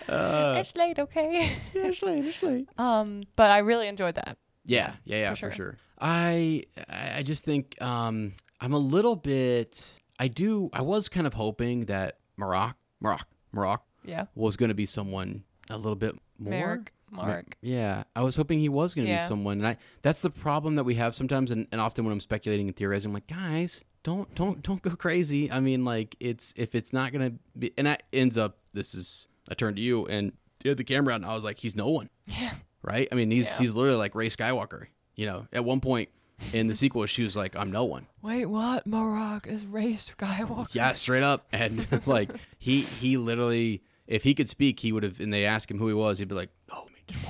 uh, 0.09 0.57
it's 0.61 0.75
late, 0.77 0.99
okay? 0.99 1.57
it's 1.75 2.03
late, 2.03 2.25
it's 2.25 2.42
late. 2.42 2.69
um, 2.79 3.25
but 3.37 3.51
I 3.51 3.59
really 3.59 3.88
enjoyed 3.88 4.14
that. 4.16 4.37
Yeah, 4.64 4.95
yeah, 5.05 5.16
yeah, 5.16 5.31
for, 5.31 5.37
for 5.37 5.40
sure. 5.51 5.53
sure. 5.53 5.79
I 6.01 6.64
I 6.88 7.23
just 7.23 7.45
think 7.45 7.81
um 7.81 8.35
I'm 8.61 8.73
a 8.73 8.79
little 8.79 9.16
bit 9.16 10.01
I 10.19 10.29
do 10.29 10.69
I 10.73 10.83
was 10.83 11.09
kind 11.09 11.27
of 11.27 11.35
hoping 11.35 11.87
that 11.87 12.19
Marrok 12.37 12.77
Marrok 13.01 13.29
Marrok 13.53 13.85
Yeah. 14.05 14.27
was 14.35 14.57
going 14.57 14.69
to 14.71 14.75
be 14.75 14.87
someone 14.87 15.45
a 15.71 15.79
little 15.79 15.97
bit 15.97 16.14
more 16.38 16.59
Mark. 16.77 16.92
Ma- 17.11 17.25
Mark. 17.27 17.57
yeah, 17.62 18.03
I 18.16 18.23
was 18.23 18.35
hoping 18.37 18.59
he 18.59 18.69
was 18.69 18.92
going 18.92 19.07
to 19.07 19.12
Yeah. 19.12 19.23
be 19.23 19.29
someone, 19.29 19.59
and 19.59 19.66
I 19.69 19.77
that's 20.03 20.21
the 20.23 20.31
problem 20.31 20.75
that 20.75 20.85
we 20.85 20.97
have 20.97 21.14
sometimes, 21.14 21.51
and, 21.53 21.66
and 21.71 21.81
often 21.81 22.05
when 22.05 22.12
I'm 22.12 22.21
speculating 22.21 22.66
and 22.66 22.77
theorizing, 22.77 23.11
I'm 23.11 23.14
like, 23.14 23.29
guys, 23.29 23.85
don't 24.03 24.33
don't 24.35 24.61
don't 24.62 24.83
go 24.83 24.90
crazy. 24.97 25.51
I 25.51 25.61
mean, 25.61 25.85
like 25.85 26.16
it's 26.21 26.53
if 26.57 26.75
it's 26.75 26.92
not 26.92 27.12
going 27.12 27.31
to 27.31 27.38
be, 27.59 27.73
and 27.79 27.87
that 27.87 28.03
ends 28.12 28.37
up 28.37 28.59
this 28.75 28.92
is 28.95 29.29
I 29.50 29.54
turned 29.54 29.76
to 29.76 29.82
you 29.82 30.06
and 30.06 30.32
you 30.64 30.70
had 30.70 30.78
the 30.78 30.85
camera 30.85 31.14
out, 31.14 31.16
and 31.16 31.26
I 31.26 31.35
was 31.35 31.44
like, 31.44 31.59
he's 31.59 31.76
no 31.76 31.88
one 31.88 32.09
Yeah. 32.26 32.54
right? 32.82 33.09
I 33.12 33.14
mean, 33.14 33.30
he's 33.30 33.46
Yeah. 33.50 33.59
he's 33.59 33.74
literally 33.76 33.98
like 33.98 34.14
Rey 34.14 34.28
Skywalker. 34.28 34.87
You 35.14 35.26
know, 35.26 35.46
at 35.52 35.64
one 35.64 35.80
point 35.80 36.09
in 36.52 36.66
the 36.66 36.74
sequel, 36.74 37.06
she 37.06 37.22
was 37.22 37.35
like, 37.37 37.56
"I'm 37.56 37.70
no 37.70 37.85
one." 37.85 38.06
Wait, 38.20 38.44
what? 38.46 38.87
Marrok 38.87 39.46
is 39.46 39.64
Rey 39.64 39.92
Skywalker. 39.92 40.74
Yeah, 40.74 40.92
straight 40.92 41.22
up, 41.22 41.46
and 41.52 41.87
like 42.06 42.30
he 42.59 42.80
he 42.82 43.16
literally, 43.16 43.82
if 44.06 44.24
he 44.24 44.35
could 44.35 44.48
speak, 44.50 44.80
he 44.80 44.92
would 44.92 45.02
have. 45.02 45.20
And 45.20 45.32
they 45.32 45.44
asked 45.46 45.70
him 45.70 45.78
who 45.78 45.88
he 45.88 45.94
was, 45.94 46.18
he'd 46.18 46.28
be 46.28 46.35
like, 46.35 46.50
"Oh, 46.70 46.85
me," 46.92 47.00
just- 47.06 47.24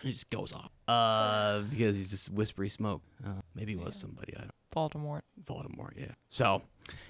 and 0.00 0.08
he 0.08 0.12
just 0.12 0.30
goes 0.30 0.52
off. 0.52 0.70
Uh, 0.88 1.60
because 1.62 1.96
he's 1.96 2.10
just 2.10 2.30
whispery 2.30 2.68
smoke. 2.68 3.02
Uh, 3.24 3.30
maybe 3.54 3.72
he 3.72 3.76
was 3.76 3.94
somebody. 3.96 4.34
I 4.36 4.40
don't. 4.40 4.50
Voldemort. 4.74 5.20
Voldemort, 5.44 5.92
yeah. 5.96 6.12
So, 6.28 6.62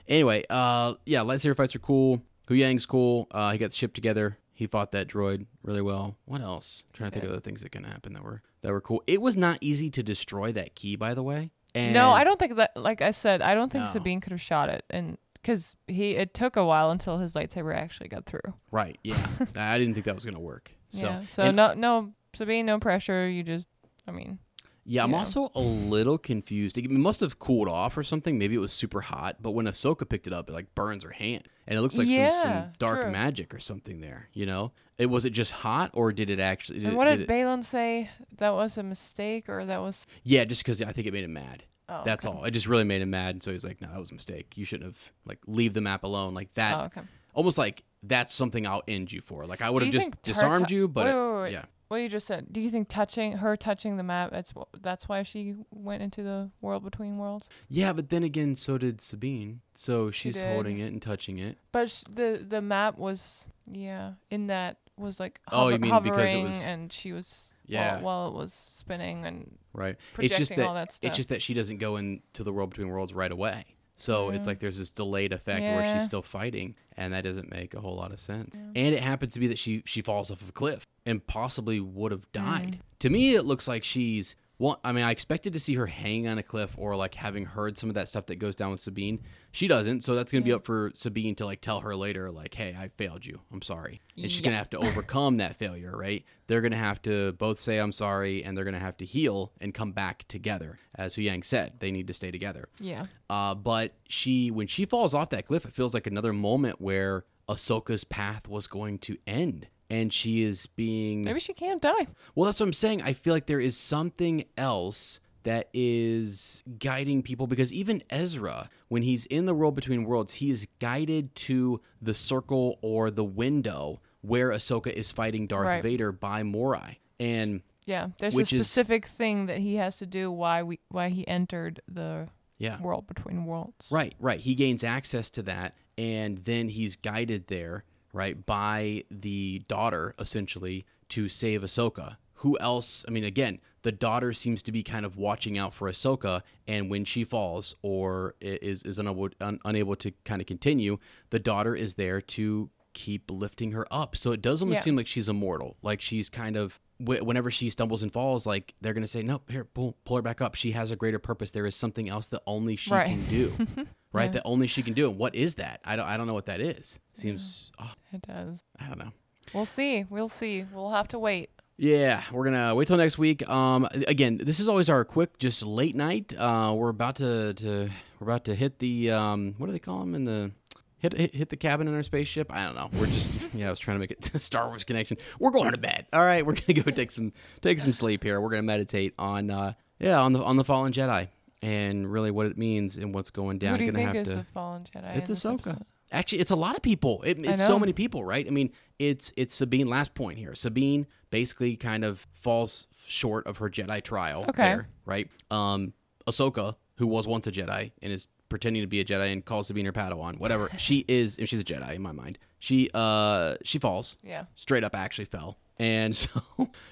anyway, 0.08 0.44
uh, 0.50 0.94
yeah, 1.06 1.20
lightsaber 1.20 1.56
fights 1.56 1.74
are 1.76 1.78
cool. 1.80 2.22
Huyang's 2.48 2.86
cool. 2.86 3.28
Uh, 3.30 3.52
he 3.52 3.58
got 3.58 3.70
the 3.70 3.76
ship 3.76 3.94
together. 3.94 4.38
He 4.54 4.66
fought 4.66 4.92
that 4.92 5.08
droid 5.08 5.46
really 5.62 5.82
well. 5.82 6.16
What 6.24 6.40
else? 6.40 6.82
trying 6.92 7.10
to 7.10 7.14
think 7.14 7.24
of 7.24 7.30
other 7.32 7.40
things 7.40 7.62
that 7.62 7.72
can 7.72 7.84
happen 7.84 8.12
that 8.12 8.22
were 8.22 8.42
that 8.60 8.70
were 8.70 8.80
cool. 8.80 9.02
It 9.06 9.20
was 9.20 9.36
not 9.36 9.58
easy 9.60 9.90
to 9.90 10.02
destroy 10.02 10.52
that 10.52 10.74
key, 10.74 10.94
by 10.96 11.14
the 11.14 11.22
way. 11.22 11.50
And 11.74 11.94
no, 11.94 12.10
I 12.10 12.22
don't 12.22 12.38
think 12.38 12.56
that. 12.56 12.72
Like 12.76 13.00
I 13.00 13.10
said, 13.12 13.42
I 13.42 13.54
don't 13.54 13.72
think 13.72 13.84
No. 13.86 13.90
Sabine 13.90 14.20
could 14.20 14.32
have 14.32 14.40
shot 14.40 14.68
it, 14.68 14.84
and 14.90 15.16
because 15.34 15.74
he, 15.88 16.12
it 16.12 16.34
took 16.34 16.56
a 16.56 16.64
while 16.64 16.90
until 16.90 17.18
his 17.18 17.32
lightsaber 17.32 17.74
actually 17.74 18.08
got 18.08 18.26
through. 18.26 18.54
Right? 18.70 18.98
Yeah, 19.02 19.26
I 19.56 19.78
didn't 19.78 19.94
think 19.94 20.04
that 20.06 20.14
was 20.14 20.24
gonna 20.24 20.38
work. 20.38 20.76
So, 20.90 21.06
yeah. 21.06 21.22
So 21.28 21.44
and- 21.44 21.56
no, 21.56 21.74
no, 21.74 22.12
Sabine, 22.34 22.66
no 22.66 22.78
pressure. 22.78 23.28
You 23.28 23.42
just, 23.42 23.66
I 24.06 24.10
mean, 24.12 24.38
Yeah, 24.84 25.02
I'm 25.02 25.14
also 25.14 25.50
a 25.54 25.60
little 25.60 26.18
confused. 26.18 26.76
It 26.76 26.90
must 26.90 27.20
have 27.20 27.38
cooled 27.38 27.68
off 27.68 27.96
or 27.96 28.02
something. 28.02 28.38
Maybe 28.38 28.54
it 28.54 28.58
was 28.58 28.72
super 28.72 29.00
hot, 29.00 29.36
but 29.40 29.52
when 29.52 29.64
Ahsoka 29.66 30.08
picked 30.08 30.26
it 30.26 30.32
up, 30.34 30.50
it 30.50 30.52
like 30.52 30.74
burns 30.74 31.02
her 31.04 31.10
hand, 31.10 31.48
and 31.72 31.78
it 31.78 31.80
looks 31.80 31.96
like 31.96 32.06
some, 32.06 32.30
some 32.42 32.64
dark 32.78 33.00
true. 33.00 33.10
magic 33.10 33.54
or 33.54 33.58
something 33.58 34.02
there. 34.02 34.28
You 34.34 34.44
know, 34.44 34.72
it 34.98 35.06
was 35.06 35.24
it 35.24 35.30
just 35.30 35.52
hot, 35.52 35.90
or 35.94 36.12
did 36.12 36.28
it 36.28 36.38
actually? 36.38 36.80
Did, 36.80 36.88
and 36.88 36.96
what 36.98 37.06
did 37.06 37.16
did 37.16 37.22
it, 37.22 37.32
Baylan 37.32 37.64
say? 37.64 38.10
That 38.36 38.50
was 38.50 38.76
a 38.76 38.82
mistake, 38.82 39.48
or 39.48 39.64
that 39.64 39.80
was? 39.80 40.06
Yeah, 40.22 40.44
just 40.44 40.62
because 40.62 40.82
I 40.82 40.92
think 40.92 41.06
it 41.06 41.14
made 41.14 41.24
him 41.24 41.32
mad. 41.32 41.64
Oh, 41.88 42.02
That's 42.04 42.26
okay. 42.26 42.36
all. 42.36 42.44
It 42.44 42.50
just 42.50 42.66
really 42.68 42.84
made 42.84 43.00
him 43.00 43.08
mad, 43.08 43.36
and 43.36 43.42
so 43.42 43.52
he's 43.52 43.64
like, 43.64 43.80
"No, 43.80 43.88
that 43.88 43.98
was 43.98 44.10
a 44.10 44.14
mistake. 44.14 44.58
You 44.58 44.66
shouldn't 44.66 44.90
have 44.90 45.12
like 45.24 45.38
leave 45.46 45.72
the 45.72 45.80
map 45.80 46.04
alone 46.04 46.34
like 46.34 46.52
that." 46.54 46.76
Oh, 46.78 46.84
okay. 46.84 47.00
Almost 47.32 47.56
like 47.56 47.84
that's 48.02 48.34
something 48.34 48.66
I'll 48.66 48.82
end 48.86 49.10
you 49.10 49.22
for. 49.22 49.46
Like 49.46 49.62
I 49.62 49.70
would 49.70 49.82
have 49.82 49.92
just 49.92 50.10
disarmed 50.20 50.70
you, 50.70 50.88
but 50.88 51.06
wait, 51.06 51.12
it- 51.12 51.14
wait, 51.16 51.32
wait, 51.34 51.42
wait. 51.42 51.52
yeah, 51.52 51.64
What 51.92 52.00
you 52.00 52.08
just 52.08 52.26
said? 52.26 52.46
Do 52.50 52.58
you 52.62 52.70
think 52.70 52.88
touching 52.88 53.32
her 53.36 53.54
touching 53.54 53.98
the 53.98 54.02
map? 54.02 54.30
That's 54.30 54.54
that's 54.80 55.10
why 55.10 55.22
she 55.24 55.56
went 55.70 56.02
into 56.02 56.22
the 56.22 56.48
world 56.62 56.84
between 56.84 57.18
worlds. 57.18 57.50
yeah. 57.68 57.92
But 57.92 58.08
then 58.08 58.22
again, 58.22 58.56
so 58.56 58.78
did 58.78 59.02
Sabine. 59.02 59.60
So 59.74 60.10
she's 60.10 60.32
did. 60.36 60.46
holding 60.46 60.78
it 60.78 60.90
and 60.90 61.02
touching 61.02 61.36
it. 61.38 61.58
But 61.70 61.90
sh- 61.90 62.04
the 62.08 62.42
the 62.48 62.62
map 62.62 62.96
was 62.96 63.46
yeah 63.70 64.12
in 64.30 64.46
that 64.46 64.78
was 64.96 65.20
like 65.20 65.40
Oh, 65.52 65.68
you 65.68 65.72
hover- 65.74 65.78
mean 65.82 66.02
because 66.02 66.30
it 66.32 66.36
hovering 66.36 66.44
was- 66.44 66.56
and 66.62 66.90
she 66.90 67.12
was 67.12 67.52
Yeah. 67.66 67.96
while, 67.96 68.02
while 68.22 68.28
it 68.28 68.34
was 68.34 68.54
spinning 68.54 69.26
and 69.26 69.58
Right. 69.74 69.96
projecting 70.14 70.24
it's 70.42 70.48
just 70.48 70.56
that, 70.56 70.66
all 70.66 70.72
that 70.74 70.92
stuff. 70.92 71.08
it's 71.10 71.16
just 71.18 71.28
that 71.28 71.42
she 71.42 71.52
doesn't 71.52 71.76
go 71.76 71.96
into 71.98 72.42
the 72.42 72.54
world 72.54 72.70
between 72.70 72.88
worlds 72.88 73.12
right 73.12 73.30
away. 73.30 73.64
So 74.02 74.30
it's 74.30 74.48
like 74.48 74.58
there's 74.58 74.78
this 74.78 74.90
delayed 74.90 75.32
effect 75.32 75.62
where 75.62 75.94
she's 75.94 76.04
still 76.04 76.22
fighting, 76.22 76.74
and 76.96 77.12
that 77.12 77.22
doesn't 77.22 77.50
make 77.52 77.72
a 77.74 77.80
whole 77.80 77.94
lot 77.94 78.10
of 78.12 78.18
sense. 78.18 78.52
Yeah. 78.54 78.60
And 78.84 78.94
it 78.96 79.00
happens 79.02 79.32
to 79.34 79.40
be 79.40 79.46
that 79.46 79.58
she 79.60 79.82
she 79.86 80.02
falls 80.02 80.30
off 80.32 80.42
of 80.42 80.48
a 80.48 80.52
cliff 80.52 80.84
and 81.06 81.24
possibly 81.26 81.78
would 81.78 82.10
have 82.10 82.26
Mm. 82.32 82.32
died. 82.32 82.78
To 82.98 83.10
me, 83.10 83.34
it 83.36 83.44
looks 83.44 83.68
like 83.68 83.84
she's. 83.84 84.34
Well, 84.58 84.78
I 84.84 84.92
mean, 84.92 85.02
I 85.02 85.10
expected 85.10 85.52
to 85.54 85.58
see 85.58 85.74
her 85.74 85.86
hanging 85.86 86.28
on 86.28 86.38
a 86.38 86.42
cliff 86.42 86.74
or 86.78 86.94
like 86.94 87.16
having 87.16 87.46
heard 87.46 87.76
some 87.78 87.88
of 87.88 87.94
that 87.94 88.08
stuff 88.08 88.26
that 88.26 88.36
goes 88.36 88.54
down 88.54 88.70
with 88.70 88.80
Sabine. 88.80 89.20
She 89.50 89.66
doesn't, 89.66 90.04
so 90.04 90.14
that's 90.14 90.30
gonna 90.30 90.44
be 90.44 90.52
up 90.52 90.64
for 90.64 90.92
Sabine 90.94 91.34
to 91.36 91.44
like 91.46 91.60
tell 91.60 91.80
her 91.80 91.96
later, 91.96 92.30
like, 92.30 92.54
"Hey, 92.54 92.74
I 92.78 92.88
failed 92.96 93.26
you. 93.26 93.40
I'm 93.52 93.60
sorry," 93.62 94.00
and 94.16 94.30
she's 94.30 94.40
Yeah. 94.40 94.44
gonna 94.46 94.56
have 94.58 94.70
to 94.70 94.78
overcome 94.78 95.38
that 95.38 95.56
failure, 95.56 95.96
right? 95.96 96.24
They're 96.46 96.60
gonna 96.60 96.76
have 96.76 97.02
to 97.02 97.32
both 97.32 97.58
say 97.58 97.78
I'm 97.78 97.90
sorry, 97.92 98.44
and 98.44 98.56
they're 98.56 98.64
gonna 98.64 98.78
have 98.78 98.96
to 98.98 99.04
heal 99.04 99.52
and 99.60 99.74
come 99.74 99.92
back 99.92 100.26
together. 100.28 100.78
As 100.94 101.16
Huyang 101.16 101.44
said, 101.44 101.80
they 101.80 101.90
need 101.90 102.06
to 102.06 102.12
stay 102.14 102.30
together. 102.30 102.68
yeah 102.78 103.06
Uh, 103.28 103.54
but 103.54 103.94
she, 104.08 104.50
when 104.50 104.66
she 104.68 104.84
falls 104.84 105.12
off 105.14 105.30
that 105.30 105.46
cliff, 105.46 105.64
it 105.64 105.72
feels 105.72 105.92
like 105.94 106.06
another 106.06 106.32
moment 106.32 106.80
where 106.80 107.24
Ahsoka's 107.48 108.04
path 108.04 108.46
was 108.48 108.66
going 108.68 108.98
to 109.00 109.16
end, 109.26 109.66
and 109.92 110.12
she 110.12 110.42
is 110.42 110.66
being 110.66 111.22
maybe 111.22 111.38
she 111.40 111.52
can't 111.52 111.80
die. 111.82 112.06
well, 112.34 112.46
that's 112.46 112.58
what 112.60 112.66
I'm 112.66 112.72
saying. 112.72 113.02
I 113.02 113.12
feel 113.12 113.32
like 113.34 113.46
there 113.46 113.60
is 113.60 113.76
something 113.76 114.44
else 114.56 115.20
that 115.44 115.68
is 115.74 116.62
guiding 116.78 117.20
people 117.22 117.46
because 117.46 117.72
even 117.72 118.02
Ezra, 118.10 118.70
when 118.88 119.02
he's 119.02 119.26
in 119.26 119.46
the 119.46 119.54
world 119.54 119.74
between 119.74 120.04
worlds, 120.04 120.34
he 120.34 120.50
is 120.50 120.66
guided 120.78 121.34
to 121.34 121.80
the 122.00 122.14
circle 122.14 122.78
or 122.80 123.10
the 123.10 123.24
window 123.24 124.00
where 124.20 124.50
Ahsoka 124.50 124.92
is 124.92 125.10
fighting 125.10 125.46
Darth 125.48 125.66
Right. 125.66 125.82
Vader 125.82 126.12
by 126.12 126.42
Morai. 126.44 127.00
And 127.18 127.62
Yeah, 127.86 128.08
there's 128.18 128.36
a 128.36 128.40
is- 128.40 128.48
specific 128.48 129.06
thing 129.06 129.46
that 129.46 129.58
he 129.58 129.74
has 129.76 129.96
to 129.98 130.06
do 130.06 130.30
why 130.30 130.62
we 130.62 130.78
why 130.88 131.08
he 131.08 131.26
entered 131.26 131.80
the 131.88 132.28
yeah. 132.58 132.80
world 132.80 133.08
between 133.08 133.44
worlds. 133.44 133.88
Right, 133.90 134.14
right. 134.20 134.38
He 134.38 134.54
gains 134.54 134.84
access 134.84 135.28
to 135.30 135.42
that, 135.42 135.74
and 135.98 136.38
then 136.38 136.68
he's 136.68 136.94
guided 136.94 137.48
there, 137.48 137.82
right, 138.12 138.44
by 138.46 139.04
the 139.10 139.62
daughter, 139.68 140.14
essentially, 140.18 140.84
to 141.10 141.28
save 141.28 141.62
Ahsoka. 141.62 142.16
Who 142.36 142.58
else? 142.58 143.04
I 143.06 143.10
mean, 143.12 143.24
again, 143.24 143.60
the 143.82 143.92
daughter 143.92 144.32
seems 144.32 144.62
to 144.62 144.72
be 144.72 144.82
kind 144.82 145.06
of 145.06 145.16
watching 145.16 145.56
out 145.56 145.72
for 145.74 145.88
Ahsoka, 145.88 146.42
and 146.66 146.90
when 146.90 147.04
she 147.04 147.22
falls 147.24 147.74
or 147.82 148.34
is 148.40 148.82
is 148.82 148.98
unable, 148.98 149.28
un, 149.40 149.60
unable 149.64 149.94
to 149.96 150.10
kind 150.24 150.40
of 150.40 150.46
continue, 150.46 150.98
the 151.30 151.38
daughter 151.38 151.74
is 151.74 151.94
there 151.94 152.20
to 152.20 152.70
keep 152.94 153.30
lifting 153.30 153.72
her 153.72 153.86
up. 153.92 154.16
So 154.16 154.32
it 154.32 154.42
does 154.42 154.60
almost 154.60 154.78
Yeah. 154.80 154.82
seem 154.84 154.96
like 154.96 155.06
she's 155.06 155.28
immortal. 155.28 155.76
Like 155.82 156.00
she's 156.00 156.28
kind 156.28 156.56
of 156.56 156.80
whenever 156.98 157.50
she 157.50 157.70
stumbles 157.70 158.02
and 158.02 158.12
falls, 158.12 158.44
like 158.44 158.74
they're 158.80 158.92
gonna 158.94 159.06
say, 159.06 159.22
"Nope, 159.22 159.50
here, 159.50 159.64
pull 159.64 159.96
pull 160.04 160.16
her 160.16 160.22
back 160.22 160.40
up. 160.40 160.54
She 160.56 160.72
has 160.72 160.90
a 160.90 160.96
greater 160.96 161.18
purpose. 161.18 161.50
There 161.52 161.66
is 161.66 161.74
something 161.76 162.08
else 162.08 162.26
that 162.28 162.42
only 162.46 162.76
she 162.76 162.90
Right. 162.90 163.06
can 163.08 163.24
do." 163.28 163.52
right? 164.12 164.30
That 164.32 164.42
only 164.44 164.66
she 164.66 164.82
can 164.82 164.94
do. 164.94 165.08
And 165.10 165.18
what 165.18 165.34
is 165.34 165.56
that? 165.56 165.80
I 165.84 165.96
don't. 165.96 166.06
I 166.06 166.16
don't 166.16 166.26
know 166.26 166.34
what 166.34 166.46
that 166.46 166.60
is. 166.60 166.98
Seems. 167.12 167.70
Oh, 167.80 167.92
It 168.12 168.22
does. 168.22 168.60
I 168.78 168.86
don't 168.88 168.98
know. 168.98 169.12
We'll 169.52 169.66
see. 169.66 170.04
We'll 170.08 170.28
see. 170.28 170.64
We'll 170.72 170.92
have 170.92 171.08
to 171.08 171.18
wait. 171.18 171.50
Yeah, 171.78 172.22
we're 172.30 172.44
gonna 172.44 172.74
wait 172.74 172.86
till 172.86 172.96
next 172.96 173.18
week. 173.18 173.48
Um, 173.48 173.88
again, 174.06 174.38
this 174.42 174.60
is 174.60 174.68
always 174.68 174.88
our 174.88 175.04
quick, 175.04 175.38
just 175.38 175.62
late 175.62 175.96
night. 175.96 176.32
Uh, 176.36 176.74
we're 176.76 176.90
about 176.90 177.16
to, 177.16 177.54
to 177.54 177.90
we're 178.20 178.26
about 178.26 178.44
to 178.44 178.54
hit 178.54 178.78
the 178.78 179.10
um, 179.10 179.54
what 179.58 179.66
do 179.66 179.72
they 179.72 179.78
call 179.80 179.98
them 180.00 180.14
in 180.14 180.24
the 180.24 180.52
hit, 180.98 181.14
hit 181.14 181.34
hit 181.34 181.48
the 181.48 181.56
cabin 181.56 181.88
in 181.88 181.94
our 181.94 182.02
spaceship? 182.04 182.52
I 182.52 182.64
don't 182.66 182.76
know. 182.76 182.88
We're 183.00 183.06
just 183.06 183.30
yeah, 183.54 183.66
I 183.66 183.70
was 183.70 183.80
trying 183.80 183.96
to 183.96 184.00
make 184.00 184.10
it 184.12 184.22
Star 184.40 184.68
Wars 184.68 184.84
connection. 184.84 185.16
We're 185.40 185.50
going 185.50 185.72
to 185.72 185.78
bed. 185.78 186.06
All 186.12 186.24
right, 186.24 186.46
we're 186.46 186.54
gonna 186.54 186.80
go 186.82 186.90
take 186.90 187.10
some 187.10 187.32
take 187.62 187.80
some 187.80 187.92
sleep 187.94 188.22
here. 188.22 188.40
We're 188.40 188.50
gonna 188.50 188.62
meditate 188.62 189.14
on 189.18 189.50
uh, 189.50 189.72
yeah 189.98 190.20
on 190.20 190.34
the 190.34 190.44
on 190.44 190.56
the 190.58 190.64
fallen 190.64 190.92
Jedi 190.92 191.28
and 191.62 192.10
really 192.10 192.30
what 192.30 192.46
it 192.46 192.58
means 192.58 192.96
and 192.96 193.14
what's 193.14 193.30
going 193.30 193.58
down. 193.58 193.72
Who 193.74 193.78
do 193.78 193.84
you 193.84 193.92
think 193.92 194.06
have 194.08 194.16
is 194.16 194.28
to, 194.28 194.34
the 194.36 194.44
fallen 194.44 194.84
Jedi? 194.84 195.16
It's 195.16 195.30
Ahsoka. 195.30 195.80
Actually, 196.10 196.40
it's 196.40 196.50
a 196.50 196.56
lot 196.56 196.76
of 196.76 196.82
people. 196.82 197.22
It, 197.22 197.42
it's 197.42 197.64
so 197.66 197.78
many 197.78 197.94
people, 197.94 198.22
right? 198.24 198.46
I 198.46 198.50
mean, 198.50 198.70
it's 198.98 199.32
it's 199.36 199.54
Sabine. 199.54 199.88
Last 199.88 200.14
point 200.14 200.38
here. 200.38 200.54
Sabine 200.54 201.06
basically 201.30 201.74
kind 201.76 202.04
of 202.04 202.26
falls 202.34 202.88
short 203.06 203.46
of 203.46 203.58
her 203.58 203.70
Jedi 203.70 204.02
trial. 204.02 204.44
Okay. 204.48 204.62
there, 204.62 204.88
right? 205.06 205.30
Um, 205.50 205.94
Ahsoka, 206.26 206.76
who 206.96 207.06
was 207.06 207.26
once 207.26 207.46
a 207.46 207.52
Jedi 207.52 207.92
and 208.02 208.12
is 208.12 208.26
pretending 208.50 208.82
to 208.82 208.86
be 208.86 209.00
a 209.00 209.04
Jedi 209.06 209.32
and 209.32 209.42
calls 209.42 209.68
Sabine 209.68 209.86
her 209.86 209.92
Padawan. 209.92 210.38
Whatever 210.38 210.68
she 210.76 211.06
is, 211.08 211.36
and 211.38 211.48
she's 211.48 211.60
a 211.60 211.64
Jedi 211.64 211.94
in 211.94 212.02
my 212.02 212.12
mind. 212.12 212.38
She 212.58 212.90
uh 212.92 213.56
she 213.64 213.78
falls 213.78 214.18
Yeah. 214.22 214.44
straight 214.54 214.84
up 214.84 214.94
actually 214.94 215.24
fell 215.24 215.58
and 215.78 216.14
so 216.16 216.42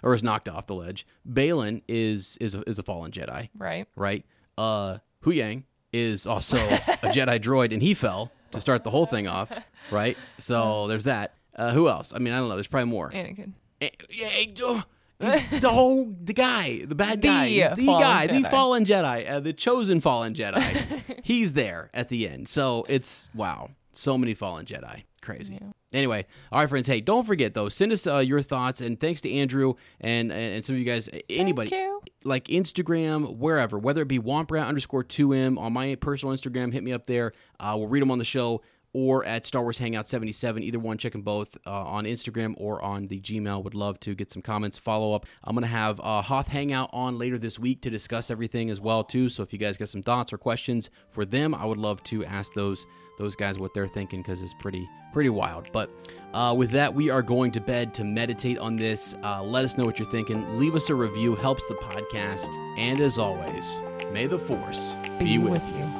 or 0.03 0.15
is 0.15 0.23
knocked 0.23 0.49
off 0.49 0.67
the 0.67 0.75
ledge. 0.75 1.07
Baylan 1.31 1.83
is 1.87 2.39
is 2.41 2.55
a, 2.55 2.63
is 2.69 2.79
a 2.79 2.83
fallen 2.83 3.11
Jedi 3.13 3.51
Right. 3.59 3.87
right? 3.95 4.25
Uh, 4.61 4.99
Huyang 5.25 5.65
is 5.93 6.27
also 6.27 6.57
a 6.57 6.61
Jedi 7.15 7.39
droid, 7.41 7.73
and 7.73 7.83
he 7.83 7.95
fell 7.95 8.31
to 8.53 8.61
start 8.61 8.85
the 8.85 8.91
whole 8.91 9.07
thing 9.07 9.27
off, 9.27 9.51
right? 9.91 10.17
So 10.39 10.87
there's 10.87 11.05
that. 11.05 11.35
Uh, 11.57 11.73
who 11.73 11.89
else? 11.89 12.13
I 12.15 12.19
mean, 12.19 12.33
I 12.33 12.39
don't 12.39 12.49
know. 12.49 12.55
There's 12.55 12.69
probably 12.69 12.91
more. 12.91 13.11
Anakin. 13.11 13.53
Yeah, 13.81 13.89
eh, 14.11 14.47
oh, 14.63 14.83
he's 15.19 15.61
the 15.61 15.71
whole 15.73 16.15
the 16.23 16.35
guy, 16.35 16.85
the 16.85 16.95
bad 16.95 17.23
The 17.23 17.29
guy, 17.29 17.49
He's 17.49 17.71
the 17.71 17.87
guy, 17.87 18.27
the 18.27 18.33
Jedi. 18.35 18.51
fallen 18.51 18.85
Jedi, 18.85 19.31
uh, 19.31 19.41
the 19.41 19.53
chosen 19.53 20.01
fallen 20.01 20.35
Jedi. 20.35 21.21
he's 21.25 21.55
there 21.55 21.91
at 21.95 22.09
the 22.09 22.29
end. 22.29 22.49
So 22.49 22.85
it's 22.89 23.31
wow, 23.35 23.71
so 23.93 24.19
many 24.19 24.35
fallen 24.35 24.67
Jedi, 24.67 25.05
crazy. 25.23 25.59
Anyway, 25.93 26.27
all 26.53 26.61
right, 26.61 26.69
friends. 26.69 26.87
Hey, 26.87 27.01
don't 27.01 27.27
forget 27.27 27.55
though. 27.55 27.69
Send 27.69 27.93
us 27.93 28.07
uh, 28.07 28.19
your 28.19 28.43
thoughts 28.43 28.81
and 28.81 29.01
thanks 29.01 29.21
to 29.23 29.33
Andrew 29.33 29.75
and 30.01 30.31
and 30.31 30.65
some 30.65 30.75
of 30.77 30.79
you 30.79 30.85
guys, 30.85 31.09
anybody 31.31 31.75
you. 31.75 31.90
Like 32.25 32.45
Instagram, 32.49 33.37
wherever, 33.37 33.79
whether 33.79 34.03
it 34.03 34.09
be 34.09 34.19
Womprat 34.19 34.67
underscore 34.67 35.05
2M 35.05 35.59
on 35.59 35.73
my 35.73 35.95
personal 35.95 36.35
Instagram, 36.35 36.73
hit 36.73 36.83
me 36.83 36.93
up 36.93 37.07
there. 37.07 37.33
Uh, 37.59 37.75
we'll 37.77 37.89
read 37.89 38.03
them 38.03 38.11
on 38.11 38.19
the 38.19 38.25
show 38.25 38.63
or 38.93 39.25
at 39.25 39.47
Star 39.47 39.63
Wars 39.63 39.79
Hangout 39.79 40.07
77. 40.07 40.63
Either 40.63 40.79
one, 40.79 40.99
check 40.99 41.13
them 41.13 41.23
both 41.23 41.57
uh, 41.67 41.71
on 41.71 42.05
Instagram 42.05 42.55
or 42.57 42.83
on 42.83 43.07
the 43.07 43.21
Gmail. 43.21 43.63
Would 43.63 43.75
love 43.75 44.01
to 44.01 44.15
get 44.15 44.33
some 44.33 44.43
comments, 44.43 44.79
follow 44.79 45.15
up. 45.15 45.27
I'm 45.45 45.55
going 45.55 45.63
to 45.63 45.69
have 45.69 46.01
uh, 46.01 46.23
Hoth 46.23 46.49
Hangout 46.49 46.91
on 46.93 47.19
later 47.19 47.39
this 47.39 47.59
week 47.59 47.83
to 47.83 47.91
discuss 47.91 48.31
everything 48.31 48.71
as 48.71 48.81
well, 48.81 49.05
too. 49.05 49.29
So 49.29 49.43
if 49.43 49.53
you 49.53 49.59
guys 49.59 49.77
got 49.77 49.89
some 49.89 50.03
thoughts 50.03 50.33
or 50.33 50.39
questions 50.39 50.91
for 51.09 51.25
them, 51.25 51.55
I 51.55 51.65
would 51.67 51.79
love 51.79 52.03
to 52.05 52.25
ask 52.25 52.55
those 52.55 52.87
those 53.19 53.37
guys 53.37 53.59
what 53.59 53.75
they're 53.75 53.89
thinking 53.89 54.23
because 54.23 54.43
it's 54.43 54.55
pretty 54.55 54.89
pretty 55.13 55.31
wild. 55.31 55.71
But 55.73 55.91
uh, 56.33 56.55
with 56.57 56.71
that, 56.71 56.95
we 56.95 57.11
are 57.11 57.23
going 57.23 57.51
to 57.53 57.61
bed 57.61 57.95
to 57.95 58.05
meditate 58.05 58.59
on 58.59 58.77
this. 58.77 59.15
Uh, 59.23 59.43
let 59.43 59.65
us 59.65 59.77
know 59.77 59.85
what 59.85 59.99
you're 59.99 60.11
thinking. 60.11 60.59
Leave 60.59 60.75
us 60.75 60.91
a 60.91 60.95
review, 60.95 61.35
helps 61.35 61.67
the 61.67 61.75
podcast. 61.75 62.55
And 62.79 63.01
as 63.01 63.19
always, 63.19 63.79
may 64.13 64.27
the 64.27 64.39
force 64.39 64.97
be, 65.19 65.39
with, 65.39 65.67
you. 65.71 65.79
you. 65.79 66.00